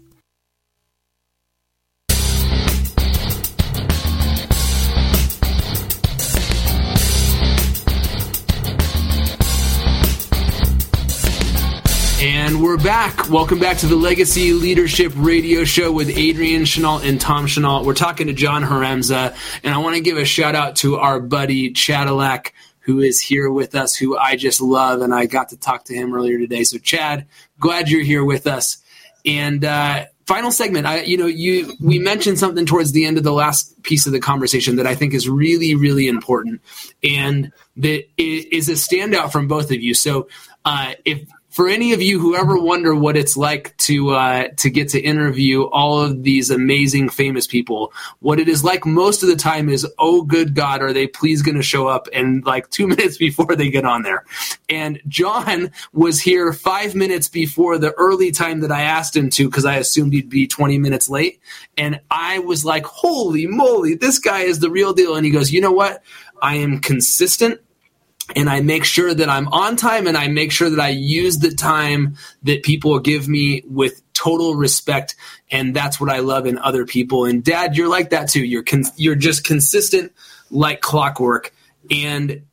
And 12.45 12.61
we're 12.61 12.75
back. 12.75 13.29
Welcome 13.29 13.57
back 13.57 13.77
to 13.77 13.87
the 13.87 13.95
Legacy 13.95 14.51
Leadership 14.51 15.13
Radio 15.15 15.63
Show 15.63 15.93
with 15.93 16.09
Adrian 16.09 16.65
Chenault 16.65 16.99
and 16.99 17.19
Tom 17.19 17.47
Chenault. 17.47 17.85
We're 17.85 17.93
talking 17.93 18.27
to 18.27 18.33
John 18.33 18.63
Haremza, 18.63 19.33
and 19.63 19.73
I 19.73 19.77
want 19.77 19.95
to 19.95 20.01
give 20.01 20.17
a 20.17 20.25
shout 20.25 20.53
out 20.53 20.75
to 20.77 20.97
our 20.97 21.21
buddy 21.21 21.71
Chadilak, 21.71 22.51
who 22.79 22.99
is 22.99 23.21
here 23.21 23.49
with 23.49 23.75
us, 23.75 23.95
who 23.95 24.17
I 24.17 24.35
just 24.35 24.59
love, 24.59 24.99
and 24.99 25.15
I 25.15 25.25
got 25.25 25.49
to 25.49 25.57
talk 25.57 25.85
to 25.85 25.93
him 25.93 26.13
earlier 26.13 26.37
today. 26.37 26.65
So, 26.65 26.79
Chad, 26.79 27.27
glad 27.61 27.89
you're 27.89 28.03
here 28.03 28.25
with 28.25 28.45
us. 28.45 28.83
And 29.25 29.63
uh, 29.63 30.07
final 30.25 30.51
segment, 30.51 30.85
I, 30.85 31.03
you 31.03 31.15
know, 31.15 31.27
you 31.27 31.73
we 31.79 31.97
mentioned 31.97 32.39
something 32.39 32.65
towards 32.65 32.91
the 32.91 33.05
end 33.05 33.17
of 33.17 33.23
the 33.23 33.31
last 33.31 33.81
piece 33.83 34.05
of 34.05 34.11
the 34.11 34.19
conversation 34.19 34.75
that 34.75 34.85
I 34.85 34.95
think 34.95 35.13
is 35.13 35.29
really, 35.29 35.75
really 35.75 36.09
important, 36.09 36.59
and 37.01 37.53
that 37.77 38.03
is 38.17 38.67
a 38.67 38.73
standout 38.73 39.31
from 39.31 39.47
both 39.47 39.71
of 39.71 39.81
you. 39.81 39.93
So, 39.93 40.27
uh, 40.65 40.95
if 41.05 41.25
for 41.53 41.69
any 41.69 41.93
of 41.93 42.01
you 42.01 42.19
who 42.19 42.35
ever 42.35 42.57
wonder 42.57 42.95
what 42.95 43.15
it's 43.15 43.37
like 43.37 43.77
to 43.77 44.09
uh, 44.09 44.47
to 44.57 44.71
get 44.71 44.89
to 44.89 44.99
interview 44.99 45.65
all 45.65 45.99
of 45.99 46.23
these 46.23 46.49
amazing 46.49 47.09
famous 47.09 47.45
people, 47.45 47.93
what 48.21 48.39
it 48.39 48.49
is 48.49 48.63
like 48.63 48.87
most 48.87 49.21
of 49.21 49.29
the 49.29 49.35
time 49.35 49.69
is, 49.69 49.85
oh 49.99 50.23
good 50.23 50.55
God, 50.55 50.81
are 50.81 50.93
they 50.93 51.05
please 51.05 51.43
going 51.43 51.55
to 51.55 51.61
show 51.61 51.87
up? 51.87 52.07
And 52.11 52.43
like 52.43 52.71
two 52.71 52.87
minutes 52.93 53.17
before 53.17 53.55
they 53.55 53.69
get 53.69 53.85
on 53.85 54.01
there, 54.01 54.25
and 54.67 54.99
John 55.07 55.71
was 55.93 56.19
here 56.19 56.53
five 56.53 56.95
minutes 56.95 57.29
before 57.29 57.77
the 57.77 57.91
early 57.91 58.31
time 58.31 58.61
that 58.61 58.71
I 58.71 58.81
asked 58.81 59.15
him 59.15 59.29
to 59.31 59.47
because 59.47 59.65
I 59.65 59.75
assumed 59.75 60.13
he'd 60.13 60.29
be 60.29 60.47
twenty 60.47 60.79
minutes 60.79 61.07
late, 61.07 61.39
and 61.77 62.01
I 62.09 62.39
was 62.39 62.65
like, 62.65 62.85
holy 62.87 63.45
moly, 63.45 63.93
this 63.93 64.17
guy 64.17 64.41
is 64.41 64.57
the 64.57 64.71
real 64.71 64.91
deal. 64.93 65.15
And 65.15 65.23
he 65.23 65.31
goes, 65.31 65.51
you 65.51 65.61
know 65.61 65.71
what? 65.71 66.01
I 66.41 66.55
am 66.55 66.79
consistent 66.79 67.61
and 68.35 68.49
I 68.49 68.61
make 68.61 68.85
sure 68.85 69.13
that 69.13 69.29
I'm 69.29 69.47
on 69.49 69.75
time 69.75 70.07
and 70.07 70.17
I 70.17 70.27
make 70.27 70.51
sure 70.51 70.69
that 70.69 70.79
I 70.79 70.89
use 70.89 71.39
the 71.39 71.51
time 71.51 72.15
that 72.43 72.63
people 72.63 72.97
give 72.99 73.27
me 73.27 73.63
with 73.67 74.01
total 74.13 74.55
respect 74.55 75.15
and 75.51 75.75
that's 75.75 75.99
what 75.99 76.09
I 76.09 76.19
love 76.19 76.45
in 76.45 76.57
other 76.57 76.85
people. 76.85 77.25
And 77.25 77.43
dad 77.43 77.75
you're 77.75 77.89
like 77.89 78.11
that 78.11 78.29
too. 78.29 78.43
You're 78.43 78.63
con- 78.63 78.85
you're 78.95 79.15
just 79.15 79.43
consistent 79.43 80.13
like 80.49 80.81
clockwork. 80.81 81.53
And 81.91 82.43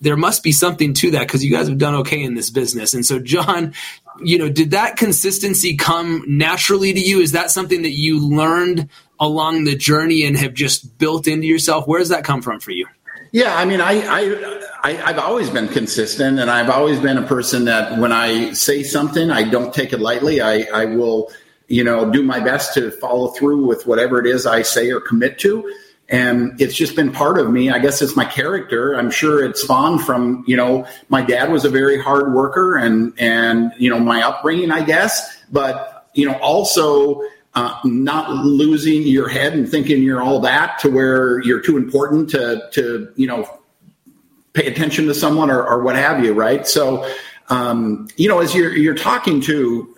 there 0.00 0.16
must 0.16 0.42
be 0.42 0.50
something 0.50 0.94
to 0.94 1.12
that 1.12 1.28
because 1.28 1.44
you 1.44 1.52
guys 1.52 1.68
have 1.68 1.78
done 1.78 1.94
okay 1.96 2.22
in 2.22 2.34
this 2.34 2.50
business. 2.50 2.92
And 2.94 3.06
so 3.06 3.18
John 3.18 3.74
you 4.20 4.36
know 4.38 4.50
did 4.50 4.72
that 4.72 4.96
consistency 4.96 5.76
come 5.76 6.24
naturally 6.26 6.92
to 6.92 7.00
you? 7.00 7.20
Is 7.20 7.32
that 7.32 7.50
something 7.50 7.82
that 7.82 7.92
you 7.92 8.18
learned 8.18 8.88
along 9.20 9.64
the 9.64 9.76
journey 9.76 10.24
and 10.24 10.36
have 10.36 10.52
just 10.52 10.98
built 10.98 11.28
into 11.28 11.46
yourself? 11.46 11.86
Where 11.86 12.00
does 12.00 12.08
that 12.08 12.24
come 12.24 12.42
from 12.42 12.58
for 12.58 12.72
you 12.72 12.88
yeah, 13.32 13.56
I 13.56 13.64
mean, 13.64 13.80
I, 13.80 14.02
I, 14.02 14.62
I, 14.84 14.92
have 15.12 15.18
always 15.18 15.48
been 15.48 15.68
consistent, 15.68 16.38
and 16.38 16.50
I've 16.50 16.68
always 16.68 17.00
been 17.00 17.16
a 17.16 17.26
person 17.26 17.64
that 17.64 17.98
when 17.98 18.12
I 18.12 18.52
say 18.52 18.82
something, 18.82 19.30
I 19.30 19.44
don't 19.44 19.72
take 19.72 19.94
it 19.94 20.00
lightly. 20.00 20.42
I, 20.42 20.66
I 20.72 20.84
will, 20.84 21.32
you 21.66 21.82
know, 21.82 22.10
do 22.10 22.22
my 22.22 22.40
best 22.40 22.74
to 22.74 22.90
follow 22.90 23.28
through 23.28 23.64
with 23.64 23.86
whatever 23.86 24.20
it 24.20 24.26
is 24.26 24.44
I 24.44 24.60
say 24.60 24.90
or 24.90 25.00
commit 25.00 25.38
to. 25.40 25.74
And 26.10 26.60
it's 26.60 26.74
just 26.74 26.94
been 26.94 27.10
part 27.10 27.38
of 27.38 27.50
me. 27.50 27.70
I 27.70 27.78
guess 27.78 28.02
it's 28.02 28.14
my 28.14 28.26
character. 28.26 28.94
I'm 28.94 29.10
sure 29.10 29.42
it's 29.42 29.62
spawned 29.62 30.02
from, 30.02 30.44
you 30.46 30.56
know, 30.56 30.86
my 31.08 31.22
dad 31.22 31.50
was 31.50 31.64
a 31.64 31.70
very 31.70 31.98
hard 31.98 32.34
worker 32.34 32.76
and, 32.76 33.14
and, 33.18 33.72
you 33.78 33.88
know, 33.88 33.98
my 33.98 34.20
upbringing, 34.22 34.70
I 34.70 34.84
guess. 34.84 35.38
But, 35.50 36.06
you 36.12 36.26
know, 36.26 36.36
also, 36.40 37.22
uh, 37.54 37.78
not 37.84 38.30
losing 38.30 39.02
your 39.02 39.28
head 39.28 39.52
and 39.52 39.68
thinking 39.68 40.02
you're 40.02 40.22
all 40.22 40.40
that 40.40 40.78
to 40.78 40.90
where 40.90 41.40
you're 41.42 41.60
too 41.60 41.76
important 41.76 42.30
to 42.30 42.68
to 42.72 43.12
you 43.16 43.26
know 43.26 43.46
pay 44.52 44.66
attention 44.66 45.06
to 45.06 45.14
someone 45.14 45.50
or, 45.50 45.66
or 45.66 45.82
what 45.82 45.96
have 45.96 46.24
you, 46.24 46.32
right? 46.32 46.66
So, 46.66 47.08
um, 47.48 48.08
you 48.16 48.28
know, 48.28 48.40
as 48.40 48.54
you're 48.54 48.74
you're 48.74 48.94
talking 48.94 49.40
to, 49.42 49.96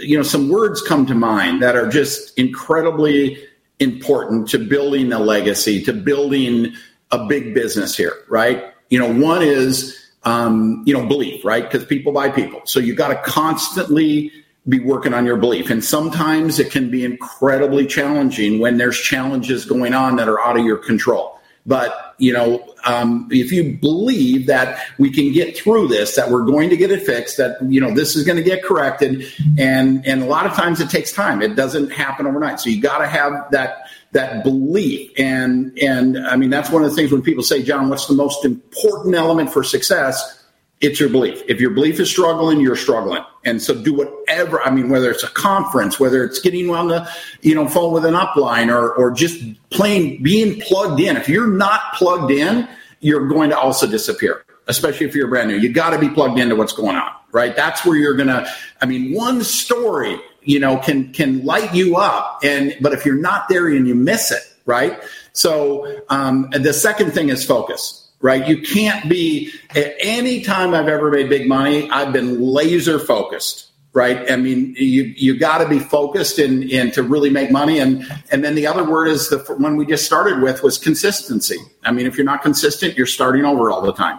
you 0.00 0.16
know, 0.16 0.22
some 0.22 0.48
words 0.48 0.82
come 0.82 1.06
to 1.06 1.14
mind 1.14 1.62
that 1.62 1.76
are 1.76 1.88
just 1.88 2.36
incredibly 2.38 3.38
important 3.78 4.48
to 4.48 4.58
building 4.58 5.12
a 5.12 5.18
legacy, 5.18 5.82
to 5.84 5.92
building 5.92 6.72
a 7.10 7.26
big 7.26 7.54
business 7.54 7.96
here, 7.96 8.14
right? 8.28 8.72
You 8.90 8.98
know, 8.98 9.12
one 9.12 9.42
is 9.42 9.98
um, 10.24 10.82
you 10.86 10.94
know 10.94 11.06
belief, 11.06 11.44
right? 11.44 11.70
Because 11.70 11.86
people 11.86 12.12
buy 12.12 12.28
people, 12.30 12.62
so 12.64 12.80
you've 12.80 12.96
got 12.96 13.08
to 13.08 13.30
constantly 13.30 14.32
be 14.68 14.80
working 14.80 15.14
on 15.14 15.24
your 15.26 15.36
belief. 15.36 15.70
And 15.70 15.84
sometimes 15.84 16.58
it 16.58 16.70
can 16.70 16.90
be 16.90 17.04
incredibly 17.04 17.86
challenging 17.86 18.58
when 18.58 18.78
there's 18.78 18.98
challenges 18.98 19.64
going 19.64 19.94
on 19.94 20.16
that 20.16 20.28
are 20.28 20.40
out 20.40 20.58
of 20.58 20.64
your 20.64 20.78
control. 20.78 21.38
But, 21.66 22.14
you 22.18 22.32
know, 22.32 22.64
um, 22.84 23.28
if 23.32 23.50
you 23.50 23.76
believe 23.76 24.46
that 24.46 24.80
we 24.98 25.10
can 25.10 25.32
get 25.32 25.56
through 25.56 25.88
this, 25.88 26.14
that 26.14 26.30
we're 26.30 26.44
going 26.44 26.70
to 26.70 26.76
get 26.76 26.92
it 26.92 27.02
fixed, 27.02 27.38
that, 27.38 27.58
you 27.68 27.80
know, 27.80 27.92
this 27.92 28.14
is 28.14 28.24
going 28.24 28.36
to 28.36 28.42
get 28.42 28.62
corrected. 28.62 29.26
And, 29.58 30.06
and 30.06 30.22
a 30.22 30.26
lot 30.26 30.46
of 30.46 30.52
times 30.52 30.80
it 30.80 30.90
takes 30.90 31.12
time. 31.12 31.42
It 31.42 31.56
doesn't 31.56 31.90
happen 31.90 32.26
overnight. 32.26 32.60
So 32.60 32.70
you 32.70 32.80
got 32.80 32.98
to 32.98 33.08
have 33.08 33.50
that, 33.50 33.88
that 34.12 34.44
belief. 34.44 35.10
And, 35.18 35.76
and 35.80 36.16
I 36.18 36.36
mean, 36.36 36.50
that's 36.50 36.70
one 36.70 36.84
of 36.84 36.90
the 36.90 36.94
things 36.94 37.10
when 37.10 37.22
people 37.22 37.42
say, 37.42 37.64
John, 37.64 37.88
what's 37.88 38.06
the 38.06 38.14
most 38.14 38.44
important 38.44 39.16
element 39.16 39.52
for 39.52 39.64
success? 39.64 40.35
It's 40.80 41.00
your 41.00 41.08
belief. 41.08 41.42
If 41.48 41.60
your 41.60 41.70
belief 41.70 41.98
is 42.00 42.10
struggling, 42.10 42.60
you're 42.60 42.76
struggling. 42.76 43.24
And 43.44 43.62
so 43.62 43.74
do 43.74 43.94
whatever, 43.94 44.60
I 44.60 44.70
mean, 44.70 44.88
whether 44.88 45.10
it's 45.10 45.22
a 45.22 45.28
conference, 45.28 45.98
whether 45.98 46.22
it's 46.22 46.38
getting 46.38 46.68
on 46.70 46.88
the, 46.88 47.08
you 47.40 47.54
know, 47.54 47.66
phone 47.66 47.92
with 47.92 48.04
an 48.04 48.14
upline 48.14 48.70
or, 48.70 48.92
or 48.92 49.10
just 49.10 49.42
plain 49.70 50.22
being 50.22 50.60
plugged 50.60 51.00
in. 51.00 51.16
If 51.16 51.28
you're 51.28 51.50
not 51.50 51.94
plugged 51.94 52.30
in, 52.30 52.68
you're 53.00 53.26
going 53.26 53.50
to 53.50 53.58
also 53.58 53.86
disappear, 53.86 54.44
especially 54.66 55.06
if 55.06 55.14
you're 55.14 55.28
brand 55.28 55.48
new. 55.48 55.56
You 55.56 55.72
got 55.72 55.90
to 55.90 55.98
be 55.98 56.10
plugged 56.10 56.38
into 56.38 56.56
what's 56.56 56.72
going 56.72 56.96
on, 56.96 57.10
right? 57.32 57.56
That's 57.56 57.84
where 57.86 57.96
you're 57.96 58.16
going 58.16 58.28
to, 58.28 58.46
I 58.82 58.86
mean, 58.86 59.14
one 59.14 59.44
story, 59.44 60.20
you 60.42 60.60
know, 60.60 60.76
can, 60.76 61.12
can 61.12 61.44
light 61.44 61.74
you 61.74 61.96
up. 61.96 62.40
And, 62.44 62.76
but 62.82 62.92
if 62.92 63.06
you're 63.06 63.14
not 63.18 63.48
there 63.48 63.68
and 63.68 63.88
you 63.88 63.94
miss 63.94 64.30
it, 64.30 64.42
right? 64.66 65.02
So, 65.32 66.02
um, 66.08 66.48
the 66.50 66.72
second 66.72 67.12
thing 67.12 67.28
is 67.28 67.44
focus 67.44 68.05
right? 68.26 68.48
You 68.48 68.60
can't 68.60 69.08
be 69.08 69.52
at 69.76 69.94
any 70.00 70.42
time 70.42 70.74
I've 70.74 70.88
ever 70.88 71.12
made 71.12 71.28
big 71.28 71.46
money, 71.46 71.88
I've 71.88 72.12
been 72.12 72.40
laser 72.40 72.98
focused, 72.98 73.70
right? 73.92 74.28
I 74.28 74.34
mean, 74.34 74.74
you 74.76 75.04
you 75.16 75.38
got 75.38 75.58
to 75.58 75.68
be 75.68 75.78
focused 75.78 76.40
and 76.40 76.68
and 76.72 76.92
to 76.94 77.04
really 77.04 77.30
make 77.30 77.52
money. 77.52 77.78
And 77.78 78.04
and 78.32 78.44
then 78.44 78.56
the 78.56 78.66
other 78.66 78.82
word 78.82 79.06
is 79.06 79.28
the 79.28 79.38
one 79.58 79.76
we 79.76 79.86
just 79.86 80.04
started 80.04 80.42
with 80.42 80.64
was 80.64 80.76
consistency. 80.76 81.58
I 81.84 81.92
mean, 81.92 82.06
if 82.08 82.16
you're 82.16 82.26
not 82.26 82.42
consistent, 82.42 82.96
you're 82.96 83.06
starting 83.06 83.44
over 83.44 83.70
all 83.70 83.80
the 83.80 83.92
time. 83.92 84.18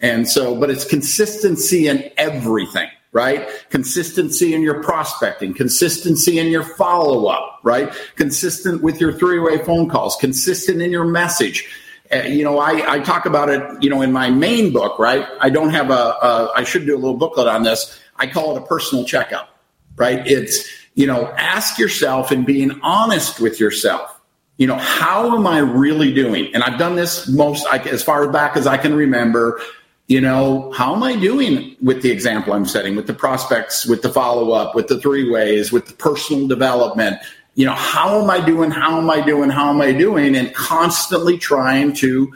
And 0.00 0.28
so, 0.28 0.54
but 0.54 0.70
it's 0.70 0.84
consistency 0.84 1.88
in 1.88 2.12
everything 2.16 2.88
right? 3.12 3.48
Consistency 3.70 4.54
in 4.54 4.60
your 4.60 4.82
prospecting, 4.82 5.54
consistency 5.54 6.38
in 6.38 6.48
your 6.48 6.62
follow 6.62 7.26
up, 7.26 7.58
right? 7.64 7.90
Consistent 8.16 8.82
with 8.82 9.00
your 9.00 9.14
three 9.14 9.38
way 9.38 9.56
phone 9.64 9.88
calls, 9.88 10.14
consistent 10.16 10.82
in 10.82 10.90
your 10.90 11.06
message. 11.06 11.66
Uh, 12.12 12.18
you 12.22 12.44
know, 12.44 12.58
I, 12.58 12.94
I 12.94 12.98
talk 13.00 13.26
about 13.26 13.50
it, 13.50 13.82
you 13.82 13.90
know, 13.90 14.02
in 14.02 14.12
my 14.12 14.30
main 14.30 14.72
book, 14.72 14.98
right? 14.98 15.26
I 15.40 15.50
don't 15.50 15.70
have 15.70 15.90
a, 15.90 15.92
a, 15.92 16.52
I 16.56 16.64
should 16.64 16.86
do 16.86 16.94
a 16.94 17.00
little 17.00 17.16
booklet 17.16 17.46
on 17.46 17.62
this. 17.62 17.98
I 18.16 18.26
call 18.26 18.56
it 18.56 18.62
a 18.62 18.66
personal 18.66 19.04
checkup, 19.04 19.50
right? 19.96 20.26
It's, 20.26 20.66
you 20.94 21.06
know, 21.06 21.32
ask 21.36 21.78
yourself 21.78 22.30
and 22.30 22.46
being 22.46 22.80
honest 22.82 23.40
with 23.40 23.60
yourself. 23.60 24.14
You 24.56 24.66
know, 24.66 24.76
how 24.76 25.36
am 25.36 25.46
I 25.46 25.58
really 25.58 26.12
doing? 26.12 26.52
And 26.54 26.64
I've 26.64 26.78
done 26.78 26.96
this 26.96 27.28
most, 27.28 27.66
as 27.72 28.02
far 28.02 28.28
back 28.28 28.56
as 28.56 28.66
I 28.66 28.76
can 28.76 28.94
remember 28.94 29.60
you 30.08 30.22
know, 30.22 30.72
how 30.72 30.96
am 30.96 31.02
I 31.02 31.16
doing 31.16 31.76
with 31.82 32.00
the 32.00 32.10
example 32.10 32.54
I'm 32.54 32.64
setting, 32.64 32.96
with 32.96 33.06
the 33.06 33.14
prospects, 33.14 33.86
with 33.86 34.00
the 34.00 34.08
follow 34.08 34.52
up, 34.52 34.74
with 34.74 34.88
the 34.88 34.98
three 34.98 35.30
ways, 35.30 35.70
with 35.70 35.86
the 35.86 35.92
personal 35.92 36.48
development? 36.48 37.18
You 37.58 37.64
know, 37.64 37.74
how 37.74 38.22
am 38.22 38.30
I 38.30 38.38
doing? 38.38 38.70
How 38.70 38.98
am 38.98 39.10
I 39.10 39.20
doing? 39.20 39.50
How 39.50 39.70
am 39.70 39.80
I 39.80 39.90
doing? 39.90 40.36
And 40.36 40.54
constantly 40.54 41.36
trying 41.36 41.92
to 41.94 42.32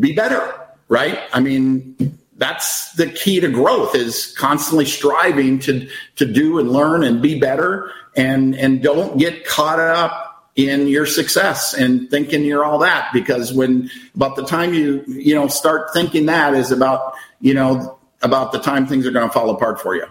be 0.00 0.12
better, 0.12 0.52
right? 0.88 1.16
I 1.32 1.38
mean, 1.38 2.18
that's 2.38 2.90
the 2.94 3.06
key 3.06 3.38
to 3.38 3.48
growth 3.48 3.94
is 3.94 4.34
constantly 4.36 4.84
striving 4.84 5.60
to 5.60 5.88
to 6.16 6.24
do 6.26 6.58
and 6.58 6.72
learn 6.72 7.04
and 7.04 7.22
be 7.22 7.38
better 7.38 7.92
and 8.16 8.56
and 8.56 8.82
don't 8.82 9.16
get 9.16 9.46
caught 9.46 9.78
up 9.78 10.50
in 10.56 10.88
your 10.88 11.06
success 11.06 11.72
and 11.72 12.10
thinking 12.10 12.44
you're 12.44 12.64
all 12.64 12.80
that 12.80 13.12
because 13.12 13.52
when 13.52 13.88
about 14.16 14.34
the 14.34 14.44
time 14.44 14.74
you 14.74 15.04
you 15.06 15.36
know 15.36 15.46
start 15.46 15.92
thinking 15.92 16.26
that 16.26 16.54
is 16.54 16.72
about 16.72 17.14
you 17.40 17.54
know 17.54 17.96
about 18.22 18.50
the 18.50 18.58
time 18.58 18.88
things 18.88 19.06
are 19.06 19.12
going 19.12 19.28
to 19.28 19.32
fall 19.32 19.50
apart 19.50 19.80
for 19.80 19.94
you 19.94 20.06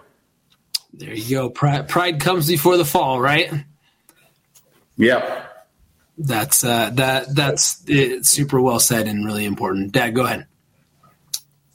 there 0.93 1.13
you 1.13 1.35
go 1.35 1.49
pride, 1.49 1.89
pride 1.89 2.21
comes 2.21 2.47
before 2.47 2.77
the 2.77 2.85
fall 2.85 3.19
right 3.19 3.51
yep 4.97 5.65
that's 6.17 6.63
uh 6.63 6.89
that 6.91 7.33
that's 7.35 7.83
it, 7.87 8.25
super 8.25 8.59
well 8.59 8.79
said 8.79 9.07
and 9.07 9.25
really 9.25 9.45
important 9.45 9.91
dad 9.91 10.15
go 10.15 10.25
ahead 10.25 10.45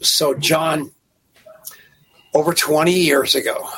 so 0.01 0.35
john 0.35 0.91
over 2.35 2.53
20 2.53 2.93
years 2.93 3.35
ago 3.35 3.69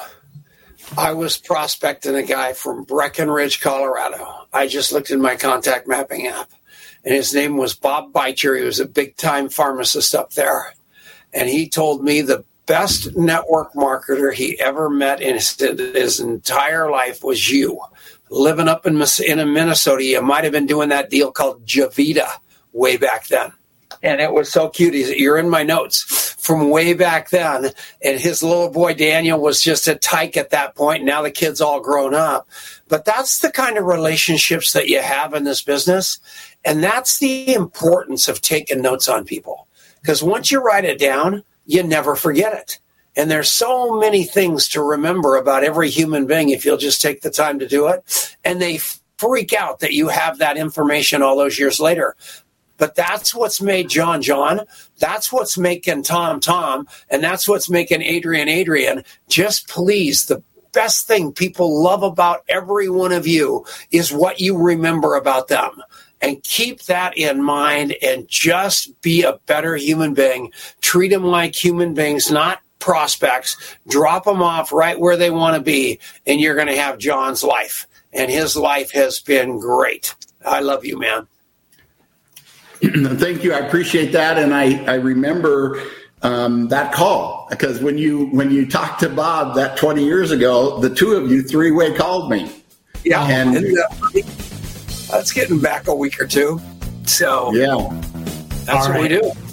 I 0.96 1.12
was 1.12 1.38
prospecting 1.38 2.14
a 2.14 2.22
guy 2.22 2.52
from 2.52 2.84
Breckenridge, 2.84 3.60
Colorado. 3.60 4.46
I 4.52 4.68
just 4.68 4.92
looked 4.92 5.10
in 5.10 5.20
my 5.20 5.36
contact 5.36 5.88
mapping 5.88 6.26
app, 6.26 6.50
and 7.04 7.14
his 7.14 7.34
name 7.34 7.56
was 7.56 7.74
Bob 7.74 8.12
Beecher. 8.12 8.56
He 8.56 8.64
was 8.64 8.80
a 8.80 8.86
big 8.86 9.16
time 9.16 9.48
pharmacist 9.48 10.14
up 10.14 10.32
there. 10.34 10.74
And 11.32 11.48
he 11.48 11.68
told 11.68 12.04
me 12.04 12.20
the 12.20 12.44
best 12.66 13.16
network 13.16 13.72
marketer 13.72 14.32
he 14.32 14.58
ever 14.60 14.88
met 14.88 15.20
in 15.20 15.34
his, 15.34 15.58
his 15.58 16.20
entire 16.20 16.90
life 16.90 17.24
was 17.24 17.50
you. 17.50 17.80
Living 18.34 18.68
up 18.68 18.86
in, 18.86 19.00
in 19.26 19.52
Minnesota, 19.52 20.04
you 20.04 20.20
might 20.22 20.44
have 20.44 20.52
been 20.52 20.66
doing 20.66 20.88
that 20.88 21.10
deal 21.10 21.30
called 21.30 21.64
Javita 21.64 22.28
way 22.72 22.96
back 22.96 23.28
then 23.28 23.52
and 24.04 24.20
it 24.20 24.32
was 24.32 24.52
so 24.52 24.68
cute. 24.68 24.94
He's, 24.94 25.10
you're 25.10 25.38
in 25.38 25.48
my 25.48 25.62
notes 25.62 26.34
from 26.38 26.68
way 26.68 26.92
back 26.92 27.30
then. 27.30 27.70
And 28.02 28.20
his 28.20 28.42
little 28.42 28.68
boy 28.68 28.92
Daniel 28.92 29.40
was 29.40 29.62
just 29.62 29.88
a 29.88 29.94
tyke 29.94 30.36
at 30.36 30.50
that 30.50 30.74
point. 30.74 31.04
Now 31.04 31.22
the 31.22 31.30
kid's 31.30 31.62
all 31.62 31.80
grown 31.80 32.14
up. 32.14 32.46
But 32.88 33.06
that's 33.06 33.38
the 33.38 33.50
kind 33.50 33.78
of 33.78 33.86
relationships 33.86 34.74
that 34.74 34.88
you 34.88 35.00
have 35.00 35.32
in 35.32 35.44
this 35.44 35.62
business. 35.62 36.20
And 36.66 36.84
that's 36.84 37.18
the 37.18 37.54
importance 37.54 38.28
of 38.28 38.42
taking 38.42 38.82
notes 38.82 39.08
on 39.08 39.24
people. 39.24 39.68
Because 40.02 40.22
once 40.22 40.50
you 40.50 40.62
write 40.62 40.84
it 40.84 40.98
down, 40.98 41.42
you 41.64 41.82
never 41.82 42.14
forget 42.14 42.52
it. 42.52 42.78
And 43.16 43.30
there's 43.30 43.50
so 43.50 43.98
many 43.98 44.24
things 44.24 44.68
to 44.70 44.82
remember 44.82 45.36
about 45.36 45.64
every 45.64 45.90
human 45.90 46.26
being 46.26 46.48
if 46.48 46.64
you'll 46.64 46.76
just 46.76 47.00
take 47.00 47.22
the 47.22 47.30
time 47.30 47.58
to 47.60 47.68
do 47.68 47.88
it. 47.88 48.36
And 48.44 48.60
they 48.60 48.78
freak 49.18 49.52
out 49.52 49.80
that 49.80 49.92
you 49.92 50.08
have 50.08 50.38
that 50.38 50.56
information 50.56 51.22
all 51.22 51.36
those 51.36 51.58
years 51.58 51.78
later. 51.78 52.16
But 52.76 52.96
that's 52.96 53.34
what's 53.34 53.60
made 53.60 53.88
John 53.88 54.20
John. 54.20 54.62
That's 54.98 55.32
what's 55.32 55.56
making 55.56 56.02
Tom 56.02 56.40
Tom. 56.40 56.88
And 57.08 57.22
that's 57.22 57.48
what's 57.48 57.70
making 57.70 58.02
Adrian 58.02 58.48
Adrian. 58.48 59.04
Just 59.28 59.68
please, 59.68 60.26
the 60.26 60.42
best 60.72 61.06
thing 61.06 61.32
people 61.32 61.82
love 61.82 62.02
about 62.02 62.44
every 62.48 62.88
one 62.88 63.12
of 63.12 63.26
you 63.26 63.64
is 63.92 64.12
what 64.12 64.40
you 64.40 64.58
remember 64.58 65.14
about 65.14 65.48
them. 65.48 65.82
And 66.20 66.42
keep 66.42 66.82
that 66.84 67.16
in 67.16 67.42
mind 67.42 67.94
and 68.02 68.26
just 68.28 69.00
be 69.02 69.22
a 69.22 69.38
better 69.46 69.76
human 69.76 70.14
being. 70.14 70.52
Treat 70.80 71.08
them 71.08 71.24
like 71.24 71.54
human 71.54 71.94
beings, 71.94 72.30
not 72.30 72.60
prospects. 72.84 73.56
Drop 73.88 74.24
them 74.24 74.42
off 74.42 74.70
right 74.70 75.00
where 75.00 75.16
they 75.16 75.30
want 75.30 75.56
to 75.56 75.62
be, 75.62 75.98
and 76.26 76.38
you're 76.38 76.54
going 76.54 76.68
to 76.68 76.76
have 76.76 76.98
John's 76.98 77.42
life. 77.42 77.86
And 78.12 78.30
his 78.30 78.56
life 78.56 78.92
has 78.92 79.20
been 79.20 79.58
great. 79.58 80.14
I 80.44 80.60
love 80.60 80.84
you, 80.84 80.98
man. 80.98 81.26
Thank 83.18 83.42
you. 83.42 83.54
I 83.54 83.60
appreciate 83.60 84.12
that. 84.12 84.38
And 84.38 84.54
I, 84.54 84.84
I 84.84 84.94
remember 84.96 85.82
um, 86.22 86.68
that 86.68 86.92
call 86.92 87.46
because 87.48 87.80
when 87.80 87.96
you 87.96 88.26
when 88.26 88.50
you 88.50 88.68
talked 88.68 89.00
to 89.00 89.08
Bob 89.08 89.56
that 89.56 89.78
20 89.78 90.04
years 90.04 90.30
ago, 90.30 90.78
the 90.78 90.94
two 90.94 91.12
of 91.12 91.30
you 91.30 91.42
three 91.42 91.70
way 91.70 91.94
called 91.94 92.30
me. 92.30 92.52
Yeah, 93.02 93.26
and 93.26 93.54
that's 95.10 95.32
getting 95.32 95.60
back 95.60 95.88
a 95.88 95.94
week 95.94 96.20
or 96.20 96.26
two. 96.26 96.60
So 97.04 97.52
yeah, 97.54 98.00
that's 98.64 98.86
All 98.86 98.92
what 98.92 99.00
right. 99.00 99.02
we 99.02 99.08
do. 99.08 99.43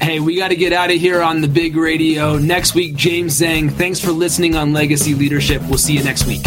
Hey, 0.00 0.18
we 0.18 0.36
got 0.36 0.48
to 0.48 0.56
get 0.56 0.72
out 0.72 0.90
of 0.90 0.96
here 0.96 1.22
on 1.22 1.42
the 1.42 1.48
big 1.48 1.76
radio 1.76 2.38
next 2.38 2.74
week. 2.74 2.94
James 2.94 3.38
Zhang, 3.38 3.70
thanks 3.70 4.00
for 4.00 4.12
listening 4.12 4.56
on 4.56 4.72
Legacy 4.72 5.14
Leadership. 5.14 5.60
We'll 5.62 5.76
see 5.78 5.92
you 5.92 6.02
next 6.02 6.26
week. 6.26 6.42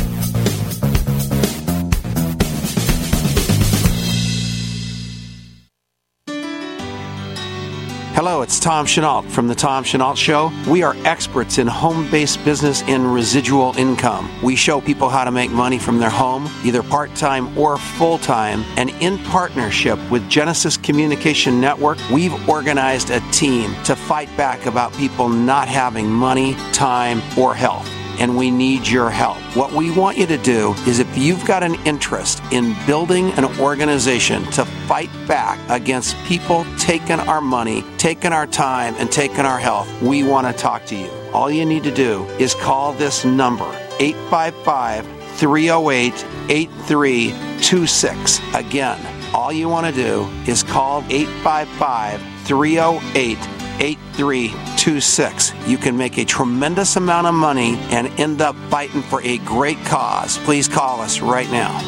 It's 8.44 8.60
Tom 8.60 8.86
Chenault 8.86 9.22
from 9.30 9.48
The 9.48 9.56
Tom 9.56 9.86
Chenault 9.86 10.16
Show. 10.16 10.52
We 10.68 10.84
are 10.84 10.96
experts 11.06 11.60
in 11.60 11.66
home 11.66 12.12
based 12.12 12.44
business 12.44 12.84
and 12.84 13.14
residual 13.14 13.74
income. 13.78 14.30
We 14.44 14.58
show 14.58 14.82
people 14.82 15.08
how 15.08 15.24
to 15.24 15.32
make 15.32 15.50
money 15.50 15.80
from 15.80 15.98
their 15.98 16.10
home, 16.10 16.50
either 16.66 16.84
part 16.84 17.16
time 17.16 17.58
or 17.58 17.78
full 17.78 18.18
time. 18.18 18.66
And 18.76 18.90
in 19.02 19.18
partnership 19.20 19.98
with 20.12 20.30
Genesis 20.30 20.76
Communication 20.76 21.62
Network, 21.62 21.98
we've 22.12 22.50
organized 22.50 23.12
a 23.12 23.22
team 23.32 23.74
to 23.86 23.96
fight 23.96 24.30
back 24.36 24.66
about 24.66 24.94
people 24.94 25.30
not 25.30 25.70
having 25.70 26.10
money, 26.10 26.56
time, 26.74 27.22
or 27.38 27.56
health 27.56 27.90
and 28.20 28.38
we 28.38 28.52
need 28.52 28.88
your 28.88 29.10
help. 29.10 29.38
What 29.56 29.72
we 29.72 29.92
want 29.92 30.18
you 30.18 30.26
to 30.28 30.38
do 30.38 30.74
is 30.88 31.00
if 31.00 31.18
you've 31.18 31.46
got 31.46 31.64
an 31.64 31.76
interest 31.86 32.42
in 32.52 32.76
building 32.86 33.32
an 33.34 33.46
organization 33.60 34.44
to 34.52 34.66
fight 34.88 35.10
back 35.28 35.60
against 35.70 36.16
people 36.26 36.66
taking 36.78 37.20
our 37.20 37.42
money, 37.42 37.84
taking 37.98 38.34
our 38.34 38.48
time, 38.48 38.96
and 38.98 39.12
taking 39.12 39.46
our 39.46 39.60
health, 39.60 39.90
we 40.02 40.24
want 40.24 40.48
to 40.48 40.54
talk 40.54 40.86
to 40.86 40.96
you. 40.96 41.10
All 41.34 41.50
you 41.50 41.66
need 41.66 41.84
to 41.84 41.94
do 41.94 42.26
is 42.40 42.54
call 42.56 42.94
this 42.94 43.26
number 43.26 43.70
855 44.00 45.06
308 45.38 46.26
8326. 46.50 48.40
Again, 48.54 49.00
all 49.34 49.52
you 49.52 49.68
want 49.68 49.88
to 49.88 49.94
do 49.94 50.28
is 50.46 50.64
call 50.64 51.04
855 51.10 52.22
308 52.46 53.38
8326. 53.80 55.54
You 55.68 55.78
can 55.78 55.98
make 55.98 56.18
a 56.18 56.26
tremendous 56.26 56.96
amount 56.96 57.28
of 57.28 57.34
money 57.34 57.76
and 57.92 58.08
end 58.20 58.42
up 58.42 58.56
fighting 58.70 59.02
for 59.02 59.22
a 59.22 59.38
great 59.40 59.78
cause. 59.86 60.38
Please 60.40 60.68
call 60.68 61.02
us 61.02 61.20
right 61.20 61.50
now. 61.52 61.82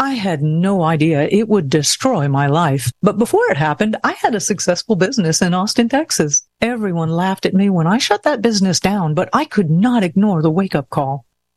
I 0.00 0.14
had 0.14 0.42
no 0.42 0.82
idea 0.84 1.28
it 1.30 1.48
would 1.48 1.68
destroy 1.68 2.28
my 2.28 2.46
life. 2.46 2.90
But 3.02 3.18
before 3.18 3.50
it 3.50 3.56
happened, 3.56 3.96
I 4.04 4.12
had 4.12 4.34
a 4.34 4.40
successful 4.40 4.96
business 4.96 5.42
in 5.42 5.54
Austin, 5.54 5.88
Texas. 5.88 6.48
Everyone 6.60 7.10
laughed 7.10 7.44
at 7.44 7.52
me 7.52 7.68
when 7.68 7.86
I 7.86 7.98
shut 7.98 8.22
that 8.22 8.40
business 8.40 8.80
down, 8.80 9.14
but 9.14 9.28
I 9.32 9.44
could 9.44 9.70
not 9.70 10.04
ignore 10.04 10.40
the 10.40 10.50
wake 10.50 10.74
up 10.74 10.88
call. 10.88 11.26